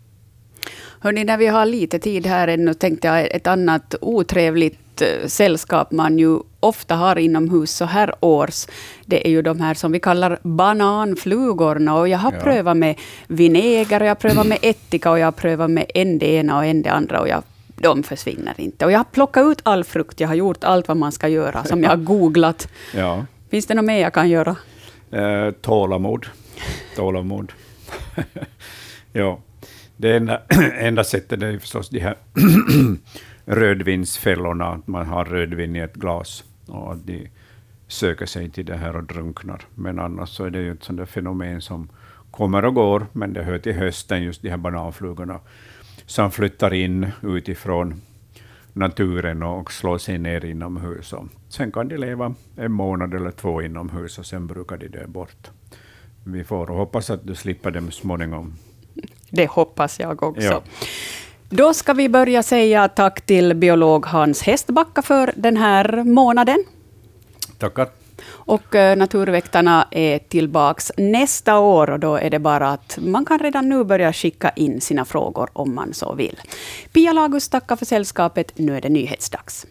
Hörni, 1.00 1.24
när 1.24 1.36
vi 1.36 1.46
har 1.46 1.66
lite 1.66 1.98
tid 1.98 2.26
här 2.26 2.48
ännu 2.48 2.74
tänkte 2.74 3.08
jag 3.08 3.34
ett 3.34 3.46
annat 3.46 3.94
otrevligt 4.00 5.02
eh, 5.02 5.26
sällskap 5.26 5.90
man 5.90 6.18
ju 6.18 6.38
ofta 6.60 6.94
har 6.94 7.18
inomhus 7.18 7.70
så 7.70 7.84
här 7.84 8.14
års, 8.20 8.66
det 9.04 9.26
är 9.26 9.30
ju 9.30 9.42
de 9.42 9.60
här 9.60 9.74
som 9.74 9.92
vi 9.92 10.00
kallar 10.00 10.38
bananflugorna. 10.42 11.94
Och 11.94 12.08
jag 12.08 12.18
har 12.18 12.32
ja. 12.32 12.40
prövat 12.40 12.76
med 12.76 12.98
vinäger, 13.26 14.00
jag 14.00 14.10
har 14.10 14.14
prövat 14.14 14.46
med 14.46 14.58
ättika, 14.62 15.10
och 15.10 15.18
jag 15.18 15.26
har 15.26 15.32
prövat 15.32 15.70
med 15.70 15.86
en 15.94 16.18
det 16.18 16.26
ena 16.26 16.56
och 16.56 16.64
en 16.64 16.82
det 16.82 16.90
andra. 16.90 17.20
Och 17.20 17.28
jag, 17.28 17.42
de 17.76 18.02
försvinner 18.02 18.54
inte. 18.56 18.84
Och 18.84 18.92
jag 18.92 18.98
har 18.98 19.04
plockat 19.04 19.46
ut 19.46 19.60
all 19.62 19.84
frukt, 19.84 20.20
jag 20.20 20.28
har 20.28 20.34
gjort 20.34 20.64
allt 20.64 20.88
vad 20.88 20.96
man 20.96 21.12
ska 21.12 21.28
göra, 21.28 21.64
som 21.64 21.82
jag 21.82 21.90
har 21.90 21.96
googlat. 22.12 22.68
Ja. 22.94 23.26
Finns 23.50 23.66
det 23.66 23.74
något 23.74 23.84
mer 23.84 24.00
jag 24.00 24.12
kan 24.12 24.28
göra? 24.28 24.56
Eh, 25.10 25.50
tålamod. 25.50 26.26
Tålamod. 26.96 27.52
ja. 29.12 29.38
Det 29.96 30.16
enda, 30.16 30.42
enda 30.78 31.04
sättet 31.04 31.42
är 31.42 31.58
förstås 31.58 31.88
de 31.88 32.00
här 32.00 32.16
rödvinsfällorna, 33.44 34.66
att 34.66 34.86
man 34.86 35.06
har 35.06 35.24
rödvin 35.24 35.76
i 35.76 35.78
ett 35.78 35.94
glas 35.94 36.44
och 36.66 36.92
att 36.92 37.06
de 37.06 37.28
söker 37.88 38.26
sig 38.26 38.50
till 38.50 38.66
det 38.66 38.76
här 38.76 38.96
och 38.96 39.04
drunknar. 39.04 39.60
Men 39.74 39.98
annars 39.98 40.28
så 40.28 40.44
är 40.44 40.50
det 40.50 40.58
ju 40.58 40.72
ett 40.72 40.84
sådant 40.84 41.08
fenomen 41.08 41.62
som 41.62 41.88
kommer 42.30 42.64
och 42.64 42.74
går, 42.74 43.06
men 43.12 43.32
det 43.32 43.42
hör 43.42 43.58
till 43.58 43.74
hösten, 43.74 44.22
just 44.22 44.42
de 44.42 44.50
här 44.50 44.56
bananflugorna 44.56 45.40
som 46.06 46.30
flyttar 46.30 46.74
in 46.74 47.06
utifrån 47.22 48.00
naturen 48.72 49.42
och 49.42 49.72
slår 49.72 49.98
sig 49.98 50.18
ner 50.18 50.44
inomhus. 50.44 51.14
sen 51.48 51.72
kan 51.72 51.88
de 51.88 51.96
leva 51.96 52.34
en 52.56 52.72
månad 52.72 53.14
eller 53.14 53.30
två 53.30 53.62
inomhus 53.62 54.18
och 54.18 54.26
sen 54.26 54.46
brukar 54.46 54.76
de 54.76 54.88
dö 54.88 55.06
bort. 55.06 55.50
Vi 56.24 56.44
får 56.44 56.66
hoppas 56.66 57.10
att 57.10 57.26
du 57.26 57.34
slipper 57.34 57.70
dem 57.70 57.90
småningom. 57.90 58.54
Det 59.30 59.46
hoppas 59.46 60.00
jag 60.00 60.22
också. 60.22 60.46
Ja. 60.46 60.62
Då 61.48 61.74
ska 61.74 61.92
vi 61.92 62.08
börja 62.08 62.42
säga 62.42 62.88
tack 62.88 63.20
till 63.20 63.54
biolog 63.54 64.06
Hans 64.06 64.42
Hästbacka 64.42 65.02
för 65.02 65.32
den 65.36 65.56
här 65.56 66.04
månaden. 66.04 66.64
Tackar. 67.58 67.88
Och 68.28 68.74
eh, 68.74 68.96
Naturväktarna 68.96 69.88
är 69.90 70.18
tillbaka 70.18 70.82
nästa 70.96 71.58
år 71.58 71.90
och 71.90 72.00
då 72.00 72.16
är 72.16 72.30
det 72.30 72.38
bara 72.38 72.68
att 72.68 72.98
man 73.00 73.24
kan 73.24 73.38
redan 73.38 73.68
nu 73.68 73.84
börja 73.84 74.12
skicka 74.12 74.50
in 74.50 74.80
sina 74.80 75.04
frågor 75.04 75.48
om 75.52 75.74
man 75.74 75.94
så 75.94 76.14
vill. 76.14 76.40
Pia 76.92 77.12
Lagus 77.12 77.48
tackar 77.48 77.76
för 77.76 77.86
sällskapet. 77.86 78.52
Nu 78.54 78.76
är 78.76 78.80
det 78.80 78.88
nyhetsdags. 78.88 79.66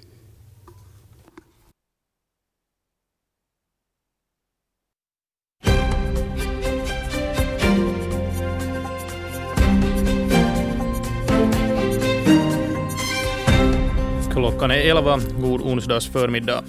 Klockan 14.45 14.71
är 14.71 14.75
11. 14.75 15.19
God 15.39 15.61
onsdags 15.61 16.11
förmiddag. 16.11 16.63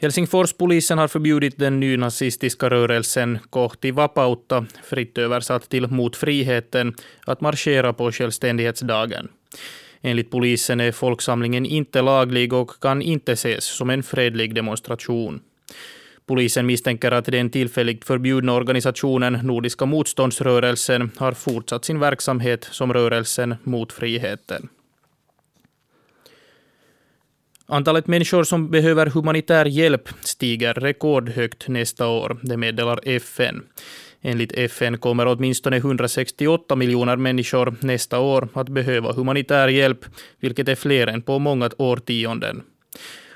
Helsingforspolisen 0.00 0.98
har 0.98 1.08
förbjudit 1.08 1.58
den 1.58 1.80
nynazistiska 1.80 2.70
rörelsen 2.70 3.38
Kohti 3.50 3.90
Vapauta, 3.90 4.66
fritt 4.84 5.18
översatt 5.18 5.68
till 5.68 5.86
Mot 5.86 6.16
friheten, 6.16 6.94
att 7.26 7.40
marschera 7.40 7.92
på 7.92 8.12
självständighetsdagen. 8.12 9.28
Enligt 10.00 10.30
polisen 10.30 10.80
är 10.80 10.92
folksamlingen 10.92 11.66
inte 11.66 12.02
laglig 12.02 12.52
och 12.52 12.70
kan 12.80 13.02
inte 13.02 13.32
ses 13.32 13.64
som 13.64 13.90
en 13.90 14.02
fredlig 14.02 14.54
demonstration. 14.54 15.40
Polisen 16.26 16.66
misstänker 16.66 17.12
att 17.12 17.24
den 17.24 17.50
tillfälligt 17.50 18.04
förbjudna 18.04 18.52
organisationen 18.52 19.32
Nordiska 19.32 19.86
motståndsrörelsen 19.86 21.10
har 21.16 21.32
fortsatt 21.32 21.84
sin 21.84 22.00
verksamhet 22.00 22.68
som 22.70 22.92
rörelsen 22.92 23.54
mot 23.64 23.92
friheten. 23.92 24.68
Antalet 27.66 28.06
människor 28.06 28.44
som 28.44 28.70
behöver 28.70 29.06
humanitär 29.06 29.64
hjälp 29.64 30.08
stiger 30.20 30.74
rekordhögt 30.74 31.68
nästa 31.68 32.08
år, 32.08 32.38
det 32.42 32.56
meddelar 32.56 33.00
FN. 33.02 33.62
Enligt 34.22 34.52
FN 34.52 34.98
kommer 34.98 35.26
åtminstone 35.26 35.76
168 35.76 36.76
miljoner 36.76 37.16
människor 37.16 37.74
nästa 37.80 38.20
år 38.20 38.48
att 38.52 38.68
behöva 38.68 39.12
humanitär 39.12 39.68
hjälp, 39.68 40.04
vilket 40.40 40.68
är 40.68 40.74
fler 40.74 41.06
än 41.06 41.22
på 41.22 41.38
många 41.38 41.70
årtionden. 41.78 42.62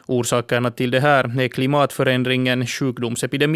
Orsakerna 0.06 0.70
till 0.70 0.90
det 0.90 1.00
här 1.00 1.40
är 1.40 1.48
klimatförändringen, 1.48 2.66
sjukdomsepidemin 2.66 3.54